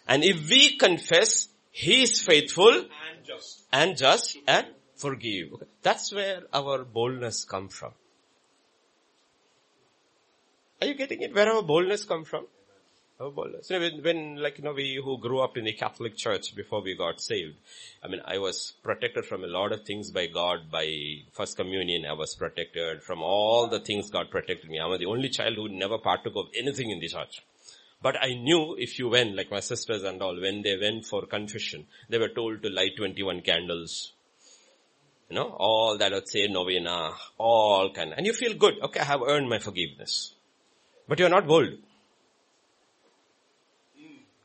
and 0.07 0.25
if 0.25 0.49
we 0.49 0.77
confess, 0.77 1.49
He 1.71 2.03
is 2.03 2.23
faithful 2.23 2.73
and 2.73 3.25
just. 3.25 3.63
and 3.73 3.97
just 3.97 4.39
and 4.47 4.67
forgive. 4.97 5.53
Okay. 5.55 5.67
That's 5.83 6.13
where 6.13 6.43
our 6.53 6.85
boldness 6.85 7.45
comes 7.45 7.75
from. 7.75 7.93
Are 10.81 10.87
you 10.87 10.95
getting 10.95 11.23
it? 11.23 11.35
Where 11.35 11.53
our 11.53 11.63
boldness 11.63 12.05
comes 12.05 12.29
from? 12.29 12.47
Know, 13.21 13.31
when, 13.35 14.03
when, 14.05 14.37
like, 14.37 14.59
you 14.59 14.65
know, 14.65 14.73
we 14.73 15.01
who 15.03 15.19
grew 15.19 15.41
up 15.41 15.57
in 15.57 15.65
the 15.65 15.73
Catholic 15.73 16.17
Church 16.17 16.55
before 16.55 16.83
we 16.83 16.95
got 16.95 17.21
saved, 17.21 17.57
I 18.01 18.07
mean, 18.07 18.21
I 18.25 18.39
was 18.39 18.75
protected 18.81 19.25
from 19.25 19.43
a 19.43 19.49
lot 19.49 19.73
of 19.73 19.85
things 19.85 20.13
by 20.13 20.29
God, 20.29 20.71
by 20.71 20.87
First 21.33 21.57
Communion, 21.57 22.07
I 22.07 22.13
was 22.13 22.37
protected 22.37 23.03
from 23.03 23.21
all 23.21 23.67
the 23.67 23.81
things 23.81 24.09
God 24.11 24.31
protected 24.31 24.71
me. 24.71 24.79
I 24.79 24.87
was 24.87 25.01
the 25.01 25.07
only 25.07 25.31
child 25.31 25.57
who 25.57 25.69
never 25.69 25.99
partook 25.99 26.37
of 26.37 26.47
anything 26.57 26.91
in 26.91 27.01
the 27.01 27.09
church. 27.09 27.43
But 28.01 28.23
I 28.23 28.35
knew 28.35 28.77
if 28.79 29.01
you 29.01 29.09
went, 29.09 29.35
like 29.35 29.51
my 29.51 29.59
sisters 29.59 30.05
and 30.05 30.23
all, 30.23 30.41
when 30.41 30.63
they 30.63 30.77
went 30.77 31.05
for 31.05 31.27
confession, 31.27 31.87
they 32.09 32.19
were 32.19 32.29
told 32.29 32.63
to 32.63 32.71
light 32.71 32.97
21 32.97 33.41
candles. 33.41 34.13
You 35.29 35.35
know, 35.35 35.57
all 35.59 35.99
that 35.99 36.13
would 36.13 36.29
say 36.29 36.47
novena, 36.47 37.15
all 37.37 37.93
kind, 37.93 38.15
and 38.17 38.25
you 38.25 38.33
feel 38.33 38.55
good. 38.55 38.75
Okay, 38.81 39.01
I 39.01 39.05
have 39.05 39.23
earned 39.27 39.49
my 39.49 39.59
forgiveness. 39.59 40.35
But 41.09 41.19
you're 41.19 41.29
not 41.29 41.49
bold. 41.49 41.79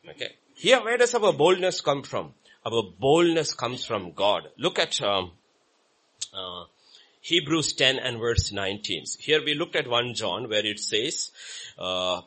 Okay. 0.09 0.31
Here, 0.55 0.83
where 0.83 0.97
does 0.97 1.15
our 1.15 1.33
boldness 1.33 1.81
come 1.81 2.03
from? 2.03 2.33
Our 2.65 2.83
boldness 2.83 3.53
comes 3.53 3.85
from 3.85 4.11
God. 4.11 4.49
Look 4.57 4.79
at 4.79 5.01
um, 5.01 5.31
uh, 6.33 6.65
Hebrews 7.21 7.73
10 7.73 7.99
and 7.99 8.19
verse 8.19 8.51
19. 8.51 9.05
Here 9.19 9.43
we 9.43 9.53
looked 9.53 9.75
at 9.75 9.87
1 9.87 10.13
John 10.13 10.49
where 10.49 10.65
it 10.65 10.79
says, 10.79 11.31
uh, 11.77 12.21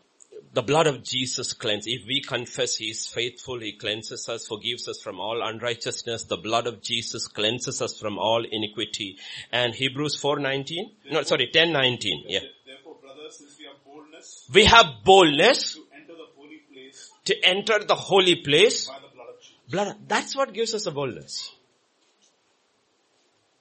the 0.53 0.63
blood 0.63 0.87
of 0.87 1.03
Jesus 1.03 1.53
cleanses. 1.53 1.93
If 2.01 2.07
we 2.07 2.23
confess 2.23 2.77
He 2.77 2.87
is 2.87 3.07
faithful, 3.07 3.61
He 3.61 3.73
cleanses 3.73 4.29
us, 4.29 4.47
forgives 4.47 4.89
us 4.89 5.01
from 5.03 5.21
all 5.21 5.43
unrighteousness. 5.43 6.25
The 6.25 6.39
blood 6.39 6.67
of 6.67 6.83
Jesus 6.83 7.29
cleanses 7.29 7.83
us 7.83 7.99
from 7.99 8.19
all 8.19 8.45
iniquity. 8.51 9.19
And 9.53 9.75
Hebrews 9.75 10.21
4.19? 10.21 11.13
No, 11.13 11.23
sorry, 11.23 11.51
10.19. 11.55 12.25
Yeah. 12.27 12.41
Therefore, 12.65 12.97
brothers, 13.03 13.37
since 13.37 13.57
we 13.59 13.67
have 13.67 13.85
boldness 13.85 14.49
We 14.53 14.65
have 14.65 14.87
boldness 15.05 15.75
to 15.75 15.85
enter 15.95 16.15
the 16.15 16.27
holy 16.37 16.63
place 16.73 17.11
to 17.27 17.45
enter 17.45 17.85
the 17.85 17.95
holy 17.95 18.37
place. 18.37 18.87
blood 18.87 19.29
of 19.29 19.41
Jesus. 19.41 19.57
Blood, 19.71 19.97
that's 20.09 20.37
what 20.37 20.53
gives 20.53 20.75
us 20.75 20.85
the 20.85 20.91
boldness. 20.91 21.51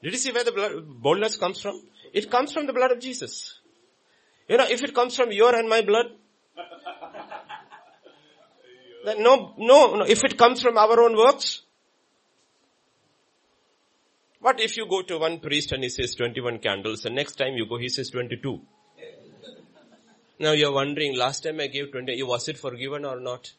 Did 0.01 0.13
you 0.13 0.19
see 0.19 0.31
where 0.31 0.43
the 0.43 0.51
blood, 0.51 1.01
boldness 1.01 1.37
comes 1.37 1.61
from? 1.61 1.81
It 2.13 2.29
comes 2.29 2.53
from 2.53 2.67
the 2.67 2.73
blood 2.73 2.91
of 2.91 2.99
Jesus. 2.99 3.59
You 4.47 4.57
know, 4.57 4.67
if 4.69 4.83
it 4.83 4.93
comes 4.93 5.15
from 5.15 5.31
your 5.31 5.55
and 5.55 5.67
my 5.67 5.81
blood, 5.81 6.05
then 9.05 9.23
no, 9.23 9.53
no, 9.57 9.95
no, 9.95 10.05
if 10.05 10.23
it 10.23 10.37
comes 10.37 10.61
from 10.61 10.77
our 10.77 10.99
own 11.01 11.17
works, 11.17 11.63
what 14.39 14.59
if 14.59 14.77
you 14.77 14.87
go 14.87 15.01
to 15.01 15.17
one 15.17 15.39
priest 15.39 15.71
and 15.71 15.81
he 15.81 15.89
says 15.89 16.13
21 16.13 16.59
candles 16.59 17.05
and 17.05 17.15
next 17.15 17.35
time 17.35 17.55
you 17.55 17.65
go 17.65 17.77
he 17.77 17.89
says 17.89 18.11
22? 18.11 18.61
Now 20.37 20.51
you're 20.51 20.71
wondering, 20.71 21.15
last 21.15 21.43
time 21.43 21.59
I 21.61 21.67
gave 21.67 21.91
20, 21.91 22.21
was 22.23 22.47
it 22.49 22.57
forgiven 22.57 23.05
or 23.05 23.19
not? 23.19 23.53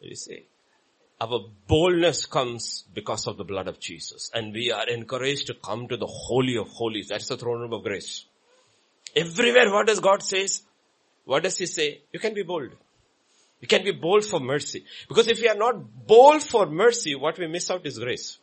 You 0.00 0.14
see, 0.14 0.46
our 1.20 1.40
boldness 1.66 2.26
comes 2.26 2.84
because 2.94 3.26
of 3.26 3.36
the 3.36 3.44
blood 3.44 3.66
of 3.66 3.80
Jesus 3.80 4.30
and 4.32 4.52
we 4.52 4.70
are 4.70 4.86
encouraged 4.88 5.48
to 5.48 5.54
come 5.54 5.88
to 5.88 5.96
the 5.96 6.06
holy 6.06 6.56
of 6.56 6.68
holies. 6.68 7.08
That's 7.08 7.26
the 7.26 7.36
throne 7.36 7.60
room 7.60 7.72
of 7.72 7.82
grace. 7.82 8.24
Everywhere 9.16 9.72
what 9.72 9.88
does 9.88 9.98
God 9.98 10.22
says? 10.22 10.62
What 11.24 11.42
does 11.42 11.58
he 11.58 11.66
say? 11.66 12.02
You 12.12 12.20
can 12.20 12.34
be 12.34 12.44
bold. 12.44 12.70
You 13.60 13.68
can 13.68 13.84
be 13.84 13.92
bold 13.92 14.24
for 14.24 14.40
mercy. 14.40 14.84
Because 15.08 15.28
if 15.28 15.40
we 15.40 15.48
are 15.48 15.56
not 15.56 16.06
bold 16.06 16.42
for 16.42 16.66
mercy, 16.66 17.14
what 17.14 17.38
we 17.38 17.46
miss 17.46 17.70
out 17.70 17.86
is 17.86 17.98
grace. 17.98 18.38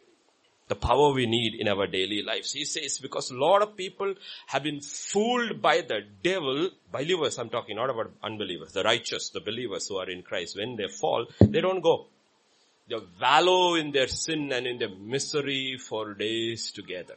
The 0.68 0.76
power 0.76 1.14
we 1.14 1.28
need 1.28 1.55
in 1.59 1.68
our 1.68 1.88
daily 1.88 2.24
lives. 2.24 2.53
He 2.53 2.66
says 2.66 2.97
because 2.97 3.30
a 3.30 3.36
lot 3.36 3.61
of 3.61 3.76
people 3.76 4.16
have 4.47 4.64
been 4.64 4.82
fooled 4.82 5.61
by 5.61 5.82
the 5.82 6.01
devil, 6.24 6.70
believers 6.91 7.38
I'm 7.38 7.49
talking, 7.49 7.76
not 7.76 7.89
about 7.89 8.11
unbelievers, 8.24 8.72
the 8.72 8.84
righteous, 8.84 9.30
the 9.30 9.41
believers 9.41 9.88
who 9.88 9.97
are 9.97 10.09
in 10.09 10.24
Christ. 10.24 10.57
When 10.57 10.76
they 10.78 10.88
fall, 10.88 11.28
they 11.41 11.61
don't 11.61 11.82
go. 11.82 12.07
They 12.89 12.97
wallow 13.22 13.76
in 13.76 13.91
their 13.91 14.07
sin 14.07 14.51
and 14.51 14.66
in 14.66 14.80
their 14.80 14.89
misery 14.89 15.78
for 15.78 16.14
days 16.14 16.72
together. 16.72 17.16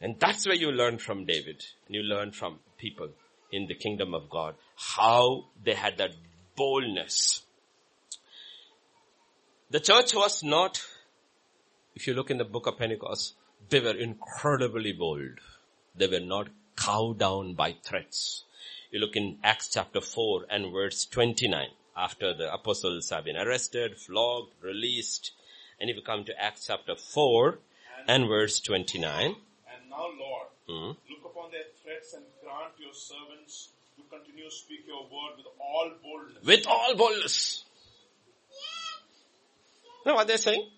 And 0.00 0.16
that's 0.18 0.46
where 0.46 0.56
you 0.56 0.72
learn 0.72 0.98
from 0.98 1.24
David. 1.24 1.64
And 1.86 1.94
you 1.94 2.02
learn 2.02 2.32
from 2.32 2.58
people 2.78 3.10
in 3.52 3.66
the 3.66 3.74
kingdom 3.74 4.14
of 4.14 4.28
God 4.28 4.54
how 4.76 5.46
they 5.62 5.74
had 5.74 5.98
that 5.98 6.14
boldness. 6.56 7.42
The 9.70 9.80
church 9.80 10.14
was 10.14 10.42
not, 10.44 10.80
if 11.94 12.06
you 12.06 12.14
look 12.14 12.30
in 12.30 12.38
the 12.38 12.44
book 12.44 12.66
of 12.66 12.78
Pentecost, 12.78 13.34
they 13.68 13.80
were 13.80 13.96
incredibly 13.96 14.92
bold. 14.92 15.40
They 15.96 16.06
were 16.06 16.20
not 16.20 16.48
cowed 16.76 17.18
down 17.18 17.54
by 17.54 17.74
threats. 17.82 18.44
You 18.90 19.00
look 19.00 19.16
in 19.16 19.38
Acts 19.42 19.70
chapter 19.72 20.00
4 20.00 20.46
and 20.50 20.72
verse 20.72 21.06
29 21.06 21.68
after 21.96 22.34
the 22.34 22.52
apostles 22.52 23.10
have 23.10 23.24
been 23.24 23.36
arrested, 23.36 23.98
flogged, 23.98 24.52
released. 24.60 25.32
And 25.80 25.90
if 25.90 25.96
you 25.96 26.02
come 26.02 26.24
to 26.24 26.40
Acts 26.40 26.66
chapter 26.66 26.94
4 26.94 27.58
and, 28.06 28.28
verse 28.28 28.60
29. 28.60 29.24
And 29.24 29.90
now 29.90 30.06
Lord, 30.18 30.48
hmm, 30.68 31.12
look 31.12 31.24
upon 31.24 31.50
their 31.50 31.64
threats 31.82 32.14
and 32.14 32.24
grant 32.42 32.74
your 32.78 32.94
servants 32.94 33.70
to 33.96 34.02
continue 34.10 34.44
to 34.44 34.50
speak 34.50 34.80
your 34.86 35.02
word 35.02 35.36
with 35.36 35.46
all 35.60 35.90
boldness. 36.02 36.44
with 36.44 36.66
all 36.66 36.94
boldness. 36.96 37.64
You 40.04 40.10
know 40.12 40.16
what 40.16 40.26
they're 40.26 40.36
saying? 40.36 40.68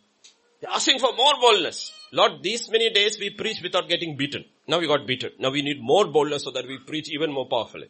They're 0.60 0.70
asking 0.70 0.98
for 0.98 1.12
more 1.14 1.34
boldness. 1.40 1.92
Lord, 2.12 2.42
these 2.42 2.70
many 2.70 2.90
days 2.90 3.18
we 3.18 3.30
preach 3.30 3.60
without 3.62 3.88
getting 3.88 4.16
beaten. 4.16 4.44
Now 4.68 4.78
we 4.78 4.86
got 4.86 5.06
beaten. 5.06 5.30
Now 5.38 5.50
we 5.50 5.62
need 5.62 5.82
more 5.82 6.06
boldness 6.06 6.44
so 6.44 6.50
that 6.52 6.66
we 6.66 6.78
preach 6.78 7.10
even 7.10 7.32
more 7.32 7.46
powerfully. 7.46 7.88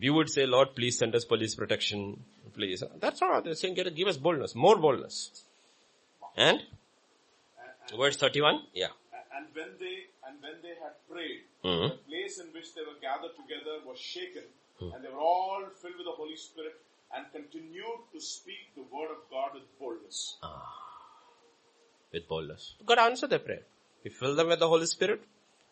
We 0.00 0.10
would 0.10 0.28
say, 0.30 0.46
Lord, 0.46 0.76
please 0.76 0.98
send 0.98 1.14
us 1.16 1.24
police 1.24 1.54
protection, 1.56 2.22
please. 2.54 2.84
That's 3.00 3.20
not 3.20 3.30
what 3.30 3.44
they're 3.44 3.54
saying. 3.54 3.74
Give 3.74 4.06
us 4.06 4.16
boldness, 4.16 4.54
more 4.54 4.76
boldness. 4.76 5.44
And? 6.36 6.60
Verse 7.96 8.16
31? 8.16 8.62
Yeah. 8.74 8.88
And 9.36 9.46
when 9.54 9.70
they 9.80 10.06
and 10.28 10.42
when 10.42 10.60
they 10.62 10.74
had 10.84 10.94
prayed, 11.10 11.44
Mhm. 11.64 11.88
the 11.90 11.96
place 12.10 12.38
in 12.38 12.52
which 12.52 12.74
they 12.74 12.82
were 12.82 12.98
gathered 13.00 13.34
together 13.36 13.80
was 13.86 13.98
shaken, 13.98 14.44
and 14.80 15.04
they 15.04 15.08
were 15.08 15.20
all 15.20 15.64
filled 15.80 15.96
with 15.96 16.06
the 16.06 16.12
Holy 16.12 16.36
Spirit 16.36 16.76
and 17.14 17.32
continued 17.32 18.00
to 18.12 18.20
speak 18.20 18.74
the 18.76 18.82
word 18.82 19.10
of 19.10 19.22
God 19.30 19.54
with 19.54 19.78
boldness. 19.78 20.36
with 22.12 22.26
boldness. 22.28 22.74
God 22.86 22.98
answered 22.98 23.30
their 23.30 23.38
prayer. 23.38 23.64
He 24.02 24.08
filled 24.08 24.38
them 24.38 24.48
with 24.48 24.60
the 24.60 24.68
Holy 24.68 24.86
Spirit 24.86 25.20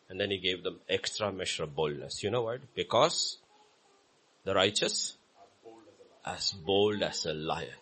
and 0.09 0.21
then 0.21 0.31
he 0.31 0.39
gave 0.39 0.63
them 0.63 0.81
extra 0.89 1.33
measure 1.33 1.63
of 1.63 1.75
boldness. 1.75 2.23
You 2.23 2.31
know 2.31 2.43
what? 2.43 2.61
Because 2.75 3.39
the 4.45 4.55
righteous 4.55 5.17
as 6.27 6.53
bold 6.53 7.03
as 7.03 7.25
a 7.25 7.33
lion. 7.33 7.73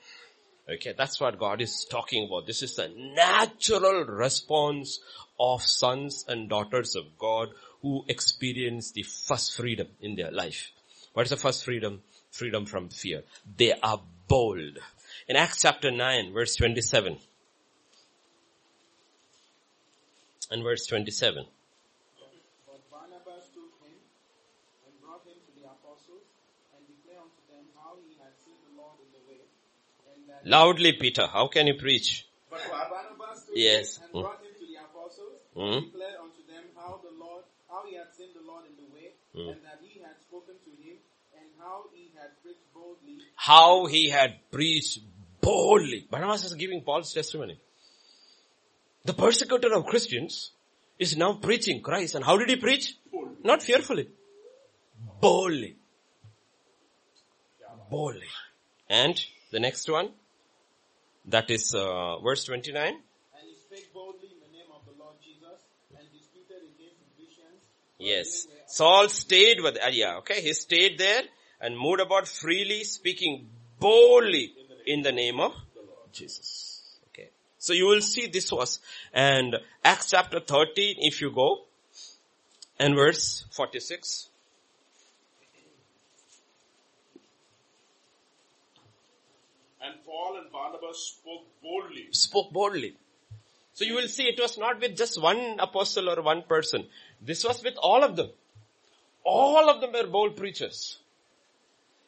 Okay, 0.69 0.93
that's 0.97 1.21
what 1.21 1.39
God 1.39 1.61
is 1.61 1.85
talking 1.91 2.27
about. 2.27 2.47
This 2.47 2.63
is 2.63 2.77
the 2.77 2.89
natural 2.89 4.05
response 4.05 5.01
of 5.39 5.63
sons 5.63 6.25
and 6.29 6.49
daughters 6.49 6.95
of 6.97 7.05
God 7.19 7.49
who 7.83 8.05
experience 8.09 8.93
the 8.93 9.03
first 9.03 9.57
freedom 9.57 9.89
in 10.01 10.15
their 10.15 10.31
life. 10.31 10.71
What 11.13 11.25
is 11.25 11.31
the 11.31 11.37
first 11.37 11.65
freedom? 11.65 12.03
Freedom 12.31 12.67
from 12.67 12.89
fear. 12.89 13.23
They 13.57 13.73
are 13.73 14.01
bold. 14.27 14.79
In 15.29 15.37
Acts 15.37 15.63
chapter 15.63 15.91
9 15.91 16.33
verse 16.33 16.57
27 16.57 17.19
and 20.51 20.63
verse 20.63 20.87
27. 20.87 21.45
But 22.67 22.91
Barnabas 22.91 23.49
took 23.55 23.71
him 23.83 23.95
and 24.87 25.01
brought 25.01 25.25
him 25.27 25.35
to 25.35 25.61
the 25.61 25.67
apostles 25.67 26.27
and 26.77 26.87
declared 26.87 27.23
unto 27.23 27.43
them 27.51 27.65
how 27.79 27.95
he 28.07 28.17
had 28.19 28.35
seen 28.45 28.59
the 28.71 28.81
Lord 28.81 28.99
in 29.03 29.11
the 29.15 29.23
way, 29.31 29.43
and 30.15 30.29
that 30.29 30.47
Loudly 30.47 30.93
Peter, 30.93 31.27
how 31.27 31.49
can 31.49 31.67
you 31.67 31.75
preach? 31.75 32.27
But 32.51 32.61
Barnabas 32.71 33.47
took 33.47 33.57
Yes. 33.57 34.01
Mm. 34.13 34.44
Brought 35.55 35.67
him 35.67 35.73
to 35.73 35.75
Mm. 35.75 35.77
and 35.77 35.93
declared 35.93 36.17
unto 36.21 36.43
them 36.53 36.65
how 36.77 37.01
the 37.03 37.11
Lord, 37.25 37.45
how 37.71 37.81
he 37.87 37.95
had 37.95 38.11
seen 38.17 38.31
the 38.35 38.43
Lord 38.51 38.65
in 38.67 38.77
the 38.77 38.89
way, 38.95 39.15
Mm. 39.35 39.53
and 39.53 39.65
that 39.65 39.79
he 39.83 40.01
had 40.01 40.17
spoken 40.21 40.55
to 40.65 40.71
him, 40.83 40.97
and 41.39 41.47
how 41.59 41.89
he 41.95 42.11
had 42.19 42.31
preached 42.43 42.67
boldly. 42.75 43.19
How 43.37 43.87
he 43.87 44.09
had 44.09 44.33
preached 44.51 44.99
boldly. 45.41 46.01
Barnabas 46.11 46.45
is 46.45 46.55
giving 46.55 46.83
Paul's 46.83 47.13
testimony. 47.13 47.59
The 49.05 49.15
persecutor 49.15 49.73
of 49.75 49.87
Christians 49.87 50.51
is 50.99 51.17
now 51.17 51.35
preaching 51.35 51.83
Christ. 51.83 52.15
And 52.15 52.25
how 52.25 52.37
did 52.39 52.49
he 52.49 52.57
preach? 52.57 52.97
Not 53.43 53.63
fearfully. 53.63 54.09
Boldly. 55.21 55.77
Boldly. 57.91 58.31
And 58.89 59.17
the 59.51 59.61
next 59.61 59.89
one, 59.91 60.09
that 61.27 61.51
is 61.51 61.75
uh, 61.75 62.19
verse 62.21 62.45
29. 62.45 62.95
And 62.95 63.49
he 63.49 63.55
spake 63.57 63.93
boldly 63.93 64.29
in 64.35 64.41
the 64.41 64.53
name 64.57 64.71
of 64.73 64.83
the 64.87 64.93
Lord 65.03 65.17
Jesus, 65.23 65.59
and 65.97 66.05
disputed 66.13 66.63
against 66.73 66.99
the 67.05 67.11
Christians. 67.17 67.61
for 67.94 67.94
Yes. 68.05 68.47
Saul 68.67 69.09
stayed 69.09 69.61
with, 69.61 69.77
uh, 69.77 69.89
yeah, 69.91 70.17
okay, 70.19 70.41
he 70.43 70.53
stayed 70.53 70.99
there 70.99 71.23
and 71.61 71.79
moved 71.79 72.01
about 72.01 72.29
freely 72.29 72.85
speaking 72.85 73.49
boldly 73.81 74.53
in 74.87 75.03
the 75.03 75.13
name 75.13 75.41
of 75.41 75.53
Jesus. 76.13 76.99
Okay. 77.09 77.31
So 77.59 77.73
you 77.73 77.87
will 77.87 78.03
see 78.03 78.27
this 78.27 78.53
was, 78.53 78.81
and 79.13 79.57
Acts 79.83 80.11
chapter 80.11 80.41
13, 80.41 80.97
if 80.99 81.21
you 81.21 81.31
go, 81.31 81.65
and 82.79 82.95
verse 82.95 83.47
46. 83.53 84.29
And 89.81 89.95
Paul 90.05 90.39
and 90.43 90.51
Barnabas 90.53 91.17
spoke 91.19 91.47
boldly. 91.63 92.09
spoke 92.11 92.53
boldly. 92.53 92.97
So 93.75 93.85
you 93.85 93.95
will 93.95 94.09
see 94.09 94.25
it 94.25 94.41
was 94.41 94.57
not 94.57 94.81
with 94.81 94.97
just 94.97 95.21
one 95.21 95.59
apostle 95.59 96.09
or 96.09 96.23
one 96.23 96.43
person. 96.43 96.87
This 97.21 97.45
was 97.45 97.63
with 97.63 97.77
all 97.79 98.03
of 98.03 98.17
them. 98.17 98.31
All 99.25 99.71
of 99.71 99.81
them 99.81 99.93
were 99.93 100.07
bold 100.07 100.37
preachers. 100.37 100.99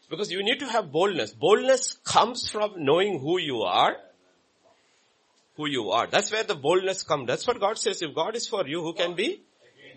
Because 0.08 0.30
you 0.30 0.44
need 0.44 0.60
to 0.60 0.66
have 0.66 0.92
boldness. 0.92 1.32
Boldness 1.32 1.98
comes 2.04 2.48
from 2.48 2.74
knowing 2.76 3.18
who 3.18 3.38
you 3.38 3.62
are. 3.62 3.96
Who 5.56 5.66
you 5.66 5.90
are. 5.90 6.06
That's 6.06 6.30
where 6.30 6.44
the 6.44 6.54
boldness 6.54 7.02
comes. 7.02 7.26
That's 7.26 7.46
what 7.46 7.58
God 7.58 7.78
says. 7.78 8.02
If 8.02 8.14
God 8.14 8.36
is 8.36 8.46
for 8.46 8.66
you, 8.68 8.82
who 8.82 8.92
can 8.92 9.14
be 9.14 9.42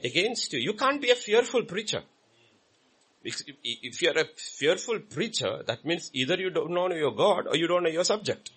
against 0.04 0.54
you? 0.54 0.60
You 0.60 0.74
can't 0.74 1.02
be 1.02 1.12
a 1.12 1.16
fearful 1.16 1.64
preacher. 1.64 2.02
If 3.22 4.02
you're 4.02 4.18
a 4.18 4.26
fearful 4.36 5.00
preacher, 5.00 5.62
that 5.68 5.84
means 5.84 6.10
either 6.14 6.38
you 6.38 6.50
don't 6.50 6.72
know 6.72 6.90
your 6.94 7.14
God 7.14 7.48
or 7.48 7.58
you 7.58 7.68
don't 7.68 7.84
know 7.84 7.90
your 7.90 8.06
subject. 8.06 8.52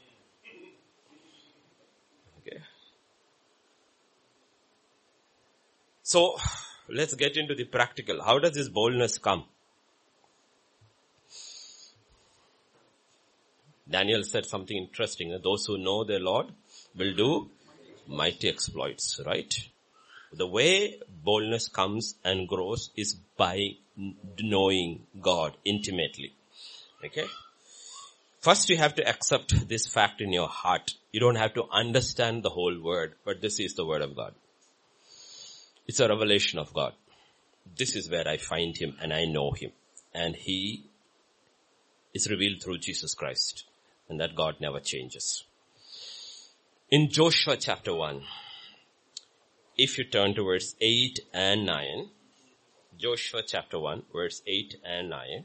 Okay. 2.38 2.60
So, 6.02 6.36
let's 6.88 7.14
get 7.14 7.36
into 7.36 7.54
the 7.54 7.64
practical. 7.64 8.22
How 8.22 8.38
does 8.38 8.54
this 8.54 8.68
boldness 8.68 9.18
come? 9.18 9.44
Daniel 13.88 14.22
said 14.22 14.46
something 14.46 14.76
interesting. 14.76 15.38
Those 15.42 15.66
who 15.66 15.76
know 15.76 16.04
their 16.04 16.20
Lord 16.20 16.46
will 16.96 17.14
do 17.14 17.50
mighty 18.06 18.48
exploits, 18.48 19.20
right? 19.26 19.54
The 20.32 20.46
way 20.46 20.98
boldness 21.22 21.68
comes 21.68 22.14
and 22.24 22.48
grows 22.48 22.90
is 22.96 23.14
by 23.36 23.76
knowing 24.40 25.06
God 25.20 25.56
intimately. 25.64 26.32
Okay? 27.04 27.26
First 28.40 28.70
you 28.70 28.78
have 28.78 28.94
to 28.94 29.06
accept 29.06 29.68
this 29.68 29.86
fact 29.86 30.20
in 30.20 30.32
your 30.32 30.48
heart. 30.48 30.94
You 31.12 31.20
don't 31.20 31.36
have 31.36 31.54
to 31.54 31.64
understand 31.70 32.42
the 32.42 32.50
whole 32.50 32.80
word, 32.80 33.14
but 33.24 33.42
this 33.42 33.60
is 33.60 33.74
the 33.74 33.84
word 33.84 34.02
of 34.02 34.16
God. 34.16 34.34
It's 35.86 36.00
a 36.00 36.08
revelation 36.08 36.58
of 36.58 36.72
God. 36.72 36.94
This 37.76 37.96
is 37.96 38.10
where 38.10 38.26
I 38.26 38.36
find 38.36 38.76
Him 38.76 38.96
and 39.00 39.12
I 39.12 39.24
know 39.24 39.52
Him. 39.52 39.72
And 40.14 40.36
He 40.36 40.84
is 42.14 42.28
revealed 42.30 42.62
through 42.62 42.78
Jesus 42.78 43.14
Christ. 43.14 43.64
And 44.08 44.20
that 44.20 44.34
God 44.34 44.56
never 44.60 44.80
changes. 44.80 45.44
In 46.90 47.08
Joshua 47.08 47.56
chapter 47.56 47.94
1, 47.94 48.22
if 49.78 49.96
you 49.96 50.04
turn 50.04 50.34
to 50.34 50.44
verse 50.44 50.74
8 50.80 51.20
and 51.32 51.64
9, 51.64 52.10
Joshua 52.98 53.42
chapter 53.46 53.78
1, 53.78 54.02
verse 54.12 54.42
8 54.46 54.76
and 54.84 55.08
9, 55.08 55.44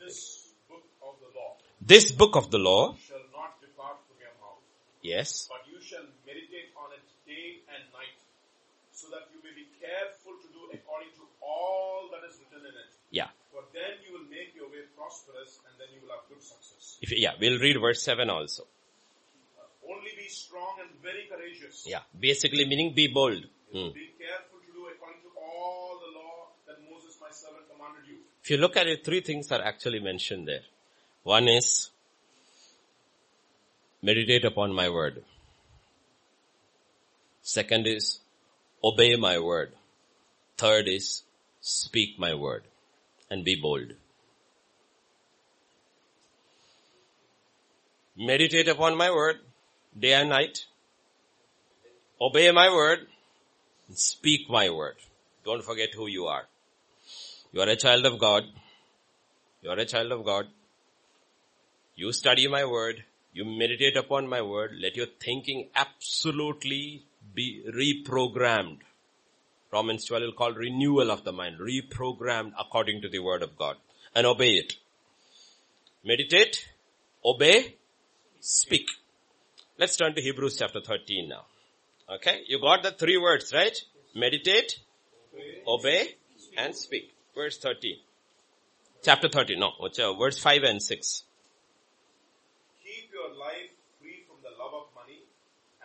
This 0.00 0.48
book 0.68 0.82
of 1.00 1.14
the 1.20 1.38
law 1.38 1.56
this 1.80 2.10
book 2.10 2.34
of 2.34 2.50
the 2.50 2.58
law, 2.58 2.96
shall 3.06 3.22
not 3.30 3.60
depart 3.60 3.98
from 4.08 4.18
your 4.18 4.34
mouth, 4.42 4.58
yes, 5.02 5.46
but 5.48 5.62
you 5.70 5.78
shall 5.80 6.02
meditate 6.26 6.74
on 6.74 6.90
it 6.90 7.04
day 7.24 7.62
and 7.70 7.86
night, 7.92 8.15
so 9.06 9.14
that 9.14 9.30
you 9.30 9.38
may 9.46 9.54
be 9.54 9.66
careful 9.78 10.34
to 10.42 10.48
do 10.50 10.62
according 10.74 11.14
to 11.14 11.22
all 11.38 12.10
that 12.10 12.26
is 12.26 12.34
written 12.42 12.66
in 12.66 12.74
it. 12.74 12.90
yeah, 13.14 13.30
For 13.54 13.62
then 13.72 14.02
you 14.02 14.10
will 14.18 14.26
make 14.26 14.50
your 14.58 14.66
way 14.66 14.82
prosperous, 14.98 15.62
and 15.70 15.78
then 15.78 15.94
you 15.94 16.02
will 16.02 16.10
have 16.10 16.26
good 16.28 16.42
success. 16.42 16.98
if, 17.00 17.14
yeah, 17.14 17.38
we'll 17.40 17.60
read 17.60 17.78
verse 17.80 18.02
7 18.02 18.28
also. 18.28 18.66
Only 19.88 20.10
be 20.18 20.26
strong 20.28 20.82
and 20.82 20.90
very 21.00 21.30
courageous. 21.30 21.86
Yeah, 21.86 22.02
basically 22.18 22.66
meaning 22.66 22.92
be 22.94 23.06
bold. 23.06 23.46
Hmm. 23.70 23.94
Be 23.94 24.10
careful 24.18 24.58
to 24.58 24.70
do 24.74 24.82
according 24.90 25.22
to 25.22 25.30
all 25.38 26.02
the 26.02 26.10
law 26.18 26.50
that 26.66 26.82
Moses 26.90 27.14
my 27.22 27.30
servant 27.30 27.70
commanded 27.70 28.02
you. 28.10 28.18
If 28.42 28.50
you 28.50 28.56
look 28.56 28.76
at 28.76 28.88
it, 28.88 29.04
three 29.04 29.20
things 29.20 29.52
are 29.52 29.62
actually 29.62 30.00
mentioned 30.00 30.48
there. 30.48 30.66
One 31.22 31.46
is 31.46 31.90
meditate 34.02 34.44
upon 34.44 34.74
my 34.74 34.88
word. 34.88 35.22
Second 37.42 37.86
is 37.86 38.18
obey 38.82 39.16
my 39.16 39.38
word. 39.38 39.72
Third 40.56 40.88
is 40.88 41.22
speak 41.60 42.18
my 42.18 42.34
word 42.34 42.64
and 43.30 43.44
be 43.44 43.56
bold. 43.56 43.92
Meditate 48.16 48.68
upon 48.68 48.96
my 48.96 49.10
word 49.10 49.36
day 49.98 50.14
and 50.14 50.30
night. 50.30 50.64
Obey 52.20 52.50
my 52.50 52.68
word. 52.70 53.00
And 53.88 53.98
speak 53.98 54.48
my 54.48 54.70
word. 54.70 54.96
Don't 55.44 55.62
forget 55.62 55.90
who 55.94 56.06
you 56.06 56.26
are. 56.26 56.44
You 57.52 57.60
are 57.60 57.68
a 57.68 57.76
child 57.76 58.06
of 58.06 58.18
God. 58.18 58.44
You 59.62 59.70
are 59.70 59.78
a 59.78 59.84
child 59.84 60.12
of 60.12 60.24
God. 60.24 60.46
You 61.94 62.12
study 62.12 62.48
my 62.48 62.64
word. 62.64 63.04
You 63.32 63.44
meditate 63.44 63.96
upon 63.96 64.28
my 64.28 64.42
word. 64.42 64.72
Let 64.80 64.96
your 64.96 65.06
thinking 65.20 65.68
absolutely 65.74 67.04
be 67.34 67.64
reprogrammed. 67.68 68.78
Romans 69.72 70.04
12 70.04 70.22
will 70.22 70.32
call 70.32 70.52
renewal 70.52 71.10
of 71.10 71.24
the 71.24 71.32
mind, 71.32 71.58
reprogrammed 71.58 72.52
according 72.58 73.02
to 73.02 73.08
the 73.08 73.18
word 73.18 73.42
of 73.42 73.56
God 73.56 73.76
and 74.14 74.26
obey 74.26 74.52
it. 74.52 74.76
Meditate, 76.04 76.68
obey, 77.24 77.74
speak. 78.40 78.88
Let's 79.78 79.96
turn 79.96 80.14
to 80.14 80.22
Hebrews 80.22 80.56
chapter 80.58 80.80
13 80.80 81.28
now. 81.28 81.44
Okay, 82.08 82.42
you 82.46 82.60
got 82.60 82.82
the 82.84 82.92
three 82.92 83.18
words, 83.18 83.52
right? 83.52 83.76
Meditate, 84.14 84.78
obey, 85.66 86.14
and 86.56 86.74
speak. 86.74 87.12
Verse 87.34 87.58
13. 87.58 87.96
Chapter 89.02 89.28
13, 89.28 89.58
no, 89.58 89.72
verse 90.18 90.38
5 90.38 90.62
and 90.62 90.82
6. 90.82 91.24
Keep 92.82 93.12
your 93.12 93.36
life 93.36 93.70
free 94.00 94.24
from 94.26 94.36
the 94.42 94.50
love 94.56 94.72
of 94.72 94.86
money 94.94 95.22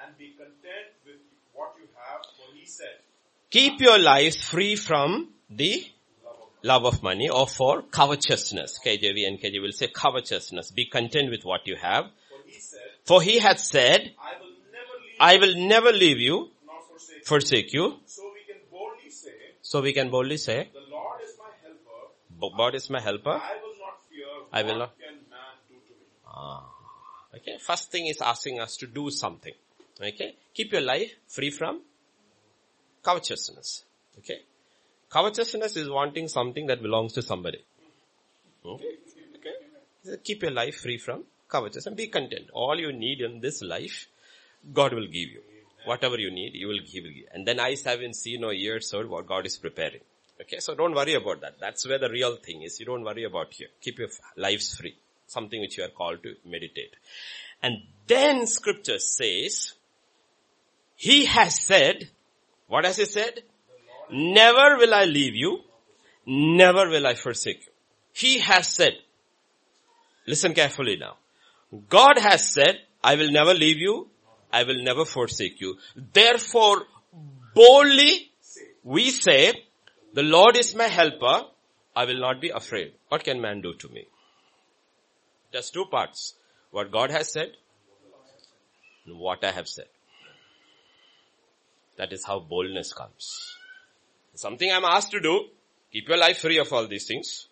and 0.01 0.17
be 0.17 0.29
content 0.37 0.95
with 1.05 1.17
what 1.53 1.73
you 1.77 1.87
have, 1.97 2.21
for 2.37 2.55
he 2.55 2.60
said, 2.60 2.60
Keep 3.49 3.81
your 3.81 3.99
life 3.99 4.41
free 4.43 4.75
from 4.75 5.29
the 5.49 5.85
love 6.63 6.85
of 6.85 7.03
money 7.03 7.29
or 7.29 7.47
for 7.47 7.81
covetousness. 7.81 8.79
KJV 8.85 9.27
and 9.27 9.39
KJ 9.39 9.61
will 9.61 9.71
say 9.73 9.87
covetousness. 9.87 10.71
Be 10.71 10.85
content 10.85 11.29
with 11.29 11.43
what 11.43 11.67
you 11.67 11.75
have. 11.75 12.05
For 13.03 13.21
he 13.21 13.39
hath 13.39 13.59
said, 13.59 14.13
I 14.17 14.37
will 14.39 14.51
never 14.71 14.95
leave 15.03 15.19
I 15.19 15.37
will 15.37 15.67
never 15.67 15.91
leave 15.91 16.19
you, 16.19 16.51
forsake 17.25 17.73
you. 17.73 17.97
So 18.05 18.31
we 18.33 18.41
can 18.47 18.61
boldly 18.71 19.09
say, 19.09 19.31
So 19.61 19.81
we 19.81 19.93
can 19.93 20.09
boldly 20.09 20.37
say, 20.37 20.69
the 20.73 20.79
Lord 20.89 21.21
is 21.23 21.35
my 21.37 21.49
helper. 21.63 22.57
God 22.57 22.75
is 22.75 22.89
my 22.89 23.01
helper. 23.01 23.29
I 23.31 23.55
will 23.63 23.75
not 23.79 24.05
fear. 24.09 24.25
I 24.53 24.63
will 24.63 24.77
not- 24.77 24.97
can 24.97 25.15
man 25.29 25.57
do 25.69 25.75
to 25.75 25.93
me? 25.99 26.05
Ah. 26.25 26.69
Okay. 27.35 27.57
First 27.59 27.91
thing 27.91 28.07
is 28.07 28.21
asking 28.21 28.59
us 28.59 28.77
to 28.77 28.87
do 28.87 29.09
something. 29.09 29.53
Okay. 29.99 30.35
Keep 30.53 30.71
your 30.73 30.81
life 30.81 31.11
free 31.27 31.51
from 31.51 31.81
covetousness. 33.03 33.83
Okay. 34.19 34.41
Covetousness 35.09 35.75
is 35.75 35.89
wanting 35.89 36.27
something 36.27 36.67
that 36.67 36.81
belongs 36.81 37.13
to 37.13 37.21
somebody. 37.21 37.63
Okay. 38.65 38.95
Okay. 39.35 40.17
Keep 40.23 40.43
your 40.43 40.51
life 40.51 40.77
free 40.77 40.97
from 40.97 41.25
covetousness 41.49 41.87
and 41.87 41.97
be 41.97 42.07
content. 42.07 42.49
All 42.53 42.79
you 42.79 42.91
need 42.91 43.21
in 43.21 43.41
this 43.41 43.61
life, 43.61 44.07
God 44.73 44.93
will 44.93 45.07
give 45.07 45.29
you. 45.29 45.41
Whatever 45.85 46.19
you 46.19 46.31
need, 46.31 46.53
you 46.53 46.67
will 46.67 46.79
give. 46.91 47.05
And 47.33 47.47
then 47.47 47.59
eyes 47.59 47.83
haven't 47.83 48.15
seen 48.15 48.43
or 48.43 48.53
ears 48.53 48.91
heard 48.91 49.09
what 49.09 49.27
God 49.27 49.45
is 49.45 49.57
preparing. 49.57 50.01
Okay, 50.39 50.59
so 50.59 50.75
don't 50.75 50.95
worry 50.95 51.15
about 51.15 51.41
that. 51.41 51.59
That's 51.59 51.87
where 51.87 51.99
the 51.99 52.09
real 52.09 52.35
thing 52.35 52.63
is. 52.63 52.79
You 52.79 52.85
don't 52.85 53.03
worry 53.03 53.23
about 53.23 53.53
here. 53.53 53.67
Keep 53.81 53.99
your 53.99 54.09
lives 54.37 54.75
free. 54.75 54.95
Something 55.27 55.61
which 55.61 55.77
you 55.77 55.83
are 55.83 55.89
called 55.89 56.23
to 56.23 56.35
meditate. 56.45 56.95
And 57.63 57.83
then 58.07 58.47
scripture 58.47 58.99
says, 58.99 59.73
He 60.95 61.25
has 61.25 61.59
said, 61.59 62.09
what 62.71 62.85
has 62.85 62.95
He 62.95 63.05
said? 63.05 63.43
Never 64.09 64.77
will 64.77 64.93
I 64.93 65.03
leave 65.03 65.35
you, 65.35 65.59
never 66.25 66.87
will 66.89 67.05
I 67.05 67.15
forsake 67.15 67.65
you. 67.65 67.71
He 68.13 68.39
has 68.39 68.67
said, 68.67 68.93
listen 70.25 70.53
carefully 70.53 70.95
now. 70.95 71.17
God 71.89 72.17
has 72.17 72.47
said, 72.53 72.79
I 73.03 73.15
will 73.15 73.31
never 73.31 73.53
leave 73.53 73.77
you, 73.77 74.07
I 74.53 74.63
will 74.63 74.81
never 74.83 75.03
forsake 75.03 75.59
you. 75.59 75.77
Therefore, 76.13 76.83
boldly 77.53 78.31
we 78.83 79.11
say, 79.11 79.65
the 80.13 80.23
Lord 80.23 80.55
is 80.55 80.73
my 80.73 80.87
helper, 80.87 81.47
I 81.93 82.05
will 82.05 82.19
not 82.19 82.39
be 82.39 82.49
afraid. 82.49 82.93
What 83.09 83.25
can 83.25 83.41
man 83.41 83.61
do 83.61 83.73
to 83.73 83.89
me? 83.89 84.07
There's 85.51 85.71
two 85.71 85.85
parts. 85.85 86.35
What 86.71 86.89
God 86.91 87.11
has 87.11 87.33
said, 87.33 87.51
and 89.05 89.19
what 89.19 89.43
I 89.43 89.51
have 89.51 89.67
said. 89.67 89.87
That 92.01 92.13
is 92.13 92.25
how 92.25 92.39
boldness 92.39 92.93
comes. 92.93 93.55
Something 94.33 94.71
I'm 94.71 94.85
asked 94.85 95.11
to 95.11 95.19
do, 95.19 95.49
keep 95.93 96.09
your 96.09 96.17
life 96.17 96.39
free 96.39 96.57
of 96.57 96.73
all 96.73 96.87
these 96.87 97.05
things. 97.05 97.47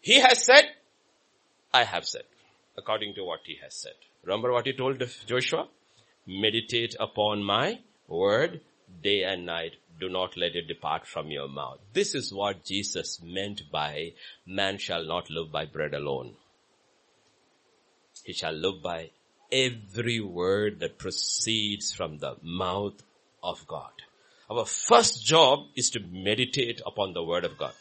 He 0.00 0.18
has 0.18 0.44
said, 0.44 0.64
I 1.72 1.84
have 1.84 2.04
said, 2.04 2.24
according 2.76 3.14
to 3.14 3.22
what 3.22 3.42
he 3.44 3.56
has 3.62 3.76
said. 3.76 3.92
Remember 4.24 4.50
what 4.50 4.66
he 4.66 4.72
told 4.72 5.00
Joshua? 5.28 5.68
Meditate 6.26 6.96
upon 6.98 7.44
my 7.44 7.78
word 8.08 8.62
day 9.00 9.22
and 9.22 9.46
night. 9.46 9.74
Do 10.00 10.08
not 10.08 10.36
let 10.36 10.56
it 10.56 10.66
depart 10.66 11.06
from 11.06 11.30
your 11.30 11.46
mouth. 11.46 11.78
This 11.92 12.16
is 12.16 12.34
what 12.34 12.64
Jesus 12.64 13.20
meant 13.22 13.70
by 13.70 14.14
man 14.44 14.78
shall 14.78 15.04
not 15.04 15.30
live 15.30 15.52
by 15.52 15.66
bread 15.66 15.94
alone. 15.94 16.34
He 18.24 18.32
shall 18.32 18.54
live 18.54 18.82
by 18.82 19.10
every 19.52 20.18
word 20.18 20.80
that 20.80 20.98
proceeds 20.98 21.92
from 21.92 22.18
the 22.18 22.34
mouth 22.42 23.00
of 23.44 23.66
God. 23.66 23.92
Our 24.50 24.64
first 24.64 25.24
job 25.24 25.66
is 25.76 25.90
to 25.90 26.00
meditate 26.00 26.80
upon 26.84 27.12
the 27.12 27.22
word 27.22 27.44
of 27.44 27.56
God. 27.56 27.72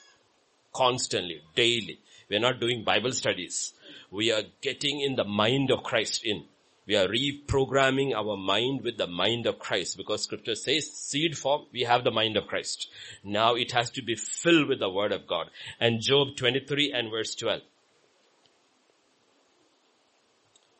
Constantly, 0.73 1.41
daily. 1.55 1.99
We 2.29 2.35
are 2.35 2.39
not 2.39 2.59
doing 2.59 2.83
Bible 2.83 3.11
studies. 3.11 3.73
We 4.11 4.31
are 4.31 4.43
getting 4.61 5.01
in 5.01 5.15
the 5.15 5.23
mind 5.23 5.71
of 5.71 5.83
Christ 5.83 6.23
in. 6.23 6.45
We 6.85 6.97
are 6.97 7.07
reprogramming 7.07 8.13
our 8.13 8.35
mind 8.35 8.81
with 8.83 8.97
the 8.97 9.07
mind 9.07 9.45
of 9.45 9.59
Christ 9.59 9.95
because 9.95 10.23
scripture 10.23 10.55
says 10.55 10.91
seed 10.91 11.37
form, 11.37 11.67
we 11.71 11.81
have 11.81 12.03
the 12.03 12.11
mind 12.11 12.35
of 12.35 12.47
Christ. 12.47 12.89
Now 13.23 13.55
it 13.55 13.71
has 13.71 13.89
to 13.91 14.01
be 14.01 14.15
filled 14.15 14.67
with 14.67 14.79
the 14.79 14.89
word 14.89 15.13
of 15.13 15.25
God. 15.25 15.49
And 15.79 16.01
Job 16.01 16.35
23 16.35 16.91
and 16.91 17.09
verse 17.09 17.35
12. 17.35 17.61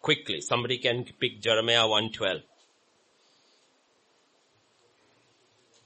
Quickly, 0.02 0.42
somebody 0.42 0.78
can 0.80 1.06
pick 1.20 1.40
Jeremiah 1.42 1.88
112. 1.88 2.42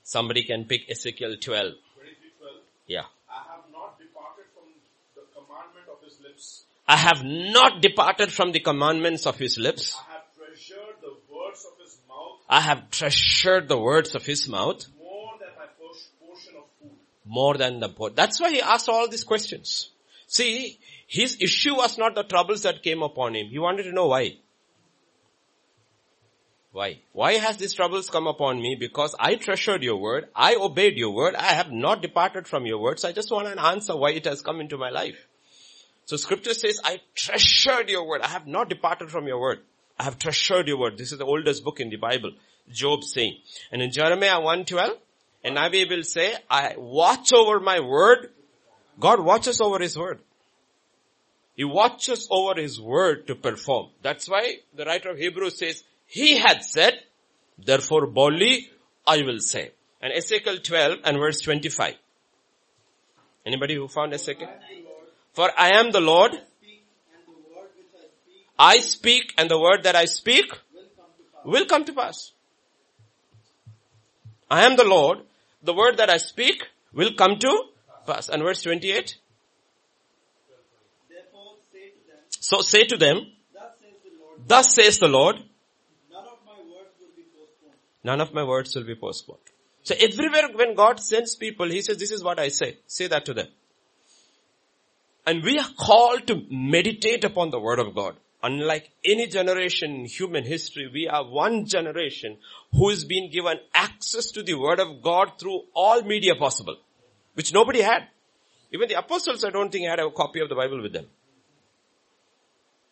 Somebody 0.07 0.43
can 0.43 0.63
pick 0.63 0.89
Ezekiel 0.89 1.35
12. 1.35 1.73
23:12. 1.73 2.61
Yeah. 2.87 3.01
I 3.29 3.43
have 3.51 3.65
not 3.73 3.99
departed 3.99 4.45
from 4.55 4.71
the 5.15 5.23
commandment 5.35 5.87
of 5.91 6.01
his 6.01 6.21
lips. 6.21 6.63
I 6.87 6.95
have 6.95 7.25
not 7.25 7.81
departed 7.81 8.31
from 8.31 8.53
the 8.53 8.61
commandments 8.61 9.25
of 9.25 9.37
his 9.37 9.57
lips. 9.57 9.97
I 9.97 10.13
have 10.13 10.23
treasured 10.37 10.95
the 11.01 11.13
words 11.29 11.65
of 11.65 11.77
his 11.83 11.99
mouth 12.07 12.39
I 12.47 12.61
have 12.61 12.89
treasured 12.89 13.67
the 13.67 13.77
words 13.77 14.15
of 14.15 14.25
his 14.25 14.47
mouth 14.47 14.85
more 14.97 15.33
than 15.41 15.49
my 15.57 15.67
portion 15.77 16.55
of 16.55 16.63
food. 16.79 16.91
more 17.25 17.57
than 17.57 17.81
the 17.81 17.89
poor. 17.89 18.09
That's 18.09 18.39
why 18.39 18.51
he 18.51 18.61
asked 18.61 18.87
all 18.87 19.09
these 19.09 19.25
questions. 19.25 19.89
See, 20.27 20.79
his 21.07 21.35
issue 21.41 21.75
was 21.75 21.97
not 21.97 22.15
the 22.15 22.23
troubles 22.23 22.61
that 22.61 22.81
came 22.81 23.03
upon 23.03 23.35
him. 23.35 23.47
He 23.47 23.59
wanted 23.59 23.83
to 23.83 23.91
know 23.91 24.07
why. 24.07 24.37
Why? 26.77 26.99
Why 27.11 27.33
has 27.39 27.57
these 27.57 27.73
troubles 27.73 28.07
come 28.07 28.27
upon 28.27 28.61
me? 28.61 28.77
Because 28.79 29.15
I 29.19 29.33
treasured 29.33 29.81
your 29.81 29.97
word. 29.97 30.27
I 30.35 30.57
obeyed 30.57 30.95
your 30.95 31.09
word. 31.09 31.33
I 31.33 31.53
have 31.53 31.71
not 31.71 32.03
departed 32.03 32.47
from 32.47 32.67
your 32.67 32.77
words. 32.77 33.03
I 33.03 33.13
just 33.13 33.31
want 33.31 33.47
an 33.47 33.57
answer 33.57 33.95
why 33.95 34.11
it 34.11 34.25
has 34.25 34.43
come 34.43 34.61
into 34.61 34.77
my 34.77 34.91
life. 34.91 35.17
So 36.05 36.17
scripture 36.17 36.53
says, 36.53 36.79
I 36.85 36.99
treasured 37.15 37.89
your 37.89 38.07
word. 38.07 38.21
I 38.21 38.27
have 38.27 38.45
not 38.45 38.69
departed 38.69 39.09
from 39.09 39.25
your 39.25 39.41
word. 39.41 39.61
I 39.97 40.03
have 40.03 40.19
treasured 40.19 40.67
your 40.67 40.77
word. 40.77 40.99
This 40.99 41.11
is 41.11 41.17
the 41.17 41.25
oldest 41.25 41.63
book 41.63 41.79
in 41.79 41.89
the 41.89 41.95
Bible. 41.95 42.33
Job 42.71 43.03
saying. 43.03 43.37
And 43.71 43.81
in 43.81 43.91
Jeremiah 43.91 44.39
112, 44.39 44.99
NIV 45.45 45.89
will 45.89 46.03
say, 46.03 46.35
I 46.47 46.75
watch 46.77 47.33
over 47.33 47.59
my 47.59 47.79
word. 47.79 48.29
God 48.99 49.19
watches 49.19 49.61
over 49.61 49.79
his 49.79 49.97
word. 49.97 50.19
He 51.55 51.63
watches 51.63 52.27
over 52.29 52.61
his 52.61 52.79
word 52.79 53.25
to 53.25 53.33
perform. 53.33 53.87
That's 54.03 54.29
why 54.29 54.57
the 54.75 54.85
writer 54.85 55.09
of 55.09 55.17
Hebrews 55.17 55.57
says, 55.57 55.83
he 56.07 56.37
had 56.37 56.63
said, 56.63 56.93
therefore 57.57 58.07
boldly 58.07 58.69
I 59.05 59.21
will 59.21 59.39
say. 59.39 59.71
And 60.01 60.11
Ezekiel 60.13 60.57
12 60.59 60.99
and 61.03 61.17
verse 61.17 61.41
25. 61.41 61.95
Anybody 63.45 63.75
who 63.75 63.87
found 63.87 64.13
Ezekiel? 64.13 64.49
For 65.33 65.49
I 65.57 65.77
am 65.77 65.91
the 65.91 66.01
Lord, 66.01 66.31
I 68.59 68.79
speak 68.79 69.33
and 69.37 69.49
the 69.49 69.59
word 69.59 69.83
that 69.83 69.95
I 69.95 70.05
speak 70.05 70.51
will 71.45 71.65
come 71.65 71.85
to 71.85 71.93
pass. 71.93 72.31
I 74.49 74.65
am 74.65 74.75
the 74.75 74.83
Lord, 74.83 75.19
the 75.61 75.73
word 75.73 75.97
that 75.97 76.09
I 76.09 76.17
speak 76.17 76.67
will 76.93 77.13
come 77.13 77.37
to 77.39 77.63
pass. 78.05 78.29
And 78.29 78.41
verse 78.41 78.63
28, 78.63 79.17
Therefore 81.09 81.55
say 81.71 81.89
to 81.89 82.07
them, 82.07 82.19
So 82.39 82.61
say 82.61 82.85
to 82.85 82.97
them, 82.97 83.17
Thus 83.53 83.75
says 83.79 83.99
the 84.03 84.17
Lord, 84.19 84.47
thus 84.47 84.75
says 84.75 84.99
the 84.99 85.07
Lord, 85.07 85.35
none 86.11 86.25
of 86.25 86.39
my 86.45 86.57
words 86.73 86.95
will 86.99 87.13
be 87.15 87.23
postponed. 87.35 87.77
None 88.03 88.21
of 88.21 88.33
my 88.33 88.43
words 88.43 88.75
will 88.75 88.83
be 88.85 88.95
postponed. 88.95 89.39
So 89.83 89.95
everywhere 89.99 90.49
when 90.53 90.75
God 90.75 90.99
sends 90.99 91.35
people, 91.35 91.69
He 91.69 91.81
says, 91.81 91.97
this 91.97 92.11
is 92.11 92.23
what 92.23 92.39
I 92.39 92.49
say. 92.49 92.77
Say 92.87 93.07
that 93.07 93.25
to 93.25 93.33
them. 93.33 93.47
And 95.25 95.43
we 95.43 95.57
are 95.59 95.69
called 95.77 96.27
to 96.27 96.43
meditate 96.49 97.23
upon 97.23 97.49
the 97.49 97.59
word 97.59 97.79
of 97.79 97.93
God. 97.93 98.15
Unlike 98.43 98.91
any 99.03 99.27
generation 99.27 99.91
in 99.95 100.05
human 100.05 100.43
history, 100.43 100.89
we 100.93 101.07
are 101.07 101.25
one 101.27 101.65
generation 101.65 102.37
who 102.71 102.89
has 102.89 103.03
been 103.03 103.31
given 103.31 103.57
access 103.73 104.31
to 104.31 104.43
the 104.43 104.53
word 104.53 104.79
of 104.79 105.01
God 105.01 105.33
through 105.39 105.63
all 105.73 106.01
media 106.03 106.35
possible, 106.35 106.77
which 107.33 107.53
nobody 107.53 107.81
had. 107.81 108.07
Even 108.71 108.87
the 108.89 108.99
apostles, 108.99 109.43
I 109.43 109.49
don't 109.49 109.71
think 109.71 109.87
had 109.87 109.99
a 109.99 110.11
copy 110.11 110.39
of 110.39 110.49
the 110.49 110.55
Bible 110.55 110.81
with 110.81 110.93
them. 110.93 111.07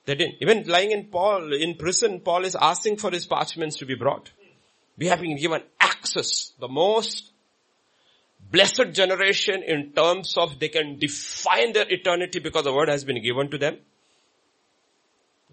They 0.05 0.15
didn't. 0.15 0.35
Even 0.41 0.63
lying 0.67 0.91
in 0.91 1.05
Paul, 1.05 1.53
in 1.53 1.75
prison, 1.75 2.21
Paul 2.21 2.45
is 2.45 2.55
asking 2.55 2.97
for 2.97 3.11
his 3.11 3.25
parchments 3.25 3.77
to 3.77 3.85
be 3.85 3.95
brought. 3.95 4.31
We 4.97 5.07
have 5.07 5.21
been 5.21 5.37
given 5.37 5.61
access, 5.79 6.53
the 6.59 6.67
most 6.67 7.31
blessed 8.51 8.93
generation 8.93 9.63
in 9.63 9.91
terms 9.91 10.37
of 10.37 10.59
they 10.59 10.69
can 10.69 10.97
define 10.99 11.73
their 11.73 11.85
eternity 11.89 12.39
because 12.39 12.63
the 12.63 12.73
word 12.73 12.89
has 12.89 13.03
been 13.03 13.21
given 13.21 13.49
to 13.51 13.57
them. 13.57 13.77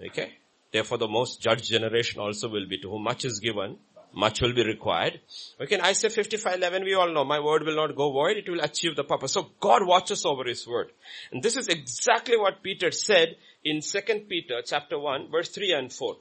Okay. 0.05 0.32
Therefore 0.72 0.99
the 0.99 1.09
most 1.09 1.40
judged 1.40 1.64
generation 1.64 2.20
also 2.20 2.49
will 2.49 2.66
be 2.66 2.78
to 2.78 2.90
whom 2.90 3.03
much 3.03 3.24
is 3.24 3.40
given, 3.40 3.76
much 4.14 4.40
will 4.40 4.55
be 4.55 4.64
required. 4.64 5.20
Okay, 5.61 5.74
in 5.74 5.80
Isaiah 5.80 6.11
55, 6.11 6.57
11, 6.57 6.84
we 6.84 6.95
all 6.95 7.12
know, 7.12 7.24
my 7.24 7.40
word 7.40 7.64
will 7.64 7.76
not 7.76 7.95
go 7.97 8.11
void, 8.11 8.36
it 8.36 8.49
will 8.49 8.61
achieve 8.61 8.97
the 8.97 9.05
purpose. 9.05 9.32
So 9.32 9.51
God 9.61 9.86
watches 9.86 10.24
over 10.24 10.45
His 10.45 10.66
word. 10.66 10.93
And 11.30 11.43
this 11.43 11.57
is 11.57 11.68
exactly 11.68 12.36
what 12.36 12.62
Peter 12.62 12.90
said 12.90 13.36
in 13.64 13.80
2 13.80 14.01
Peter 14.28 14.62
chapter 14.64 14.99
1, 14.99 15.30
verse 15.30 15.49
3 15.51 15.72
and 15.72 15.93
4. 15.93 16.16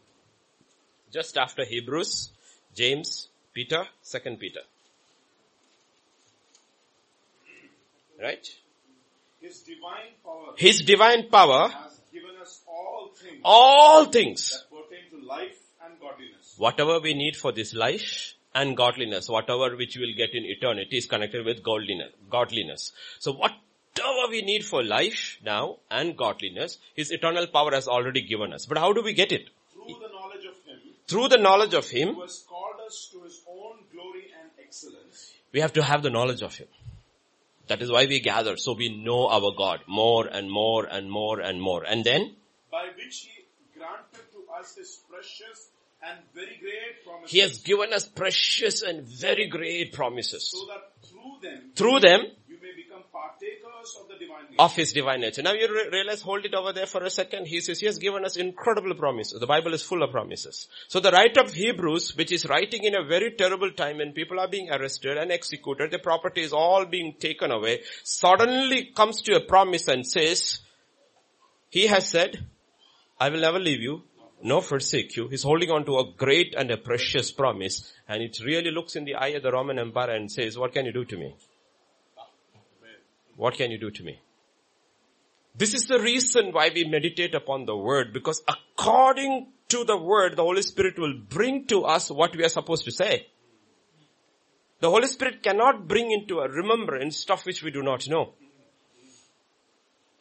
Just 1.11 1.38
after 1.38 1.65
Hebrews, 1.65 2.32
James, 2.76 3.30
Peter, 3.53 3.86
2 4.09 4.38
Peter. 4.38 4.61
Right? 8.22 8.47
His 9.41 9.61
divine 9.61 10.13
power 10.24 10.53
His 10.57 10.82
divine 10.82 11.30
power, 11.30 11.69
has 11.69 11.99
given 12.13 12.36
us 12.39 12.61
all 12.67 13.09
things 13.15 13.41
all 13.43 14.05
things, 14.05 14.51
that 14.51 14.69
pertain 14.69 15.19
to 15.19 15.28
life 15.28 15.57
and 15.84 15.99
godliness. 15.99 16.53
whatever 16.57 16.99
we 16.99 17.13
need 17.15 17.36
for 17.36 17.51
this 17.51 17.74
life 17.74 18.36
and 18.53 18.78
godliness, 18.78 19.28
whatever 19.28 19.76
which 19.76 19.97
we 19.97 20.05
will 20.05 20.15
get 20.15 20.36
in 20.36 20.45
eternity 20.45 20.97
is 20.97 21.07
connected 21.07 21.45
with 21.45 21.63
godliness, 21.63 22.11
godliness. 22.30 22.91
So 23.19 23.34
whatever 23.34 24.30
we 24.30 24.43
need 24.43 24.63
for 24.63 24.84
life 24.84 25.38
now 25.43 25.78
and 25.89 26.15
godliness, 26.15 26.78
His 26.93 27.11
eternal 27.11 27.47
power 27.47 27.72
has 27.72 27.88
already 27.88 28.22
given 28.22 28.53
us. 28.53 28.65
But 28.67 28.78
how 28.78 28.93
do 28.93 29.01
we 29.01 29.13
get 29.13 29.32
it? 29.32 29.49
Through 29.74 29.95
the 29.99 30.09
knowledge 30.13 30.30
Through 31.12 31.28
the 31.28 31.38
knowledge 31.38 31.74
of 31.74 31.89
Him, 31.89 32.16
who 32.16 32.22
has 32.22 32.45
called 32.47 32.80
us 32.88 33.09
to 33.12 33.22
His 33.24 33.41
own 33.45 33.80
glory 33.91 34.28
and 34.39 34.49
excellence. 34.66 35.34
we 35.51 35.59
have 35.59 35.74
to 35.74 35.84
have 35.84 36.01
the 36.03 36.09
knowledge 36.09 36.41
of 36.41 36.55
Him. 36.55 36.68
That 37.68 37.82
is 37.82 37.91
why 37.91 38.05
we 38.05 38.20
gather, 38.22 38.55
so 38.55 38.74
we 38.74 38.88
know 39.03 39.28
our 39.28 39.51
God 39.57 39.82
more 39.88 40.26
and 40.28 40.49
more 40.49 40.86
and 40.86 41.12
more 41.12 41.41
and 41.41 41.62
more. 41.62 41.84
And 41.84 42.05
then, 42.05 42.36
by 42.72 42.86
which 42.95 43.28
he 43.28 43.43
granted 43.78 44.26
to 44.32 44.39
us 44.57 44.76
his 44.76 44.99
precious 45.09 45.70
and 46.01 46.20
very 46.34 46.57
great 46.62 47.03
promises, 47.05 47.32
He 47.32 47.39
has 47.39 47.59
given 47.59 47.91
us 47.91 48.07
precious 48.07 48.82
and 48.82 49.03
very 49.03 49.47
great 49.47 49.91
promises. 49.93 50.49
so 50.49 50.66
that 50.68 50.91
through 51.09 51.36
them 51.41 51.72
Through 51.76 51.99
them, 51.99 52.22
you 52.47 52.57
may 52.62 52.74
become 52.76 53.03
partakers 53.12 53.70
of 54.59 54.75
His 54.75 54.93
divine 54.93 55.21
nature. 55.21 55.41
Now 55.41 55.53
you 55.53 55.67
re- 55.67 55.89
realize, 55.91 56.21
hold 56.21 56.45
it 56.45 56.53
over 56.53 56.73
there 56.73 56.86
for 56.86 57.03
a 57.03 57.09
second. 57.09 57.47
He 57.47 57.61
says 57.61 57.79
He 57.79 57.86
has 57.86 57.97
given 57.97 58.25
us 58.25 58.38
incredible 58.38 58.93
promises. 58.95 59.39
The 59.39 59.47
Bible 59.47 59.73
is 59.73 59.82
full 59.82 60.03
of 60.03 60.11
promises. 60.11 60.67
So 60.88 60.99
the 60.99 61.11
writer 61.11 61.41
of 61.41 61.53
Hebrews, 61.53 62.15
which 62.15 62.32
is 62.32 62.45
writing 62.45 62.84
in 62.84 62.95
a 62.95 63.03
very 63.03 63.32
terrible 63.32 63.71
time 63.71 63.97
when 63.97 64.13
people 64.13 64.39
are 64.39 64.47
being 64.47 64.69
arrested 64.69 65.17
and 65.17 65.32
executed, 65.32 65.91
their 65.91 65.99
property 65.99 66.41
is 66.41 66.53
all 66.53 66.86
being 66.86 67.15
taken 67.19 67.51
away, 67.51 67.82
suddenly 68.03 68.91
comes 68.95 69.21
to 69.23 69.36
a 69.36 69.41
promise 69.41 69.88
and 69.88 70.05
says, 70.05 70.59
He 71.69 71.88
has 71.88 72.07
said, 72.07 72.45
I 73.19 73.29
will 73.29 73.41
never 73.41 73.59
leave 73.59 73.82
you, 73.82 74.03
nor 74.43 74.61
forsake 74.61 75.15
you. 75.15 75.27
He's 75.27 75.43
holding 75.43 75.71
on 75.71 75.86
to 75.86 75.99
a 75.99 76.11
great 76.17 76.55
and 76.57 76.71
a 76.71 76.77
precious 76.77 77.32
promise, 77.32 77.93
and 78.07 78.23
it 78.23 78.39
really 78.43 78.71
looks 78.71 78.95
in 78.95 79.05
the 79.05 79.15
eye 79.15 79.29
of 79.29 79.43
the 79.43 79.51
Roman 79.51 79.79
Empire 79.79 80.11
and 80.11 80.32
says, 80.32 80.57
what 80.57 80.73
can 80.73 80.86
you 80.86 80.93
do 80.93 81.05
to 81.05 81.17
me? 81.17 81.36
What 83.36 83.55
can 83.55 83.71
you 83.71 83.79
do 83.79 83.91
to 83.91 84.03
me? 84.03 84.19
This 85.55 85.73
is 85.73 85.86
the 85.86 85.99
reason 85.99 86.51
why 86.53 86.71
we 86.73 86.86
meditate 86.86 87.36
upon 87.36 87.65
the 87.65 87.75
word 87.75 88.13
because 88.13 88.41
according 88.47 89.47
to 89.69 89.84
the 89.84 89.97
word, 89.97 90.36
the 90.36 90.43
Holy 90.43 90.61
Spirit 90.61 90.97
will 90.97 91.13
bring 91.29 91.65
to 91.67 91.84
us 91.84 92.09
what 92.09 92.36
we 92.36 92.43
are 92.43 92.49
supposed 92.49 92.86
to 92.86 92.91
say. 92.91 93.27
The 94.79 94.89
Holy 94.89 95.07
Spirit 95.07 95.43
cannot 95.43 95.88
bring 95.88 96.11
into 96.11 96.39
a 96.39 96.49
remembrance 96.49 97.17
stuff 97.17 97.45
which 97.45 97.63
we 97.63 97.71
do 97.71 97.84
not 97.84 98.07
know. 98.07 98.34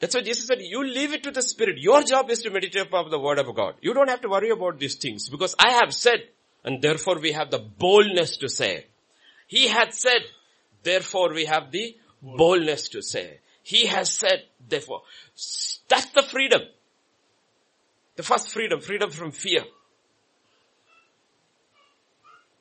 That's 0.01 0.15
why 0.15 0.23
Jesus 0.23 0.47
said, 0.47 0.59
you 0.61 0.83
leave 0.83 1.13
it 1.13 1.23
to 1.25 1.31
the 1.31 1.43
Spirit. 1.43 1.79
Your 1.79 2.03
job 2.03 2.31
is 2.31 2.43
to 2.43 2.51
meditate 2.51 2.83
upon 2.83 3.11
the 3.11 3.19
Word 3.19 3.39
of 3.39 3.55
God. 3.55 3.75
You 3.83 3.95
don't 3.95 4.09
have 4.09 4.23
to 4.23 4.29
worry 4.29 4.51
about 4.51 4.79
these 4.79 4.97
things 4.97 5.29
because 5.29 5.55
I 5.59 5.73
have 5.73 5.95
said 5.95 6.21
and 6.65 6.83
therefore 6.83 7.19
we 7.19 7.33
have 7.33 7.51
the 7.51 7.59
boldness 7.59 8.39
to 8.39 8.49
say. 8.49 8.87
He 9.47 9.69
had 9.69 9.95
said, 9.95 10.23
therefore 10.83 11.33
we 11.35 11.47
have 11.47 11.71
the 11.71 11.97
boldness 12.23 12.89
to 12.91 13.03
say. 13.03 13.41
He 13.63 13.87
has 13.87 14.13
said, 14.13 14.45
therefore. 14.69 15.03
That's 15.89 16.11
the 16.11 16.23
freedom. 16.23 16.63
The 18.17 18.23
first 18.23 18.51
freedom, 18.53 18.81
freedom 18.81 19.11
from 19.11 19.33
fear. 19.33 19.63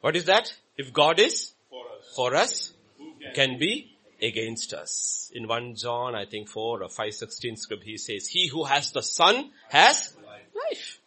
What 0.01 0.15
is 0.15 0.25
that? 0.25 0.53
If 0.77 0.93
God 0.93 1.19
is 1.19 1.53
for 1.69 1.85
us. 1.85 2.15
for 2.15 2.35
us, 2.35 2.73
can? 2.97 3.33
can 3.33 3.59
be 3.59 3.97
against 4.21 4.73
us. 4.73 5.31
In 5.33 5.47
1 5.47 5.75
John, 5.75 6.15
I 6.15 6.25
think 6.25 6.49
4 6.49 6.83
or 6.83 6.89
516 6.89 7.57
script, 7.57 7.83
he 7.83 7.97
says, 7.97 8.27
he 8.27 8.47
who 8.47 8.63
has 8.63 8.91
the 8.91 9.01
son 9.01 9.51
has 9.69 10.15
life. 10.55 10.99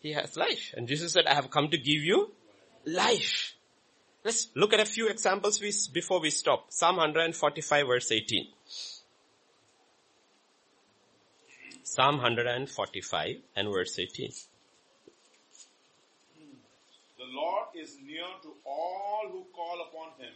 He 0.00 0.12
has 0.12 0.36
life. 0.36 0.74
And 0.76 0.86
Jesus 0.86 1.12
said, 1.12 1.26
I 1.26 1.34
have 1.34 1.50
come 1.50 1.70
to 1.70 1.78
give 1.78 2.02
you 2.02 2.32
life. 2.84 3.53
Let's 4.24 4.48
look 4.54 4.72
at 4.72 4.80
a 4.80 4.86
few 4.86 5.08
examples 5.08 5.60
we, 5.60 5.72
before 5.92 6.20
we 6.20 6.30
stop. 6.30 6.72
Psalm 6.72 6.96
145 6.96 7.86
verse 7.86 8.10
18. 8.10 8.46
Psalm 11.82 12.16
145 12.16 13.36
and 13.54 13.68
verse 13.68 13.98
18. 13.98 14.30
The 17.18 17.24
Lord 17.28 17.66
is 17.76 17.96
near 18.04 18.24
to 18.42 18.52
all 18.64 19.28
who 19.30 19.44
call 19.54 19.86
upon 19.88 20.18
him, 20.18 20.32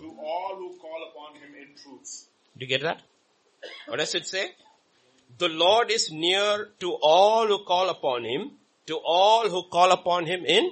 to 0.00 0.08
hmm. 0.08 0.18
all 0.20 0.54
who 0.56 0.78
call 0.78 1.10
upon 1.10 1.34
him 1.34 1.54
in 1.60 1.74
truth. 1.82 2.28
Do 2.56 2.64
you 2.64 2.68
get 2.68 2.82
that? 2.82 3.02
What 3.86 3.98
does 3.98 4.14
it 4.14 4.26
say? 4.26 4.52
The 5.38 5.48
Lord 5.48 5.90
is 5.90 6.10
near 6.10 6.68
to 6.80 6.92
all 7.02 7.46
who 7.46 7.64
call 7.64 7.90
upon 7.90 8.24
Him, 8.24 8.52
to 8.86 8.96
all 9.04 9.48
who 9.48 9.64
call 9.64 9.92
upon 9.92 10.26
Him 10.26 10.44
in. 10.46 10.70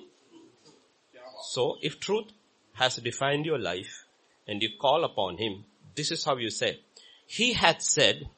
So, 1.42 1.76
if 1.82 2.00
truth 2.00 2.30
has 2.74 2.96
defined 2.96 3.46
your 3.46 3.58
life 3.58 4.04
and 4.46 4.62
you 4.62 4.70
call 4.80 5.04
upon 5.04 5.38
Him, 5.38 5.64
this 5.94 6.10
is 6.10 6.24
how 6.24 6.36
you 6.36 6.50
say, 6.50 6.80
He 7.26 7.52
hath 7.52 7.82
said, 7.82 8.28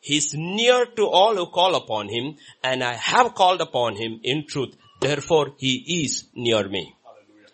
He 0.00 0.16
is 0.16 0.34
near 0.34 0.86
to 0.86 1.06
all 1.06 1.34
who 1.34 1.46
call 1.46 1.74
upon 1.74 2.08
Him 2.08 2.36
and 2.62 2.82
I 2.82 2.94
have 2.94 3.34
called 3.34 3.60
upon 3.60 3.96
Him 3.96 4.20
in 4.22 4.46
truth. 4.46 4.76
Therefore, 5.00 5.52
He 5.56 6.04
is 6.04 6.26
near 6.34 6.68
me 6.68 6.94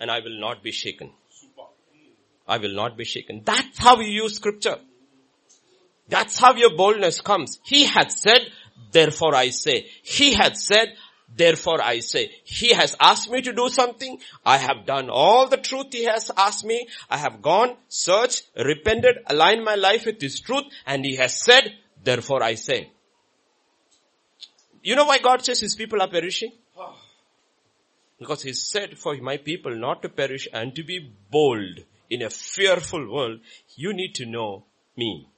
and 0.01 0.11
I 0.11 0.21
will 0.21 0.39
not 0.41 0.63
be 0.63 0.73
shaken. 0.73 1.11
Super. 1.31 1.63
I 2.49 2.59
will 2.59 2.75
not 2.75 2.97
be 2.97 3.05
shaken. 3.05 3.43
That's 3.45 3.79
how 3.79 4.01
you 4.01 4.25
use 4.25 4.37
scripture. 4.37 4.79
That's 6.09 6.39
how 6.39 6.55
your 6.55 6.77
boldness 6.77 7.21
comes. 7.21 7.61
He 7.65 7.85
had 7.85 8.11
said, 8.11 8.41
therefore 8.91 9.35
I 9.35 9.51
say. 9.51 9.87
He 10.03 10.35
had 10.35 10.57
said, 10.57 10.97
therefore 11.37 11.83
I 11.83 12.01
say. 12.01 12.31
He 12.45 12.75
has 12.75 12.97
asked 13.01 13.31
me 13.31 13.43
to 13.43 13.53
do 13.53 13.69
something. 13.69 14.19
I 14.45 14.59
have 14.59 14.87
done 14.87 15.11
all 15.11 15.49
the 15.49 15.57
truth 15.57 15.93
he 15.93 16.05
has 16.05 16.31
asked 16.37 16.65
me. 16.65 16.87
I 17.11 17.19
have 17.19 17.43
gone, 17.43 17.77
searched, 17.89 18.49
repented, 18.57 19.19
aligned 19.27 19.65
my 19.65 19.75
life 19.75 20.07
with 20.07 20.21
his 20.21 20.41
truth, 20.41 20.65
and 20.87 21.05
he 21.05 21.17
has 21.17 21.43
said, 21.43 21.75
therefore 22.03 22.43
I 22.43 22.55
say. 22.55 22.91
You 24.83 24.97
know 24.97 25.05
why 25.05 25.19
God 25.19 25.45
says 25.45 25.61
his 25.61 25.77
people 25.77 26.03
are 26.03 26.09
perishing? 26.09 26.53
Because 28.19 28.43
he 28.43 28.53
said 28.53 28.99
for 28.99 29.17
my 29.17 29.37
people 29.37 29.75
not 29.77 30.03
to 30.03 30.09
perish 30.09 30.49
and 30.53 30.75
to 30.75 30.83
be 30.85 31.13
bold 31.31 31.81
in 32.11 32.23
a 32.23 32.31
fearful 32.31 33.13
world, 33.13 33.41
you 33.75 33.93
need 33.93 34.15
to 34.17 34.27
know 34.27 34.65
me. 34.97 35.29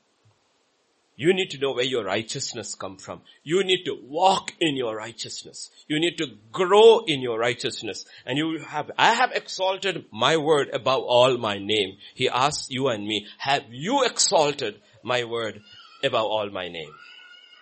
You 1.16 1.32
need 1.32 1.50
to 1.50 1.58
know 1.58 1.72
where 1.72 1.84
your 1.84 2.04
righteousness 2.04 2.74
come 2.74 2.96
from. 2.96 3.20
You 3.44 3.62
need 3.62 3.84
to 3.84 3.96
walk 4.08 4.52
in 4.60 4.76
your 4.76 4.96
righteousness. 4.96 5.70
You 5.86 6.00
need 6.00 6.18
to 6.18 6.26
grow 6.50 7.00
in 7.06 7.20
your 7.20 7.38
righteousness. 7.38 8.04
And 8.26 8.36
you 8.36 8.58
have, 8.58 8.90
I 8.98 9.12
have 9.12 9.30
exalted 9.32 10.06
my 10.10 10.36
word 10.36 10.70
above 10.72 11.04
all 11.04 11.38
my 11.38 11.58
name. 11.58 11.98
He 12.14 12.28
asks 12.28 12.68
you 12.70 12.88
and 12.88 13.06
me, 13.06 13.26
have 13.38 13.62
you 13.70 14.04
exalted 14.04 14.80
my 15.04 15.22
word 15.24 15.60
above 16.02 16.24
all 16.24 16.50
my 16.50 16.68
name? 16.68 16.90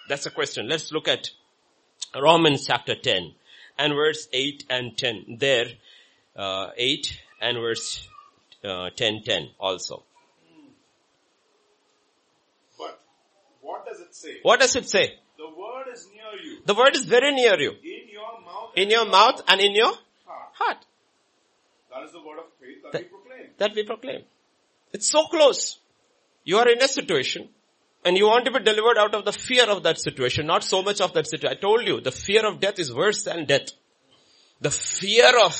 That's 0.08 0.24
the 0.24 0.30
question. 0.30 0.68
Let's 0.68 0.90
look 0.90 1.06
at 1.06 1.30
Romans 2.18 2.66
chapter 2.66 2.94
10 2.94 3.34
and 3.78 3.94
verse 3.94 4.28
8 4.32 4.64
and 4.70 4.96
10. 4.96 5.36
There, 5.38 5.66
uh, 6.36 6.70
8 6.76 7.20
and 7.40 7.58
verse 7.58 8.08
uh, 8.64 8.90
10, 8.94 9.22
10 9.24 9.50
also. 9.58 10.04
But 12.78 13.00
what 13.60 13.86
does 13.86 14.00
it 14.00 14.01
say? 14.14 14.38
What 14.42 14.60
does 14.60 14.74
it 14.76 14.88
say? 14.88 15.18
The 15.38 15.48
word 15.48 15.86
is 15.92 16.08
near 16.14 16.40
you, 16.42 16.58
The 16.64 16.74
word 16.74 16.94
is 16.94 17.04
very 17.04 17.32
near 17.32 17.58
you. 17.58 17.72
in 17.82 18.08
your 18.08 18.40
mouth, 18.40 18.70
In 18.76 18.90
your 18.90 19.06
mouth 19.06 19.42
and 19.48 19.60
in 19.60 19.74
your 19.74 19.92
heart. 20.26 20.52
heart. 20.54 20.78
That 21.90 22.04
is 22.04 22.12
the 22.12 22.22
word 22.22 22.38
of 22.38 22.46
faith 22.60 22.82
that 22.84 22.92
That- 22.92 23.02
we 23.02 23.08
proclaim. 23.08 23.50
that 23.58 23.74
we 23.74 23.82
proclaim. 23.84 24.24
It's 24.92 25.08
so 25.10 25.24
close. 25.26 25.78
You 26.44 26.58
are 26.58 26.68
in 26.68 26.82
a 26.82 26.88
situation 26.88 27.48
and 28.04 28.16
you 28.16 28.26
want 28.26 28.44
to 28.46 28.50
be 28.50 28.60
delivered 28.60 28.98
out 28.98 29.14
of 29.14 29.24
the 29.24 29.32
fear 29.32 29.64
of 29.68 29.82
that 29.84 29.98
situation, 29.98 30.46
not 30.46 30.64
so 30.64 30.82
much 30.82 31.00
of 31.00 31.12
that 31.14 31.26
situation. 31.26 31.56
I 31.56 31.60
told 31.60 31.86
you, 31.86 32.00
the 32.00 32.10
fear 32.12 32.44
of 32.46 32.60
death 32.60 32.78
is 32.78 32.92
worse 32.92 33.22
than 33.24 33.46
death. 33.46 33.68
The 34.60 34.70
fear 34.70 35.38
of 35.38 35.54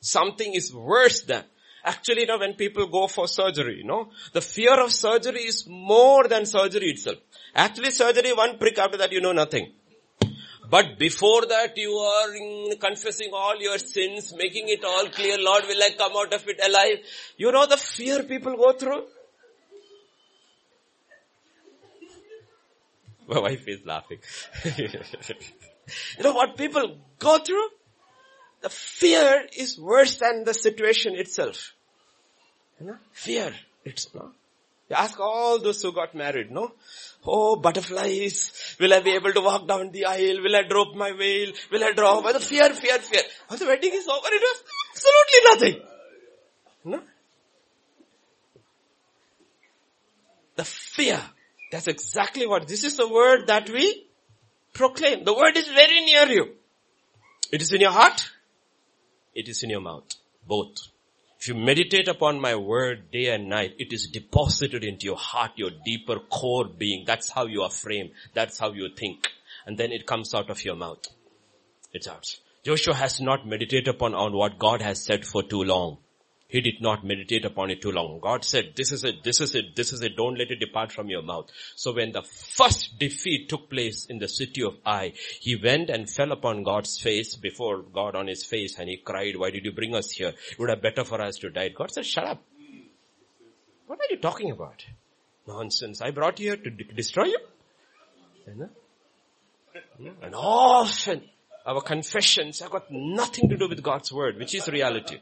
something 0.00 0.54
is 0.54 0.72
worse 0.74 1.22
than. 1.22 1.44
Actually, 1.86 2.22
you 2.22 2.26
know, 2.26 2.38
when 2.38 2.54
people 2.54 2.88
go 2.88 3.06
for 3.06 3.28
surgery, 3.28 3.76
you 3.78 3.84
know, 3.84 4.10
the 4.32 4.40
fear 4.40 4.74
of 4.80 4.90
surgery 4.90 5.42
is 5.42 5.68
more 5.68 6.26
than 6.26 6.44
surgery 6.44 6.90
itself. 6.90 7.18
Actually, 7.54 7.92
surgery, 7.92 8.32
one 8.32 8.58
prick 8.58 8.76
after 8.76 8.96
that, 8.96 9.12
you 9.12 9.20
know 9.20 9.30
nothing. 9.30 9.72
But 10.68 10.98
before 10.98 11.46
that, 11.46 11.78
you 11.78 11.92
are 11.92 12.74
confessing 12.80 13.30
all 13.32 13.54
your 13.60 13.78
sins, 13.78 14.34
making 14.36 14.68
it 14.68 14.84
all 14.84 15.06
clear. 15.10 15.36
Lord, 15.38 15.62
will 15.68 15.80
I 15.80 15.90
come 15.96 16.10
out 16.16 16.34
of 16.34 16.48
it 16.48 16.58
alive? 16.66 16.98
You 17.36 17.52
know 17.52 17.66
the 17.66 17.76
fear 17.76 18.24
people 18.24 18.56
go 18.56 18.72
through? 18.72 19.04
My 23.28 23.38
wife 23.38 23.68
is 23.68 23.86
laughing. 23.86 24.18
you 24.76 24.88
know 26.24 26.32
what 26.32 26.56
people 26.56 26.98
go 27.20 27.38
through? 27.38 27.68
The 28.62 28.70
fear 28.70 29.46
is 29.56 29.78
worse 29.78 30.16
than 30.16 30.42
the 30.42 30.52
situation 30.52 31.14
itself. 31.14 31.75
You 32.80 32.86
know? 32.86 32.96
Fear. 33.12 33.54
It's 33.84 34.14
no. 34.14 34.30
You 34.88 34.96
ask 34.96 35.18
all 35.18 35.58
those 35.58 35.82
who 35.82 35.92
got 35.92 36.14
married, 36.14 36.50
no? 36.50 36.72
Oh, 37.24 37.56
butterflies. 37.56 38.76
Will 38.78 38.94
I 38.94 39.00
be 39.00 39.14
able 39.14 39.32
to 39.32 39.40
walk 39.40 39.66
down 39.66 39.90
the 39.90 40.04
aisle? 40.04 40.42
Will 40.42 40.54
I 40.54 40.62
drop 40.62 40.94
my 40.94 41.12
veil? 41.12 41.52
Will 41.72 41.82
I 41.82 41.92
drop? 41.92 42.24
The 42.32 42.40
fear, 42.40 42.70
fear, 42.70 42.98
fear. 42.98 43.22
When 43.48 43.58
the 43.58 43.66
wedding 43.66 43.92
is 43.92 44.06
over, 44.06 44.28
it 44.30 44.42
was 44.42 44.62
absolutely 44.94 45.70
nothing. 45.74 45.88
No? 46.84 47.02
The 50.54 50.64
fear. 50.64 51.20
That's 51.72 51.88
exactly 51.88 52.46
what, 52.46 52.68
this 52.68 52.84
is 52.84 52.96
the 52.96 53.08
word 53.08 53.48
that 53.48 53.68
we 53.68 54.06
proclaim. 54.72 55.24
The 55.24 55.34
word 55.34 55.56
is 55.56 55.66
very 55.66 56.00
near 56.04 56.26
you. 56.26 56.54
It 57.50 57.60
is 57.60 57.72
in 57.72 57.80
your 57.80 57.90
heart. 57.90 58.30
It 59.34 59.48
is 59.48 59.64
in 59.64 59.70
your 59.70 59.80
mouth. 59.80 60.14
Both. 60.46 60.76
If 61.38 61.48
you 61.48 61.54
meditate 61.54 62.08
upon 62.08 62.40
my 62.40 62.56
word 62.56 63.10
day 63.10 63.28
and 63.28 63.48
night, 63.48 63.74
it 63.78 63.92
is 63.92 64.08
deposited 64.08 64.84
into 64.84 65.06
your 65.06 65.16
heart, 65.16 65.52
your 65.56 65.70
deeper 65.84 66.18
core 66.18 66.64
being. 66.66 67.04
That's 67.06 67.30
how 67.30 67.46
you 67.46 67.62
are 67.62 67.70
framed. 67.70 68.10
That's 68.34 68.58
how 68.58 68.72
you 68.72 68.88
think. 68.96 69.28
And 69.66 69.76
then 69.78 69.92
it 69.92 70.06
comes 70.06 70.34
out 70.34 70.50
of 70.50 70.64
your 70.64 70.76
mouth. 70.76 71.06
It's 71.92 72.08
out. 72.08 72.26
Joshua 72.64 72.94
has 72.94 73.20
not 73.20 73.46
meditated 73.46 73.88
upon 73.88 74.14
on 74.14 74.32
what 74.32 74.58
God 74.58 74.82
has 74.82 75.04
said 75.04 75.24
for 75.24 75.42
too 75.42 75.62
long. 75.62 75.98
He 76.48 76.60
did 76.60 76.80
not 76.80 77.04
meditate 77.04 77.44
upon 77.44 77.70
it 77.70 77.82
too 77.82 77.90
long. 77.90 78.20
God 78.20 78.44
said, 78.44 78.74
this 78.76 78.92
is 78.92 79.02
it, 79.02 79.24
this 79.24 79.40
is 79.40 79.54
it, 79.56 79.74
this 79.74 79.92
is 79.92 80.00
it, 80.02 80.16
don't 80.16 80.38
let 80.38 80.50
it 80.52 80.60
depart 80.60 80.92
from 80.92 81.08
your 81.08 81.22
mouth. 81.22 81.50
So 81.74 81.92
when 81.92 82.12
the 82.12 82.22
first 82.22 82.98
defeat 83.00 83.48
took 83.48 83.68
place 83.68 84.06
in 84.06 84.18
the 84.18 84.28
city 84.28 84.62
of 84.62 84.76
Ai, 84.86 85.12
he 85.40 85.56
went 85.56 85.90
and 85.90 86.08
fell 86.08 86.30
upon 86.30 86.62
God's 86.62 86.98
face, 87.00 87.34
before 87.34 87.82
God 87.82 88.14
on 88.14 88.28
his 88.28 88.44
face, 88.44 88.78
and 88.78 88.88
he 88.88 88.96
cried, 88.96 89.36
why 89.36 89.50
did 89.50 89.64
you 89.64 89.72
bring 89.72 89.94
us 89.96 90.12
here? 90.12 90.34
It 90.52 90.58
would 90.58 90.70
have 90.70 90.82
better 90.82 91.04
for 91.04 91.20
us 91.20 91.36
to 91.38 91.50
die. 91.50 91.70
God 91.70 91.90
said, 91.90 92.06
shut 92.06 92.24
up. 92.24 92.42
What 93.88 93.98
are 93.98 94.10
you 94.10 94.18
talking 94.18 94.52
about? 94.52 94.84
Nonsense. 95.48 96.00
I 96.00 96.10
brought 96.10 96.38
you 96.38 96.50
here 96.50 96.56
to 96.56 96.70
de- 96.70 96.84
destroy 96.94 97.24
you. 97.24 97.38
And 100.22 100.34
uh, 100.34 100.38
often 100.38 101.22
our 101.64 101.80
confessions 101.80 102.60
have 102.60 102.70
got 102.70 102.86
nothing 102.90 103.48
to 103.48 103.56
do 103.56 103.68
with 103.68 103.82
God's 103.82 104.12
word, 104.12 104.38
which 104.38 104.54
is 104.54 104.68
reality. 104.68 105.18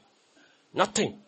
Nothing. 0.75 1.21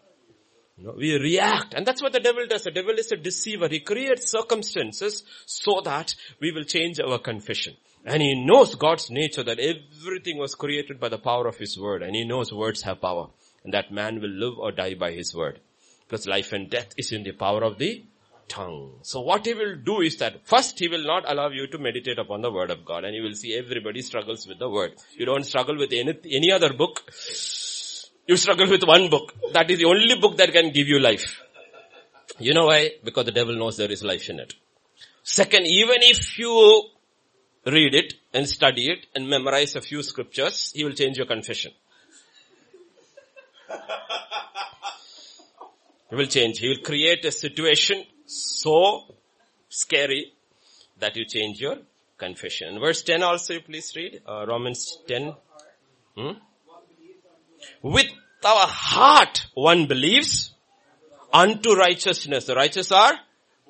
Know, 0.79 0.95
we 0.95 1.15
react 1.15 1.73
and 1.73 1.87
that's 1.87 2.03
what 2.03 2.13
the 2.13 2.21
devil 2.21 2.47
does. 2.47 2.65
The 2.65 2.71
devil 2.71 2.93
is 2.99 3.11
a 3.11 3.17
deceiver. 3.17 3.67
He 3.69 3.81
creates 3.81 4.31
circumstances 4.31 5.25
so 5.47 5.81
that 5.85 6.15
we 6.39 6.53
will 6.53 6.65
change 6.65 7.01
our 7.01 7.19
confession. 7.19 7.77
And 8.05 8.21
he 8.21 8.45
knows 8.45 8.75
God's 8.75 9.11
nature 9.11 9.43
that 9.43 9.59
everything 9.59 10.37
was 10.37 10.55
created 10.55 11.01
by 11.01 11.09
the 11.09 11.19
power 11.19 11.47
of 11.47 11.57
his 11.57 11.79
word 11.79 12.03
and 12.03 12.15
he 12.15 12.25
knows 12.25 12.53
words 12.53 12.83
have 12.83 13.01
power 13.01 13.29
and 13.65 13.73
that 13.73 13.91
man 13.91 14.21
will 14.21 14.29
live 14.29 14.59
or 14.59 14.71
die 14.71 14.95
by 14.95 15.13
his 15.13 15.35
word. 15.35 15.61
Because 16.07 16.27
life 16.27 16.53
and 16.53 16.69
death 16.69 16.89
is 16.99 17.11
in 17.11 17.23
the 17.23 17.33
power 17.33 17.65
of 17.65 17.79
the 17.79 18.05
tongue. 18.47 18.99
So 19.03 19.23
what 19.23 19.47
he 19.47 19.55
will 19.55 19.77
do 19.77 20.03
is 20.03 20.19
that 20.19 20.47
first 20.47 20.79
he 20.79 20.89
will 20.89 21.05
not 21.05 21.25
allow 21.27 21.49
you 21.49 21.67
to 21.69 21.79
meditate 21.79 22.19
upon 22.19 22.43
the 22.43 22.53
word 22.53 22.71
of 22.71 22.85
God 22.85 23.05
and 23.05 23.17
you 23.17 23.23
will 23.23 23.35
see 23.35 23.57
everybody 23.57 24.03
struggles 24.03 24.47
with 24.47 24.59
the 24.59 24.69
word. 24.69 24.93
You 25.17 25.25
don't 25.25 25.45
struggle 25.45 25.79
with 25.79 25.93
any, 25.93 26.19
any 26.31 26.53
other 26.53 26.75
book. 26.75 27.11
You 28.27 28.37
struggle 28.37 28.69
with 28.69 28.83
one 28.85 29.09
book. 29.09 29.35
That 29.53 29.71
is 29.71 29.79
the 29.79 29.85
only 29.85 30.19
book 30.21 30.37
that 30.39 30.53
can 30.53 30.71
give 30.73 30.89
you 30.89 30.99
life. 30.99 31.41
You 32.39 32.55
know 32.55 32.67
why? 32.67 32.93
Because 33.05 33.27
the 33.27 33.33
devil 33.33 33.55
knows 33.55 33.77
there 33.77 33.91
is 33.91 34.03
life 34.03 34.29
in 34.29 34.41
it. 34.41 34.55
Second, 35.23 35.67
even 35.67 35.97
if 36.01 36.39
you 36.39 36.91
read 37.65 37.95
it 37.95 38.15
and 38.33 38.49
study 38.49 38.91
it 38.91 39.07
and 39.15 39.29
memorize 39.29 39.77
a 39.77 39.81
few 39.81 40.03
scriptures, 40.03 40.73
he 40.75 40.85
will 40.85 40.93
change 40.93 41.17
your 41.17 41.27
confession. 41.27 41.73
He 46.11 46.15
will 46.15 46.27
change. 46.27 46.59
He 46.59 46.69
will 46.69 46.85
create 46.85 47.25
a 47.25 47.33
situation 47.33 48.05
so 48.27 49.15
scary 49.69 50.33
that 50.99 51.17
you 51.17 51.25
change 51.25 51.61
your 51.61 51.79
confession. 52.17 52.79
Verse 52.79 53.03
10 53.03 53.23
also 53.23 53.61
please 53.61 53.93
read. 53.97 54.23
Uh, 54.27 54.47
Romans 54.47 54.99
10. 55.09 55.35
Hmm? 56.17 56.31
With 57.87 58.11
our 58.45 58.67
heart 58.67 59.47
one 59.55 59.87
believes 59.87 60.53
unto 61.33 61.75
righteousness. 61.75 62.47
The 62.47 62.57
righteous 62.57 62.91
are 62.91 63.13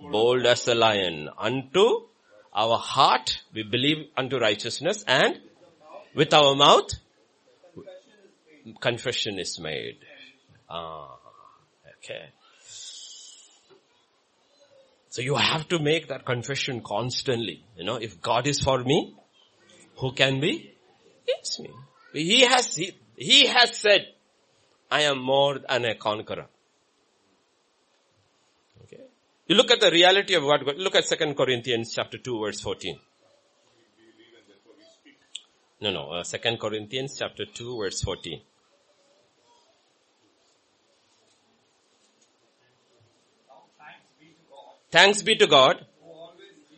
bold 0.01 0.47
as 0.47 0.65
the 0.65 0.75
lion. 0.75 1.29
Unto 1.37 2.07
our 2.55 2.79
heart 2.79 3.43
we 3.53 3.63
believe 3.63 4.07
unto 4.17 4.39
righteousness 4.39 5.05
and 5.07 5.39
with 6.15 6.33
our 6.33 6.55
mouth 6.55 6.95
confession 8.81 9.39
is 9.39 9.61
made. 9.61 9.99
Ah, 10.71 11.19
okay. 11.99 12.31
So 15.11 15.21
you 15.21 15.35
have 15.37 15.69
to 15.69 15.79
make 15.79 16.09
that 16.09 16.25
confession 16.25 16.81
constantly. 16.81 17.65
You 17.77 17.85
know, 17.85 17.97
if 17.97 18.23
God 18.23 18.47
is 18.47 18.61
for 18.61 18.83
me, 18.83 19.15
who 19.97 20.13
can 20.13 20.41
be 20.41 20.75
against 21.23 21.61
me? 21.61 21.71
He 22.15 22.41
has, 22.41 22.75
he, 22.75 22.93
he 23.17 23.47
has 23.47 23.77
said, 23.77 24.07
I 24.91 25.03
am 25.03 25.19
more 25.19 25.59
than 25.59 25.85
a 25.85 25.95
conqueror. 25.95 26.47
Okay. 28.85 29.03
You 29.47 29.57
look 29.57 29.71
at 29.71 29.81
the 29.81 29.91
reality 29.91 30.35
of 30.35 30.45
what 30.45 30.65
God, 30.65 30.77
look 30.77 30.95
at 30.95 31.07
2 31.07 31.35
Corinthians 31.35 31.93
chapter 31.95 32.19
2 32.19 32.41
verse 32.41 32.61
14. 32.61 32.99
No, 35.81 35.91
no, 35.91 36.11
uh, 36.11 36.25
2 36.25 36.57
Corinthians 36.57 37.17
chapter 37.19 37.45
2 37.45 37.79
verse 37.79 38.01
14. 38.03 38.41
Thanks 44.91 45.23
be 45.23 45.37
to 45.37 45.47
God. 45.47 45.85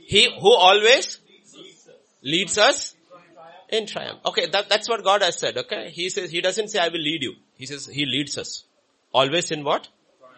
He 0.07 0.29
who 0.41 0.53
always 0.53 1.21
leads 2.23 2.59
us 2.59 2.97
in 3.69 3.87
triumph. 3.87 4.21
Okay, 4.27 4.47
that, 4.47 4.69
that's 4.69 4.89
what 4.89 5.05
God 5.05 5.23
has 5.23 5.39
said, 5.39 5.57
okay? 5.59 5.91
He 5.91 6.11
says, 6.11 6.31
He 6.31 6.41
doesn't 6.41 6.69
say 6.69 6.79
I 6.79 6.89
will 6.89 7.01
lead 7.01 7.23
you. 7.23 7.35
He 7.57 7.67
says 7.67 7.87
He 7.87 8.07
leads 8.07 8.39
us. 8.39 8.65
Always 9.13 9.51
in 9.51 9.65
what? 9.65 9.89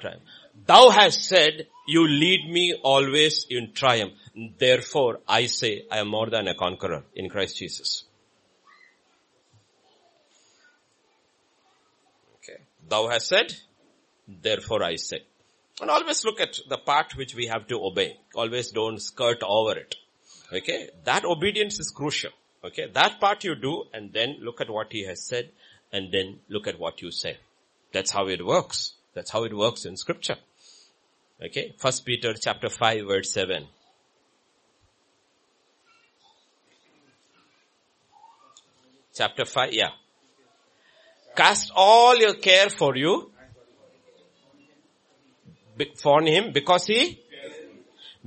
Triumph. 0.01 0.23
Thou 0.67 0.91
hast 0.91 1.25
said, 1.25 1.67
you 1.87 2.07
lead 2.07 2.51
me 2.51 2.75
always 2.83 3.47
in 3.49 3.73
triumph. 3.73 4.13
Therefore, 4.59 5.21
I 5.27 5.47
say, 5.47 5.85
I 5.91 5.99
am 5.99 6.09
more 6.09 6.29
than 6.31 6.49
a 6.49 6.55
conqueror 6.55 7.05
in 7.15 7.29
Christ 7.29 7.59
Jesus. 7.59 8.05
Okay. 12.37 12.61
Thou 12.89 13.09
hast 13.09 13.29
said, 13.29 13.53
therefore 14.29 14.85
I 14.85 14.97
say. 14.97 15.23
And 15.81 15.91
always 15.91 16.25
look 16.25 16.41
at 16.41 16.59
the 16.69 16.79
part 16.79 17.17
which 17.17 17.35
we 17.35 17.47
have 17.47 17.67
to 17.69 17.83
obey. 17.83 18.19
Always 18.35 18.71
don't 18.71 19.01
skirt 19.01 19.43
over 19.43 19.79
it. 19.79 19.97
Okay. 20.53 20.91
That 21.05 21.25
obedience 21.25 21.81
is 21.81 21.91
crucial. 21.91 22.31
Okay. 22.65 22.87
That 22.93 23.21
part 23.21 23.45
you 23.45 23.55
do 23.55 23.85
and 23.93 24.13
then 24.13 24.37
look 24.41 24.61
at 24.61 24.71
what 24.71 24.93
he 24.93 25.05
has 25.07 25.23
said 25.23 25.51
and 25.93 26.13
then 26.13 26.41
look 26.49 26.67
at 26.67 26.79
what 26.79 27.03
you 27.03 27.11
say. 27.11 27.39
That's 27.93 28.11
how 28.11 28.29
it 28.29 28.45
works. 28.45 28.93
That's 29.15 29.31
how 29.31 29.45
it 29.45 29.57
works 29.57 29.85
in 29.85 29.97
scripture. 29.97 30.37
Okay. 31.43 31.75
First 31.79 32.05
Peter 32.05 32.35
chapter 32.35 32.69
5 32.69 33.07
verse 33.07 33.33
7. 33.33 33.67
Chapter 39.15 39.45
5, 39.45 39.73
yeah. 39.73 39.91
Cast 41.37 41.73
all 41.75 42.17
your 42.17 42.35
care 42.35 42.71
for 42.71 42.97
you, 42.97 43.31
for 45.97 46.23
him, 46.23 46.53
because 46.53 46.87
he, 46.87 47.21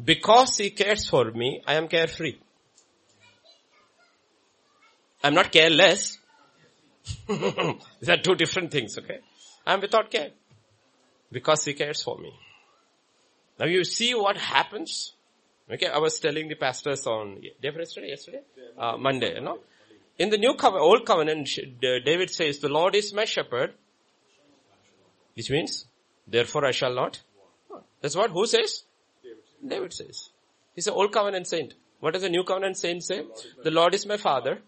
because 0.04 0.58
he 0.58 0.72
cares 0.72 1.08
for 1.10 1.32
me, 1.32 1.62
I 1.66 1.76
am 1.76 1.88
carefree. 1.88 2.36
I'm 5.24 5.34
not 5.34 5.52
careless. 5.52 6.18
These 7.28 8.10
are 8.10 8.18
two 8.18 8.36
different 8.36 8.72
things, 8.72 8.98
okay? 8.98 9.20
I'm 9.66 9.80
without 9.80 10.12
care. 10.12 10.32
Because 11.32 11.64
he 11.66 11.74
cares 11.74 12.04
for 12.04 12.18
me. 12.18 12.34
Now 13.60 13.66
you 13.66 13.84
see 13.84 14.14
what 14.14 14.38
happens. 14.38 15.14
Okay, 15.72 15.88
I 15.88 15.98
was 15.98 16.20
telling 16.20 16.50
the 16.50 16.56
pastors 16.56 17.08
on, 17.08 17.42
day 17.42 17.52
yesterday, 17.62 18.10
yesterday? 18.10 18.42
Uh, 18.78 18.98
Monday, 18.98 19.36
you 19.36 19.42
know? 19.42 19.60
In 20.20 20.30
the 20.30 20.38
new 20.38 20.56
covenant, 20.56 20.84
old 20.84 21.06
covenant, 21.06 21.50
David 21.82 22.30
says, 22.30 22.60
the 22.60 22.70
Lord 22.70 22.96
is 22.96 23.14
my 23.14 23.26
shepherd. 23.26 23.74
Which 25.36 25.50
means, 25.50 25.86
therefore 26.28 26.66
I 26.66 26.72
shall 26.72 26.94
not. 26.94 27.22
That's 28.02 28.16
what, 28.16 28.32
who 28.32 28.46
says? 28.46 28.84
David 29.66 29.94
says. 29.94 30.30
He's 30.76 30.88
an 30.88 30.94
old 30.94 31.12
covenant 31.12 31.48
saint. 31.48 31.74
What 32.02 32.14
does 32.14 32.24
the 32.24 32.30
new 32.30 32.44
covenant 32.44 32.78
saint 32.78 33.04
say? 33.04 33.26
The 33.64 33.72
Lord 33.72 33.94
is 33.94 34.06
my 34.06 34.18
father. 34.18 34.60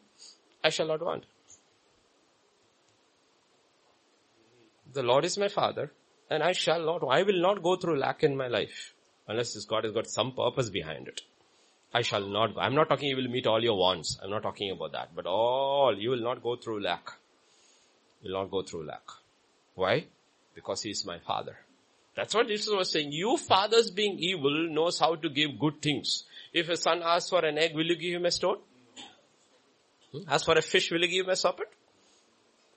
I 0.66 0.70
shall 0.70 0.88
not 0.88 1.02
want. 1.06 1.26
The 4.92 5.04
Lord 5.04 5.26
is 5.26 5.38
my 5.38 5.48
father 5.48 5.92
and 6.30 6.42
I 6.42 6.54
shall 6.54 6.84
not, 6.84 7.04
I 7.08 7.22
will 7.22 7.40
not 7.40 7.62
go 7.62 7.76
through 7.76 8.00
lack 8.00 8.24
in 8.24 8.36
my 8.36 8.48
life 8.48 8.94
unless 9.28 9.54
this 9.54 9.66
God 9.66 9.84
has 9.84 9.94
got 9.94 10.08
some 10.08 10.32
purpose 10.32 10.72
behind 10.72 11.08
it. 11.08 11.22
I 11.94 12.02
shall 12.02 12.28
not, 12.28 12.58
I'm 12.58 12.74
not 12.74 12.90
talking 12.90 13.10
you 13.10 13.16
will 13.16 13.28
meet 13.28 13.46
all 13.46 13.64
your 13.64 13.78
wants. 13.78 14.18
I'm 14.24 14.32
not 14.32 14.42
talking 14.42 14.72
about 14.72 14.94
that, 14.94 15.10
but 15.16 15.28
all, 15.28 15.96
you 15.98 16.10
will 16.10 16.24
not 16.30 16.42
go 16.42 16.56
through 16.56 16.82
lack. 16.82 17.12
You 18.22 18.34
will 18.34 18.42
not 18.42 18.52
go 18.52 18.64
through 18.64 18.88
lack. 18.88 19.04
Why? 19.76 20.06
Because 20.56 20.82
he 20.82 20.90
is 20.90 21.06
my 21.06 21.20
father. 21.20 21.58
That's 22.16 22.34
what 22.34 22.48
Jesus 22.48 22.74
was 22.74 22.92
saying. 22.92 23.12
You 23.12 23.38
fathers 23.38 23.92
being 23.92 24.18
evil 24.18 24.70
knows 24.70 25.00
how 25.00 25.16
to 25.16 25.30
give 25.30 25.60
good 25.60 25.82
things. 25.82 26.24
If 26.54 26.70
a 26.70 26.78
son 26.78 27.02
asks 27.04 27.30
for 27.30 27.46
an 27.46 27.60
egg, 27.60 27.76
will 27.76 27.86
you 27.86 27.98
give 27.98 28.16
him 28.16 28.26
a 28.26 28.32
stone? 28.32 28.58
Hmm? 30.16 30.30
Ask 30.30 30.46
for 30.46 30.58
a 30.58 30.62
fish, 30.62 30.92
will 30.92 31.02
you 31.02 31.08
give 31.08 31.28
me 31.28 31.34
a 31.34 31.36
serpent? 31.36 31.70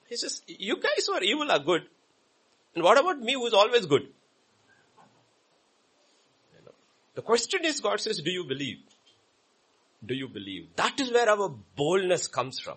He 0.09 0.17
says, 0.17 0.43
you 0.47 0.77
guys 0.77 1.07
who 1.07 1.13
are 1.13 1.23
evil 1.23 1.51
are 1.51 1.59
good. 1.59 1.83
And 2.75 2.83
what 2.83 2.99
about 2.99 3.21
me 3.21 3.35
who 3.35 3.47
is 3.47 3.55
always 3.55 3.87
good? 3.87 4.09
The 7.15 7.23
question 7.23 7.65
is, 7.65 7.81
God 7.81 8.01
says, 8.01 8.21
do 8.23 8.31
you 8.31 8.45
believe? 8.45 8.79
Do 10.05 10.15
you 10.15 10.29
believe? 10.29 10.69
That 10.77 11.01
is 11.01 11.13
where 11.13 11.29
our 11.29 11.49
boldness 11.77 12.29
comes 12.29 12.61
from. 12.61 12.77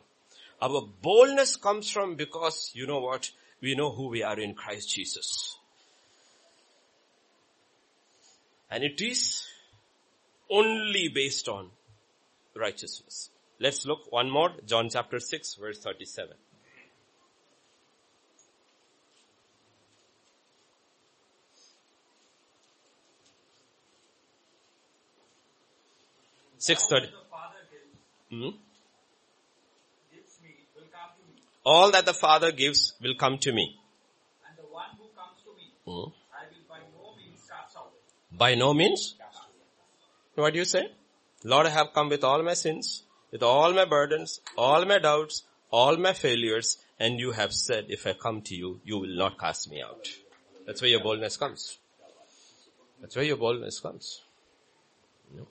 Our 0.61 0.81
boldness 1.01 1.55
comes 1.55 1.89
from 1.89 2.15
because, 2.15 2.71
you 2.73 2.87
know 2.87 2.99
what? 2.99 3.31
We 3.61 3.75
know 3.75 3.91
who 3.91 4.07
we 4.09 4.23
are 4.23 4.39
in 4.39 4.55
Christ 4.55 4.89
Jesus. 4.89 5.57
And 8.69 8.83
it 8.83 9.01
is 9.01 9.45
only 10.49 11.09
based 11.09 11.47
on 11.47 11.69
righteousness. 12.55 13.30
Let's 13.61 13.85
look 13.85 14.11
one 14.11 14.31
more, 14.31 14.49
John 14.65 14.89
chapter 14.89 15.19
6 15.19 15.55
verse 15.61 15.77
37. 15.77 16.35
6.30. 26.59 27.09
Hmm? 28.31 28.49
All 31.63 31.91
that 31.91 32.05
the 32.05 32.13
Father 32.13 32.51
gives 32.51 32.93
will 32.99 33.13
come 33.13 33.37
to 33.39 33.51
me. 33.51 33.79
And 34.47 34.57
the 34.57 34.73
one 34.73 34.85
who 34.97 35.05
comes 35.15 35.37
to 35.43 35.51
me, 35.55 35.69
Hmm? 35.85 36.09
I 36.33 36.45
will 36.49 36.65
by 36.67 36.79
no 36.95 37.15
means 37.15 37.47
cast 37.47 37.77
out. 37.77 37.91
By 38.31 38.55
no 38.55 38.73
means. 38.73 39.15
What 40.33 40.53
do 40.53 40.59
you 40.59 40.65
say? 40.65 40.91
Lord, 41.43 41.67
I 41.67 41.69
have 41.69 41.93
come 41.93 42.09
with 42.09 42.23
all 42.23 42.41
my 42.43 42.53
sins, 42.53 43.03
with 43.31 43.43
all 43.43 43.73
my 43.73 43.85
burdens, 43.85 44.41
all 44.57 44.85
my 44.85 44.99
doubts, 44.99 45.43
all 45.71 45.97
my 45.97 46.13
failures, 46.13 46.77
and 46.99 47.19
you 47.19 47.31
have 47.31 47.53
said, 47.53 47.85
if 47.89 48.05
I 48.05 48.13
come 48.13 48.41
to 48.43 48.55
you, 48.55 48.81
you 48.83 48.97
will 48.97 49.15
not 49.15 49.39
cast 49.39 49.71
me 49.71 49.81
out. 49.81 50.07
That's 50.65 50.81
where 50.81 50.91
your 50.91 50.99
boldness 51.01 51.37
comes. 51.37 51.79
That's 52.99 53.15
where 53.15 53.25
your 53.25 53.37
boldness 53.37 53.79
comes. 53.79 54.21
You 55.31 55.39
know? 55.39 55.47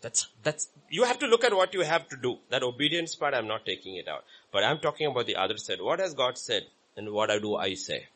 That's, 0.00 0.26
that's, 0.42 0.68
you 0.90 1.04
have 1.04 1.18
to 1.20 1.26
look 1.26 1.44
at 1.44 1.54
what 1.54 1.72
you 1.72 1.80
have 1.80 2.08
to 2.08 2.16
do. 2.16 2.38
That 2.50 2.62
obedience 2.62 3.14
part, 3.14 3.34
I'm 3.34 3.46
not 3.46 3.64
taking 3.64 3.96
it 3.96 4.08
out. 4.08 4.24
But 4.52 4.64
I'm 4.64 4.78
talking 4.78 5.06
about 5.06 5.26
the 5.26 5.36
other 5.36 5.56
side. 5.56 5.80
What 5.80 6.00
has 6.00 6.14
God 6.14 6.36
said 6.36 6.64
and 6.96 7.10
what 7.10 7.30
do 7.40 7.56
I 7.56 7.74
say? 7.74 8.06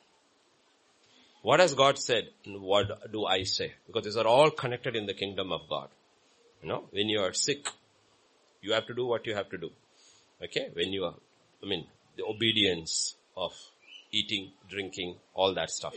What 1.43 1.61
has 1.61 1.74
God 1.74 1.99
said 1.99 2.29
and 2.45 2.61
what 2.61 3.11
do 3.11 3.24
I 3.24 3.45
say? 3.45 3.73
Because 3.87 4.05
these 4.05 4.16
are 4.16 4.27
all 4.27 4.51
connected 4.51 4.95
in 4.95 5.07
the 5.07 5.15
kingdom 5.15 5.51
of 5.51 5.62
God. 5.69 5.89
You 6.62 6.69
know, 6.69 6.85
when 6.91 7.09
you 7.09 7.20
are 7.20 7.33
sick, 7.33 7.66
you 8.63 8.73
have 8.73 8.87
to 8.87 8.95
do 8.95 9.05
what 9.05 9.27
you 9.27 9.35
have 9.35 9.51
to 9.51 9.59
do. 9.59 9.71
Okay? 10.43 10.69
When 10.73 10.93
you 10.93 11.05
are, 11.05 11.15
I 11.63 11.67
mean, 11.67 11.87
the 12.17 12.25
obedience 12.25 13.17
of 13.37 13.53
eating, 14.11 14.53
drinking, 14.71 15.17
all 15.35 15.55
that 15.55 15.71
stuff. 15.71 15.95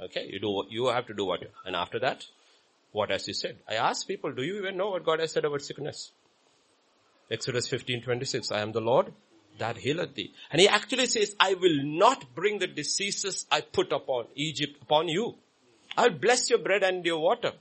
Okay? 0.00 0.28
You 0.30 0.40
do, 0.40 0.50
what 0.50 0.70
you 0.70 0.86
have 0.88 1.06
to 1.06 1.14
do 1.14 1.24
what, 1.24 1.40
and 1.64 1.74
after 1.74 1.98
that, 2.00 2.24
what 2.90 3.10
has 3.10 3.24
he 3.24 3.32
said? 3.32 3.56
I 3.68 3.74
ask 3.74 4.06
people, 4.06 4.32
do 4.32 4.42
you 4.42 4.58
even 4.58 4.76
know 4.76 4.90
what 4.90 5.04
God 5.04 5.20
has 5.20 5.32
said 5.32 5.44
about 5.44 5.62
sickness? 5.62 6.12
Exodus 7.30 7.66
15, 7.68 8.02
26, 8.02 8.52
I 8.52 8.60
am 8.60 8.72
the 8.72 8.80
Lord 8.80 9.12
that 9.58 9.76
healeth 9.78 10.14
thee. 10.14 10.32
And 10.50 10.60
he 10.60 10.68
actually 10.68 11.06
says, 11.06 11.34
I 11.38 11.54
will 11.54 11.82
not 11.82 12.34
bring 12.34 12.58
the 12.58 12.66
diseases 12.66 13.46
I 13.50 13.60
put 13.60 13.92
upon 13.92 14.26
Egypt 14.34 14.78
upon 14.82 15.08
you. 15.08 15.36
I 15.96 16.08
will 16.08 16.18
bless 16.18 16.50
your 16.50 16.58
bread 16.58 16.82
and 16.82 17.04
your 17.04 17.18
water. 17.18 17.52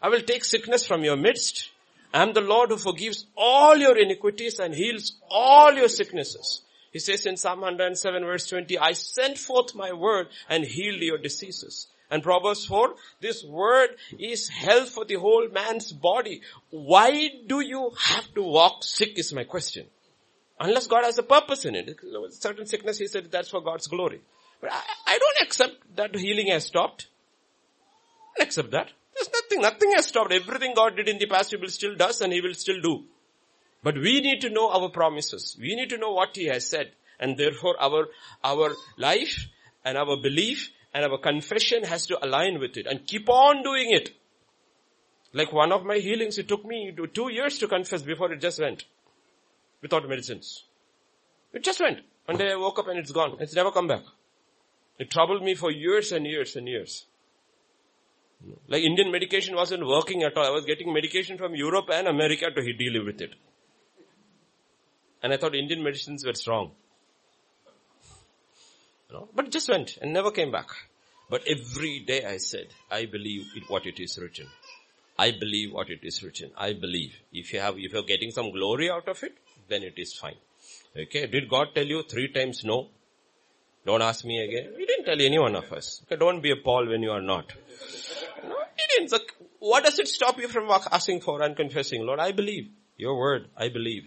I 0.00 0.08
will 0.08 0.20
take 0.20 0.44
sickness 0.44 0.86
from 0.86 1.04
your 1.04 1.16
midst. 1.16 1.70
I 2.12 2.22
am 2.22 2.32
the 2.32 2.40
Lord 2.40 2.70
who 2.70 2.76
forgives 2.76 3.26
all 3.36 3.76
your 3.76 3.96
iniquities 3.96 4.58
and 4.58 4.74
heals 4.74 5.14
all 5.30 5.72
your 5.72 5.88
sicknesses. 5.88 6.62
He 6.92 6.98
says 6.98 7.24
in 7.24 7.38
Psalm 7.38 7.60
107 7.60 8.22
verse 8.24 8.46
20, 8.48 8.78
I 8.78 8.92
sent 8.92 9.38
forth 9.38 9.74
my 9.74 9.92
word 9.92 10.28
and 10.48 10.64
healed 10.64 11.00
your 11.00 11.18
diseases. 11.18 11.88
And 12.10 12.22
Proverbs 12.22 12.66
4, 12.66 12.94
this 13.22 13.42
word 13.42 13.96
is 14.18 14.50
health 14.50 14.90
for 14.90 15.06
the 15.06 15.14
whole 15.14 15.48
man's 15.48 15.90
body. 15.92 16.42
Why 16.68 17.30
do 17.46 17.60
you 17.60 17.90
have 17.98 18.34
to 18.34 18.42
walk 18.42 18.84
sick 18.84 19.18
is 19.18 19.32
my 19.32 19.44
question. 19.44 19.86
Unless 20.60 20.88
God 20.88 21.04
has 21.04 21.16
a 21.16 21.22
purpose 21.22 21.64
in 21.64 21.74
it. 21.74 21.98
Certain 22.32 22.66
sickness, 22.66 22.98
he 22.98 23.06
said, 23.06 23.30
that's 23.30 23.48
for 23.48 23.62
God's 23.62 23.86
glory. 23.86 24.20
But 24.60 24.72
I, 24.72 24.80
I 25.06 25.18
don't 25.18 25.46
accept 25.46 25.96
that 25.96 26.14
healing 26.14 26.48
has 26.48 26.66
stopped. 26.66 27.08
I 28.38 28.42
accept 28.42 28.72
that. 28.72 28.90
There's 29.14 29.30
nothing, 29.32 29.60
nothing 29.62 29.92
has 29.92 30.06
stopped. 30.06 30.32
Everything 30.32 30.74
God 30.74 30.96
did 30.96 31.08
in 31.08 31.18
the 31.18 31.26
past, 31.26 31.50
He 31.50 31.56
will 31.56 31.68
still 31.68 31.94
does 31.94 32.20
and 32.20 32.32
He 32.32 32.40
will 32.40 32.54
still 32.54 32.80
do. 32.80 33.04
But 33.82 33.96
we 33.96 34.20
need 34.20 34.40
to 34.42 34.50
know 34.50 34.70
our 34.70 34.88
promises. 34.88 35.56
We 35.60 35.74
need 35.74 35.90
to 35.90 35.98
know 35.98 36.12
what 36.12 36.36
He 36.36 36.46
has 36.46 36.68
said. 36.68 36.92
And 37.18 37.36
therefore 37.36 37.76
our, 37.80 38.08
our 38.42 38.72
life 38.96 39.46
and 39.84 39.96
our 39.98 40.16
belief 40.16 40.70
and 40.94 41.04
our 41.04 41.18
confession 41.18 41.84
has 41.84 42.06
to 42.06 42.24
align 42.24 42.58
with 42.58 42.76
it 42.76 42.86
and 42.86 43.06
keep 43.06 43.28
on 43.28 43.62
doing 43.62 43.90
it. 43.90 44.10
Like 45.32 45.52
one 45.52 45.72
of 45.72 45.84
my 45.84 45.98
healings, 45.98 46.38
it 46.38 46.48
took 46.48 46.64
me 46.64 46.94
two 47.14 47.32
years 47.32 47.58
to 47.58 47.68
confess 47.68 48.02
before 48.02 48.32
it 48.32 48.40
just 48.40 48.60
went. 48.60 48.84
Without 49.80 50.08
medicines. 50.08 50.64
It 51.52 51.64
just 51.64 51.80
went. 51.80 52.00
One 52.26 52.38
day 52.38 52.52
I 52.52 52.56
woke 52.56 52.78
up 52.78 52.88
and 52.88 52.98
it's 52.98 53.10
gone. 53.10 53.36
It's 53.40 53.54
never 53.54 53.72
come 53.72 53.88
back. 53.88 54.02
It 54.98 55.10
troubled 55.10 55.42
me 55.42 55.54
for 55.54 55.70
years 55.70 56.12
and 56.12 56.26
years 56.26 56.54
and 56.54 56.68
years. 56.68 57.06
Like 58.68 58.82
Indian 58.82 59.10
medication 59.10 59.54
wasn't 59.54 59.86
working 59.86 60.22
at 60.22 60.36
all. 60.36 60.46
I 60.46 60.50
was 60.50 60.64
getting 60.64 60.92
medication 60.92 61.38
from 61.38 61.54
Europe 61.54 61.88
and 61.92 62.08
America 62.08 62.50
to 62.50 62.72
deal 62.72 63.04
with 63.04 63.20
it. 63.20 63.34
And 65.22 65.32
I 65.32 65.36
thought 65.36 65.54
Indian 65.54 65.82
medicines 65.82 66.24
were 66.24 66.34
strong. 66.34 66.72
You 69.08 69.16
know, 69.16 69.28
but 69.34 69.46
it 69.46 69.52
just 69.52 69.68
went 69.68 69.98
and 70.00 70.12
never 70.12 70.30
came 70.30 70.50
back. 70.50 70.68
But 71.30 71.42
every 71.46 72.00
day 72.00 72.24
I 72.24 72.38
said, 72.38 72.68
I 72.90 73.06
believe 73.06 73.46
what 73.68 73.86
it 73.86 74.00
is 74.00 74.18
written. 74.18 74.48
I 75.18 75.30
believe 75.30 75.72
what 75.72 75.90
it 75.90 76.00
is 76.02 76.22
written. 76.22 76.50
I 76.56 76.72
believe. 76.72 77.14
If 77.32 77.52
you 77.52 77.60
have, 77.60 77.74
if 77.78 77.92
you're 77.92 78.02
getting 78.02 78.30
some 78.30 78.50
glory 78.50 78.90
out 78.90 79.08
of 79.08 79.22
it, 79.22 79.36
then 79.68 79.82
it 79.82 79.94
is 79.96 80.14
fine. 80.14 80.36
Okay. 80.96 81.26
Did 81.26 81.48
God 81.48 81.68
tell 81.74 81.86
you 81.86 82.02
three 82.02 82.28
times 82.28 82.64
no? 82.64 82.88
Don't 83.84 84.02
ask 84.02 84.24
me 84.24 84.42
again. 84.42 84.74
He 84.76 84.86
didn't 84.86 85.04
tell 85.04 85.20
any 85.20 85.38
one 85.38 85.54
of 85.56 85.72
us. 85.72 86.02
Okay. 86.04 86.16
Don't 86.16 86.40
be 86.40 86.50
a 86.50 86.56
Paul 86.56 86.88
when 86.88 87.02
you 87.02 87.10
are 87.10 87.22
not. 87.22 87.52
So 89.08 89.18
what 89.58 89.84
does 89.84 89.98
it 89.98 90.08
stop 90.08 90.38
you 90.38 90.48
from 90.48 90.70
asking 90.70 91.20
for 91.20 91.42
and 91.42 91.56
confessing? 91.56 92.04
Lord, 92.04 92.20
I 92.20 92.32
believe. 92.32 92.68
Your 92.96 93.18
word. 93.18 93.48
I 93.56 93.68
believe. 93.68 94.04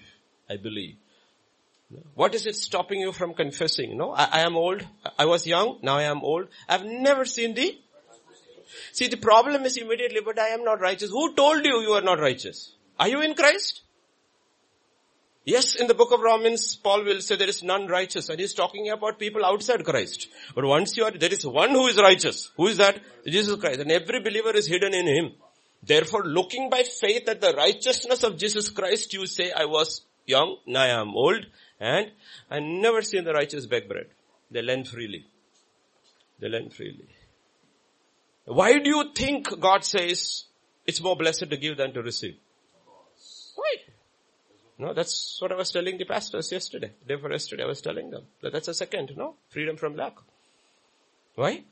I 0.49 0.57
believe. 0.57 0.95
What 2.13 2.33
is 2.33 2.45
it 2.45 2.55
stopping 2.55 2.99
you 2.99 3.11
from 3.11 3.33
confessing? 3.33 3.97
No, 3.97 4.11
I, 4.11 4.27
I, 4.31 4.39
am 4.41 4.55
old. 4.55 4.85
I 5.17 5.25
was 5.25 5.45
young. 5.45 5.79
Now 5.81 5.97
I 5.97 6.03
am 6.03 6.23
old. 6.23 6.47
I've 6.67 6.83
never 6.83 7.25
seen 7.25 7.53
thee. 7.53 7.81
See, 8.91 9.07
the 9.07 9.17
problem 9.17 9.63
is 9.65 9.77
immediately, 9.77 10.21
but 10.25 10.39
I 10.39 10.49
am 10.49 10.63
not 10.63 10.81
righteous. 10.81 11.09
Who 11.09 11.33
told 11.35 11.63
you 11.63 11.81
you 11.81 11.91
are 11.91 12.01
not 12.01 12.19
righteous? 12.19 12.73
Are 12.99 13.07
you 13.07 13.21
in 13.21 13.35
Christ? 13.35 13.81
Yes, 15.45 15.75
in 15.75 15.85
the 15.85 15.93
book 15.93 16.11
of 16.11 16.21
Romans, 16.21 16.75
Paul 16.75 17.03
will 17.03 17.21
say 17.21 17.35
there 17.35 17.47
is 17.47 17.61
none 17.61 17.85
righteous 17.85 18.29
and 18.29 18.39
he's 18.39 18.55
talking 18.55 18.89
about 18.89 19.19
people 19.19 19.45
outside 19.45 19.85
Christ. 19.85 20.27
But 20.55 20.65
once 20.65 20.97
you 20.97 21.03
are, 21.03 21.11
there 21.11 21.31
is 21.31 21.45
one 21.45 21.69
who 21.69 21.85
is 21.85 21.97
righteous. 21.97 22.51
Who 22.57 22.67
is 22.67 22.77
that? 22.77 22.99
Jesus 23.27 23.59
Christ. 23.59 23.79
And 23.79 23.91
every 23.91 24.21
believer 24.21 24.55
is 24.55 24.65
hidden 24.65 24.95
in 24.95 25.05
him. 25.05 25.33
Therefore, 25.83 26.23
looking 26.23 26.71
by 26.71 26.81
faith 26.81 27.29
at 27.29 27.41
the 27.41 27.53
righteousness 27.53 28.23
of 28.23 28.37
Jesus 28.37 28.69
Christ, 28.69 29.13
you 29.13 29.27
say, 29.27 29.51
I 29.51 29.65
was 29.65 30.01
young, 30.25 30.57
now 30.65 30.81
I 30.81 30.87
am 30.87 31.09
old, 31.15 31.45
and 31.79 32.11
I 32.49 32.59
never 32.59 33.03
seen 33.03 33.23
the 33.23 33.33
righteous 33.33 33.67
beg 33.67 33.87
bread. 33.87 34.07
They 34.49 34.63
lend 34.63 34.87
freely. 34.87 35.27
They 36.39 36.49
lend 36.49 36.73
freely. 36.73 37.07
Why 38.45 38.79
do 38.79 38.89
you 38.89 39.11
think 39.13 39.59
God 39.59 39.83
says 39.83 40.45
it's 40.87 41.01
more 41.01 41.15
blessed 41.15 41.51
to 41.51 41.57
give 41.57 41.77
than 41.77 41.93
to 41.93 42.01
receive? 42.01 42.35
Why? 43.55 43.75
No, 44.77 44.93
that's 44.93 45.37
what 45.41 45.51
I 45.51 45.55
was 45.55 45.71
telling 45.71 45.97
the 45.97 46.05
pastors 46.05 46.51
yesterday. 46.51 46.91
Day 47.07 47.15
for 47.17 47.31
yesterday, 47.31 47.63
I 47.63 47.67
was 47.67 47.81
telling 47.81 48.09
them 48.09 48.23
that 48.41 48.51
that's 48.51 48.67
a 48.67 48.73
second, 48.73 49.11
no? 49.15 49.35
Freedom 49.49 49.77
from 49.77 49.95
lack. 49.95 50.15
Why? 51.35 51.63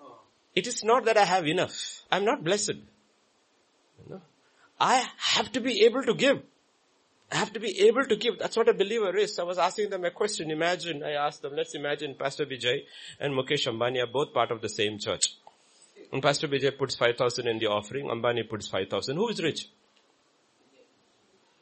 Oh. 0.00 0.18
It 0.54 0.66
is 0.66 0.82
not 0.82 1.04
that 1.04 1.16
I 1.16 1.24
have 1.24 1.46
enough. 1.46 2.02
I'm 2.10 2.24
not 2.24 2.42
blessed. 2.42 2.78
No. 4.08 4.20
I 4.80 5.08
have 5.18 5.52
to 5.52 5.60
be 5.60 5.84
able 5.84 6.02
to 6.02 6.14
give. 6.14 6.42
I 7.30 7.36
have 7.36 7.52
to 7.52 7.60
be 7.60 7.86
able 7.86 8.04
to 8.04 8.16
give. 8.16 8.38
That's 8.38 8.56
what 8.56 8.68
a 8.68 8.74
believer 8.74 9.16
is. 9.16 9.38
I 9.38 9.44
was 9.44 9.56
asking 9.56 9.90
them 9.90 10.04
a 10.04 10.10
question. 10.10 10.50
Imagine, 10.50 11.02
I 11.02 11.12
asked 11.12 11.42
them, 11.42 11.54
let's 11.56 11.74
imagine 11.74 12.16
Pastor 12.18 12.44
Vijay 12.44 12.82
and 13.20 13.34
Mukesh 13.34 13.66
Ambani 13.68 14.02
are 14.02 14.10
both 14.12 14.34
part 14.34 14.50
of 14.50 14.60
the 14.60 14.68
same 14.68 14.98
church. 14.98 15.36
And 16.12 16.22
Pastor 16.22 16.48
Vijay 16.48 16.76
puts 16.76 16.96
5,000 16.96 17.46
in 17.46 17.58
the 17.58 17.68
offering, 17.68 18.08
Ambani 18.08 18.46
puts 18.46 18.66
5,000. 18.68 19.16
Who 19.16 19.28
is 19.28 19.42
rich? 19.42 19.68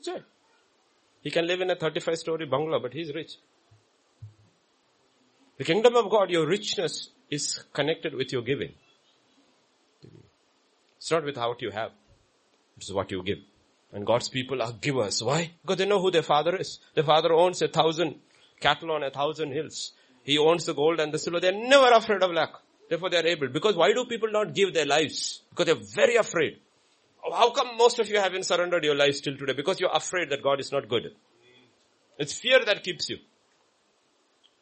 Vijay. 0.02 0.24
He 1.22 1.30
can 1.30 1.46
live 1.46 1.60
in 1.60 1.70
a 1.70 1.76
35 1.76 2.18
story 2.18 2.46
bungalow, 2.46 2.80
but 2.80 2.92
he's 2.92 3.14
rich. 3.14 3.36
The 5.58 5.64
kingdom 5.64 5.96
of 5.96 6.10
God, 6.10 6.30
your 6.30 6.46
richness 6.46 7.10
is 7.30 7.62
connected 7.72 8.14
with 8.14 8.32
your 8.32 8.42
giving. 8.42 8.72
It's 10.96 11.10
not 11.10 11.24
with 11.24 11.36
what 11.36 11.60
you 11.62 11.70
have. 11.70 11.92
It's 12.76 12.92
what 12.92 13.10
you 13.10 13.22
give. 13.22 13.38
And 13.92 14.06
God's 14.06 14.28
people 14.28 14.62
are 14.62 14.72
givers. 14.72 15.22
Why? 15.22 15.50
Because 15.62 15.78
they 15.78 15.86
know 15.86 16.00
who 16.00 16.10
their 16.10 16.22
father 16.22 16.56
is. 16.56 16.78
Their 16.94 17.04
father 17.04 17.32
owns 17.32 17.60
a 17.60 17.68
thousand 17.68 18.16
cattle 18.60 18.92
on 18.92 19.02
a 19.02 19.10
thousand 19.10 19.52
hills. 19.52 19.92
He 20.22 20.38
owns 20.38 20.64
the 20.64 20.74
gold 20.74 21.00
and 21.00 21.12
the 21.12 21.18
silver. 21.18 21.40
They're 21.40 21.52
never 21.52 21.90
afraid 21.92 22.22
of 22.22 22.30
lack. 22.32 22.52
Therefore 22.88 23.10
they're 23.10 23.26
able. 23.26 23.48
Because 23.48 23.76
why 23.76 23.92
do 23.92 24.04
people 24.04 24.30
not 24.30 24.54
give 24.54 24.74
their 24.74 24.86
lives? 24.86 25.42
Because 25.50 25.66
they're 25.66 25.84
very 25.94 26.16
afraid. 26.16 26.58
How 27.32 27.50
come 27.50 27.76
most 27.76 27.98
of 27.98 28.08
you 28.08 28.18
haven't 28.18 28.44
surrendered 28.44 28.84
your 28.84 28.94
lives 28.94 29.20
till 29.20 29.36
today? 29.36 29.52
Because 29.52 29.80
you're 29.80 29.94
afraid 29.94 30.30
that 30.30 30.42
God 30.42 30.60
is 30.60 30.72
not 30.72 30.88
good. 30.88 31.12
It's 32.18 32.32
fear 32.32 32.64
that 32.64 32.82
keeps 32.82 33.08
you. 33.08 33.18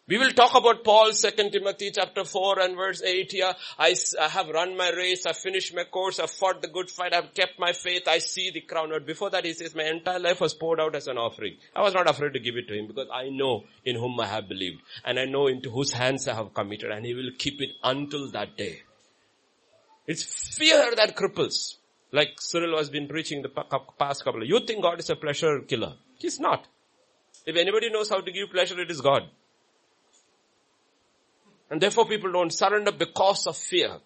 We 0.09 0.17
will 0.17 0.31
talk 0.31 0.55
about 0.55 0.85
Paul, 0.85 1.13
2 1.13 1.51
Timothy 1.51 1.91
chapter 1.91 2.25
4 2.25 2.61
and 2.61 2.77
verse 2.77 3.03
8 3.03 3.31
here. 3.31 3.53
I, 3.79 3.95
I 4.19 4.29
have 4.29 4.49
run 4.49 4.75
my 4.75 4.91
race, 4.91 5.27
I 5.27 5.35
finished 5.35 5.75
my 5.75 5.85
course, 5.85 6.19
I 6.19 6.27
fought 6.27 6.63
the 6.63 6.69
good 6.69 6.91
fight, 6.91 7.13
I've 7.13 7.35
kept 7.35 7.59
my 7.59 7.73
faith, 7.75 8.09
I 8.09 8.17
see 8.19 8.51
the 8.51 8.63
crown. 8.63 8.89
But 8.89 9.07
before 9.07 9.29
that 9.29 9.45
he 9.45 9.53
says, 9.53 9.75
my 9.75 9.85
entire 9.85 10.19
life 10.19 10.41
was 10.41 10.55
poured 10.55 10.81
out 10.81 10.97
as 10.97 11.09
an 11.09 11.19
offering. 11.19 11.59
I 11.77 11.83
was 11.83 11.93
not 11.93 12.09
afraid 12.09 12.33
to 12.33 12.41
give 12.41 12.57
it 12.57 12.69
to 12.69 12.75
him 12.75 12.87
because 12.87 13.09
I 13.13 13.29
know 13.29 13.65
in 13.85 13.97
whom 13.97 14.19
I 14.19 14.27
have 14.29 14.49
believed 14.49 14.81
and 15.05 15.19
I 15.19 15.27
know 15.27 15.47
into 15.47 15.69
whose 15.69 15.93
hands 15.93 16.27
I 16.27 16.35
have 16.35 16.55
committed 16.55 16.91
and 16.91 17.05
he 17.05 17.13
will 17.13 17.33
keep 17.37 17.61
it 17.61 17.73
until 17.85 18.31
that 18.31 18.57
day. 18.57 18.81
It's 20.07 20.23
fear 20.57 20.95
that 20.97 21.17
cripples. 21.17 21.78
Like 22.11 22.41
Cyril 22.41 22.79
has 22.79 22.89
been 22.91 23.07
preaching 23.07 23.43
the 23.43 23.51
past 23.99 24.25
couple 24.25 24.43
of, 24.43 24.49
you 24.49 24.61
think 24.61 24.83
God 24.83 24.99
is 24.99 25.11
a 25.11 25.17
pleasure 25.17 25.61
killer. 25.61 25.95
He's 26.19 26.41
not. 26.41 26.67
If 27.45 27.57
anybody 27.57 27.91
knows 27.91 28.09
how 28.09 28.21
to 28.21 28.33
give 28.33 28.51
pleasure, 28.51 28.81
it 28.81 28.91
is 28.91 29.01
God. 29.01 29.23
And 31.71 31.81
therefore 31.81 32.07
people 32.07 32.33
don't 32.33 32.53
surrender 32.53 32.93
because 32.93 33.47
of 33.47 33.57
fear. 33.57 33.99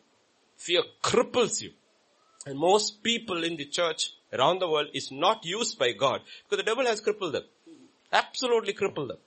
Fear 0.56 0.82
cripples 1.02 1.62
you. 1.62 1.70
And 2.44 2.58
most 2.58 3.02
people 3.04 3.44
in 3.44 3.56
the 3.56 3.66
church 3.66 4.10
around 4.32 4.58
the 4.58 4.68
world 4.68 4.88
is 4.92 5.12
not 5.12 5.44
used 5.44 5.78
by 5.78 5.92
God 5.92 6.22
because 6.42 6.64
the 6.64 6.68
devil 6.68 6.84
has 6.86 7.00
crippled 7.00 7.34
them. 7.34 7.44
Absolutely 8.12 8.72
crippled 8.72 9.10
them. 9.10 9.18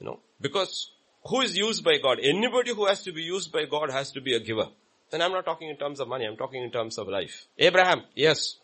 You 0.00 0.06
know, 0.06 0.20
because 0.40 0.90
who 1.24 1.42
is 1.42 1.56
used 1.56 1.84
by 1.84 1.98
God? 1.98 2.18
Anybody 2.20 2.74
who 2.74 2.86
has 2.86 3.02
to 3.04 3.12
be 3.12 3.22
used 3.22 3.52
by 3.52 3.66
God 3.66 3.90
has 3.90 4.10
to 4.12 4.20
be 4.20 4.34
a 4.34 4.40
giver. 4.40 4.68
And 5.12 5.22
I'm 5.22 5.32
not 5.32 5.44
talking 5.44 5.68
in 5.68 5.76
terms 5.76 6.00
of 6.00 6.08
money, 6.08 6.24
I'm 6.24 6.36
talking 6.36 6.62
in 6.62 6.70
terms 6.70 6.98
of 6.98 7.08
life. 7.08 7.46
Abraham, 7.58 8.02
yes. 8.14 8.56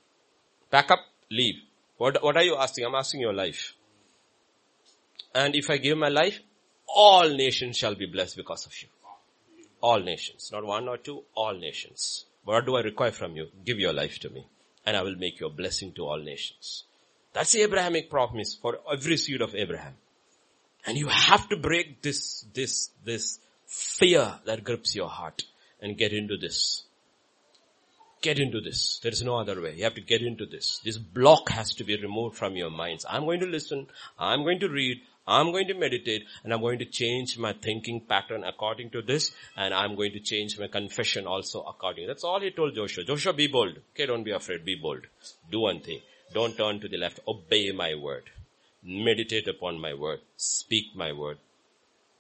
Pack 0.71 0.91
up, 0.91 1.01
leave. 1.31 1.57
What, 1.99 2.23
what 2.23 2.37
are 2.37 2.43
you 2.43 2.57
asking? 2.57 2.85
I'm 2.85 2.95
asking 2.95 3.21
your 3.21 3.33
life. 3.33 3.75
And 5.35 5.55
if 5.55 5.71
I 5.71 5.77
give 5.79 5.97
my 5.97 6.09
life, 6.09 6.41
all 6.87 7.29
nations 7.29 7.77
shall 7.77 7.95
be 7.95 8.07
blessed 8.07 8.37
because 8.37 8.67
of 8.67 8.73
you. 8.83 8.89
All 9.81 10.01
nations. 10.01 10.51
Not 10.53 10.65
one 10.65 10.89
or 10.89 10.97
two, 10.99 11.23
all 11.35 11.55
nations. 11.55 12.27
What 12.45 12.67
do 12.67 12.77
I 12.77 12.81
require 12.81 13.13
from 13.13 13.37
you? 13.37 13.49
Give 13.65 13.79
your 13.79 13.93
life 13.93 14.19
to 14.21 14.31
me 14.31 14.47
and 14.85 14.97
I 14.97 15.03
will 15.03 15.17
make 15.17 15.41
you 15.41 15.47
a 15.47 15.51
blessing 15.51 15.93
to 15.93 16.07
all 16.07 16.19
nations. 16.19 16.85
That's 17.33 17.53
the 17.53 17.63
Abrahamic 17.63 18.11
promise 18.11 18.55
for 18.61 18.79
every 18.91 19.17
seed 19.17 19.41
of 19.41 19.55
Abraham. 19.55 19.95
And 20.87 20.99
you 20.99 21.07
have 21.07 21.49
to 21.49 21.57
break 21.57 22.03
this, 22.03 22.45
this, 22.53 22.91
this 23.05 23.39
fear 23.67 24.41
that 24.45 24.65
grips 24.65 24.95
your 24.95 25.09
heart 25.09 25.45
and 25.83 25.99
get 25.99 26.13
into 26.13 26.39
this. 26.39 26.85
Get 28.23 28.39
into 28.39 28.61
this. 28.61 29.01
There 29.03 29.11
is 29.11 29.23
no 29.23 29.37
other 29.37 29.61
way. 29.61 29.75
You 29.75 29.85
have 29.85 29.97
to 29.97 30.01
get 30.01 30.23
into 30.23 30.47
this. 30.47 30.81
This 30.85 30.97
block 30.97 31.49
has 31.49 31.75
to 31.75 31.85
be 31.85 32.01
removed 32.01 32.37
from 32.37 32.55
your 32.55 32.71
minds. 32.71 33.05
I'm 33.09 33.25
going 33.25 33.41
to 33.41 33.47
listen. 33.47 33.89
I'm 34.17 34.45
going 34.45 34.61
to 34.61 34.69
read. 34.69 34.99
I'm 35.27 35.53
going 35.53 35.69
to 35.69 35.75
meditate 35.75 36.25
and 36.43 36.53
I'm 36.53 36.61
going 36.61 36.79
to 36.79 36.85
change 36.85 37.39
my 37.39 37.53
thinking 37.53 38.01
pattern 38.01 38.43
according 38.45 38.91
to 38.91 39.03
this 39.03 39.33
and 39.57 39.73
I'm 39.73 39.95
going 39.95 40.13
to 40.13 40.21
change 40.21 40.59
my 40.59 40.69
confession 40.69 41.27
also 41.27 41.63
according. 41.63 42.07
That's 42.07 42.25
all 42.25 42.41
he 42.41 42.51
told 42.51 42.75
Joshua. 42.75 43.05
Joshua, 43.05 43.33
be 43.33 43.47
bold. 43.47 43.79
Okay, 43.95 44.07
don't 44.07 44.25
be 44.25 44.33
afraid. 44.33 44.65
Be 44.65 44.75
bold. 44.75 45.07
Do 45.51 45.61
one 45.61 45.81
thing. 45.81 46.01
Don't 46.33 46.57
turn 46.57 46.81
to 46.81 46.89
the 46.89 46.97
left. 46.97 47.21
Obey 47.27 47.71
my 47.73 47.95
word. 47.95 48.31
Meditate 48.83 49.47
upon 49.47 49.81
my 49.81 49.95
word. 49.95 50.21
Speak 50.37 50.87
my 50.97 51.13
word. 51.13 51.39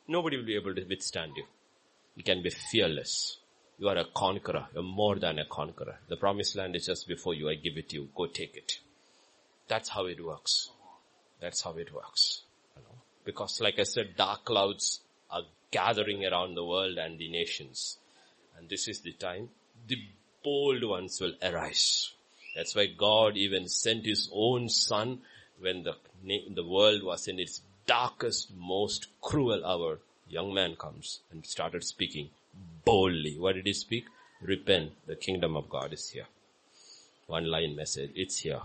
Nobody 0.07 0.37
will 0.37 0.47
be 0.47 0.57
able 0.57 0.75
to 0.75 0.85
withstand 0.85 1.33
you. 1.37 1.45
You 2.17 2.23
can 2.23 2.43
be 2.43 2.51
fearless. 2.51 3.39
You 3.83 3.89
are 3.89 3.99
a 3.99 4.05
conqueror. 4.05 4.69
You're 4.73 4.85
more 4.85 5.17
than 5.17 5.41
a 5.41 5.45
conqueror. 5.45 5.99
The 6.07 6.17
promised 6.17 6.55
land 6.55 6.77
is 6.77 6.87
just 6.87 7.09
before 7.09 7.35
you. 7.35 7.51
I 7.51 7.57
give 7.57 7.77
it 7.77 7.89
to 7.89 7.97
you. 7.97 8.09
Go 8.15 8.27
take 8.27 8.57
it. 8.57 8.79
That's 9.67 9.89
how 9.89 10.07
it 10.07 10.25
works. 10.25 10.71
That's 11.41 11.63
how 11.63 11.73
it 11.73 11.93
works. 11.93 12.43
You 12.77 12.83
know? 12.83 12.95
Because 13.25 13.61
like 13.61 13.81
I 13.81 13.83
said, 13.83 14.15
dark 14.17 14.45
clouds 14.45 15.01
are 15.33 15.43
gathering 15.73 16.25
around 16.25 16.55
the 16.55 16.65
world 16.65 16.97
and 16.97 17.19
the 17.19 17.29
nations. 17.29 17.99
And 18.57 18.69
this 18.69 18.87
is 18.87 19.01
the 19.01 19.15
time 19.15 19.49
the 19.89 19.99
bold 20.45 20.85
ones 20.85 21.21
will 21.21 21.35
arise. 21.43 22.13
That's 22.55 22.77
why 22.77 22.87
God 22.87 23.37
even 23.37 23.67
sent 23.67 24.07
his 24.07 24.31
own 24.33 24.69
son 24.69 25.23
when 25.59 25.83
the, 25.83 25.97
the 26.55 26.65
world 26.65 27.03
was 27.03 27.27
in 27.27 27.41
its 27.41 27.63
darkest, 27.87 28.55
most 28.57 29.09
cruel 29.21 29.67
hour. 29.67 29.99
Young 30.29 30.55
man 30.55 30.77
comes 30.77 31.19
and 31.33 31.45
started 31.45 31.83
speaking 31.83 32.31
boldly. 32.85 33.39
What 33.39 33.55
did 33.55 33.67
he 33.67 33.73
speak? 33.73 34.05
Repent, 34.41 34.93
the 35.07 35.17
kingdom 35.17 35.57
of 35.57 35.69
God 35.69 35.93
is 35.93 36.09
here. 36.09 36.27
One 37.27 37.51
line 37.51 37.77
message, 37.77 38.11
it's 38.15 38.39
here. 38.39 38.61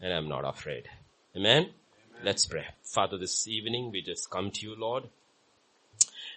And 0.00 0.12
I'm 0.12 0.28
not 0.28 0.44
afraid. 0.44 0.88
Amen? 1.36 1.62
Amen? 1.62 1.70
Let's 2.24 2.46
pray. 2.46 2.66
Father, 2.82 3.18
this 3.18 3.46
evening 3.46 3.90
we 3.92 4.02
just 4.02 4.30
come 4.30 4.50
to 4.50 4.66
you, 4.66 4.74
Lord. 4.76 5.04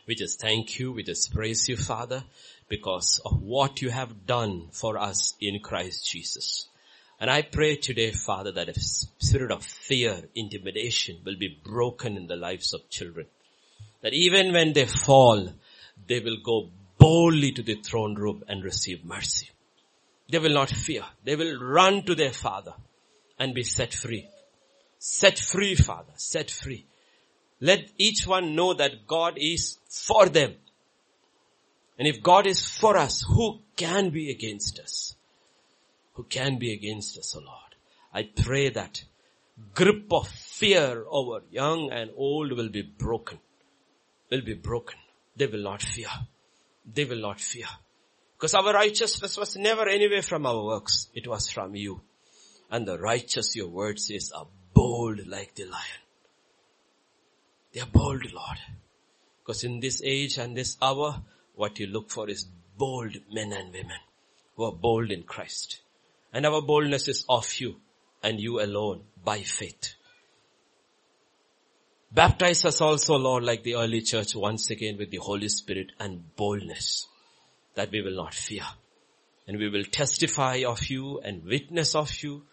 We 0.07 0.15
just 0.15 0.41
thank 0.41 0.79
you, 0.79 0.91
we 0.91 1.03
just 1.03 1.33
praise 1.33 1.69
you, 1.69 1.77
Father, 1.77 2.23
because 2.67 3.21
of 3.23 3.41
what 3.41 3.81
you 3.81 3.91
have 3.91 4.25
done 4.25 4.67
for 4.71 4.97
us 4.97 5.35
in 5.39 5.59
Christ 5.59 6.09
Jesus. 6.09 6.67
And 7.19 7.29
I 7.29 7.43
pray 7.43 7.75
today, 7.75 8.11
Father, 8.11 8.51
that 8.53 8.69
a 8.69 8.79
spirit 8.79 9.51
of 9.51 9.63
fear, 9.63 10.23
intimidation 10.33 11.19
will 11.23 11.37
be 11.37 11.59
broken 11.63 12.17
in 12.17 12.25
the 12.25 12.35
lives 12.35 12.73
of 12.73 12.89
children. 12.89 13.27
That 14.01 14.13
even 14.13 14.53
when 14.53 14.73
they 14.73 14.85
fall, 14.85 15.49
they 16.07 16.19
will 16.19 16.37
go 16.43 16.71
boldly 17.01 17.51
to 17.51 17.63
the 17.63 17.81
throne 17.81 18.13
room 18.13 18.43
and 18.47 18.63
receive 18.63 19.03
mercy. 19.03 19.49
They 20.29 20.37
will 20.37 20.53
not 20.53 20.69
fear. 20.69 21.03
They 21.25 21.35
will 21.35 21.59
run 21.59 22.03
to 22.03 22.13
their 22.13 22.31
father 22.31 22.75
and 23.39 23.55
be 23.55 23.63
set 23.63 23.95
free. 23.95 24.29
Set 24.99 25.39
free, 25.39 25.73
Father. 25.73 26.13
Set 26.15 26.51
free. 26.51 26.85
Let 27.59 27.89
each 27.97 28.27
one 28.27 28.55
know 28.55 28.75
that 28.75 29.07
God 29.07 29.33
is 29.37 29.79
for 29.89 30.29
them. 30.29 30.53
And 31.97 32.07
if 32.07 32.21
God 32.21 32.45
is 32.45 32.67
for 32.67 32.95
us, 32.97 33.25
who 33.27 33.61
can 33.75 34.11
be 34.11 34.29
against 34.29 34.79
us? 34.79 35.15
Who 36.13 36.23
can 36.23 36.59
be 36.59 36.71
against 36.71 37.17
us, 37.17 37.35
O 37.35 37.39
oh 37.39 37.43
Lord? 37.45 37.75
I 38.13 38.29
pray 38.43 38.69
that 38.69 39.03
grip 39.73 40.13
of 40.13 40.27
fear 40.27 41.03
over 41.09 41.41
young 41.49 41.91
and 41.91 42.11
old 42.15 42.51
will 42.51 42.69
be 42.69 42.83
broken. 42.83 43.39
Will 44.29 44.41
be 44.41 44.53
broken. 44.53 44.99
They 45.35 45.47
will 45.47 45.63
not 45.63 45.81
fear 45.81 46.09
they 46.85 47.05
will 47.05 47.21
not 47.21 47.39
fear. 47.39 47.67
Because 48.37 48.53
our 48.53 48.73
righteousness 48.73 49.37
was 49.37 49.55
never 49.55 49.87
anyway 49.87 50.21
from 50.21 50.45
our 50.45 50.63
works. 50.63 51.07
It 51.13 51.27
was 51.27 51.49
from 51.49 51.75
you. 51.75 52.01
And 52.71 52.87
the 52.87 52.97
righteous, 52.97 53.55
your 53.55 53.67
word 53.67 53.99
says, 53.99 54.31
are 54.35 54.47
bold 54.73 55.27
like 55.27 55.55
the 55.55 55.65
lion. 55.65 56.01
They 57.73 57.81
are 57.81 57.87
bold, 57.91 58.25
Lord. 58.33 58.57
Because 59.39 59.63
in 59.63 59.79
this 59.79 60.01
age 60.03 60.37
and 60.37 60.55
this 60.55 60.77
hour, 60.81 61.21
what 61.55 61.79
you 61.79 61.87
look 61.87 62.09
for 62.09 62.29
is 62.29 62.47
bold 62.77 63.15
men 63.31 63.53
and 63.53 63.71
women 63.71 63.99
who 64.55 64.63
are 64.63 64.71
bold 64.71 65.11
in 65.11 65.23
Christ. 65.23 65.81
And 66.33 66.45
our 66.45 66.61
boldness 66.61 67.07
is 67.07 67.25
of 67.29 67.53
you 67.59 67.75
and 68.23 68.39
you 68.39 68.61
alone 68.61 69.03
by 69.23 69.41
faith. 69.41 69.95
Baptize 72.13 72.65
us 72.65 72.81
also, 72.81 73.15
Lord, 73.15 73.43
like 73.43 73.63
the 73.63 73.75
early 73.75 74.01
church 74.01 74.35
once 74.35 74.69
again 74.69 74.97
with 74.97 75.11
the 75.11 75.17
Holy 75.17 75.47
Spirit 75.47 75.93
and 75.99 76.35
boldness 76.35 77.07
that 77.75 77.89
we 77.91 78.01
will 78.01 78.15
not 78.15 78.33
fear. 78.33 78.65
And 79.47 79.57
we 79.57 79.69
will 79.69 79.85
testify 79.85 80.63
of 80.67 80.85
you 80.87 81.19
and 81.19 81.43
witness 81.45 81.95
of 81.95 82.11
you 82.21 82.43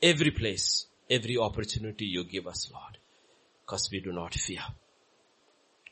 every 0.00 0.30
place, 0.30 0.86
every 1.10 1.36
opportunity 1.36 2.04
you 2.06 2.24
give 2.24 2.46
us, 2.46 2.70
Lord, 2.72 2.98
because 3.64 3.88
we 3.90 4.00
do 4.00 4.12
not 4.12 4.34
fear. 4.34 4.62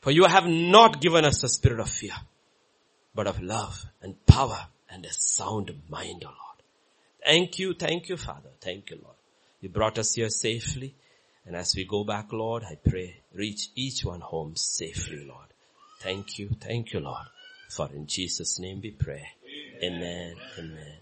For 0.01 0.11
you 0.11 0.25
have 0.25 0.47
not 0.47 0.99
given 0.99 1.25
us 1.25 1.43
a 1.43 1.49
spirit 1.49 1.79
of 1.79 1.89
fear, 1.89 2.15
but 3.13 3.27
of 3.27 3.41
love 3.41 3.85
and 4.01 4.25
power 4.25 4.67
and 4.89 5.05
a 5.05 5.13
sound 5.13 5.71
mind, 5.89 6.23
O 6.25 6.27
Lord. 6.27 6.37
Thank 7.25 7.59
you, 7.59 7.73
thank 7.73 8.09
you, 8.09 8.17
Father. 8.17 8.49
Thank 8.59 8.89
you, 8.89 8.99
Lord. 9.03 9.15
You 9.59 9.69
brought 9.69 9.99
us 9.99 10.15
here 10.15 10.29
safely. 10.29 10.95
And 11.45 11.55
as 11.55 11.75
we 11.75 11.85
go 11.85 12.03
back, 12.03 12.31
Lord, 12.31 12.63
I 12.63 12.75
pray, 12.75 13.21
reach 13.33 13.69
each 13.75 14.05
one 14.05 14.21
home 14.21 14.55
safely, 14.55 15.25
Lord. 15.25 15.47
Thank 15.99 16.39
you, 16.39 16.49
thank 16.59 16.93
you, 16.93 16.99
Lord. 16.99 17.25
For 17.69 17.89
in 17.93 18.05
Jesus' 18.07 18.59
name 18.59 18.81
we 18.81 18.91
pray. 18.91 19.27
Amen. 19.83 20.01
Amen. 20.03 20.35
Amen. 20.59 21.00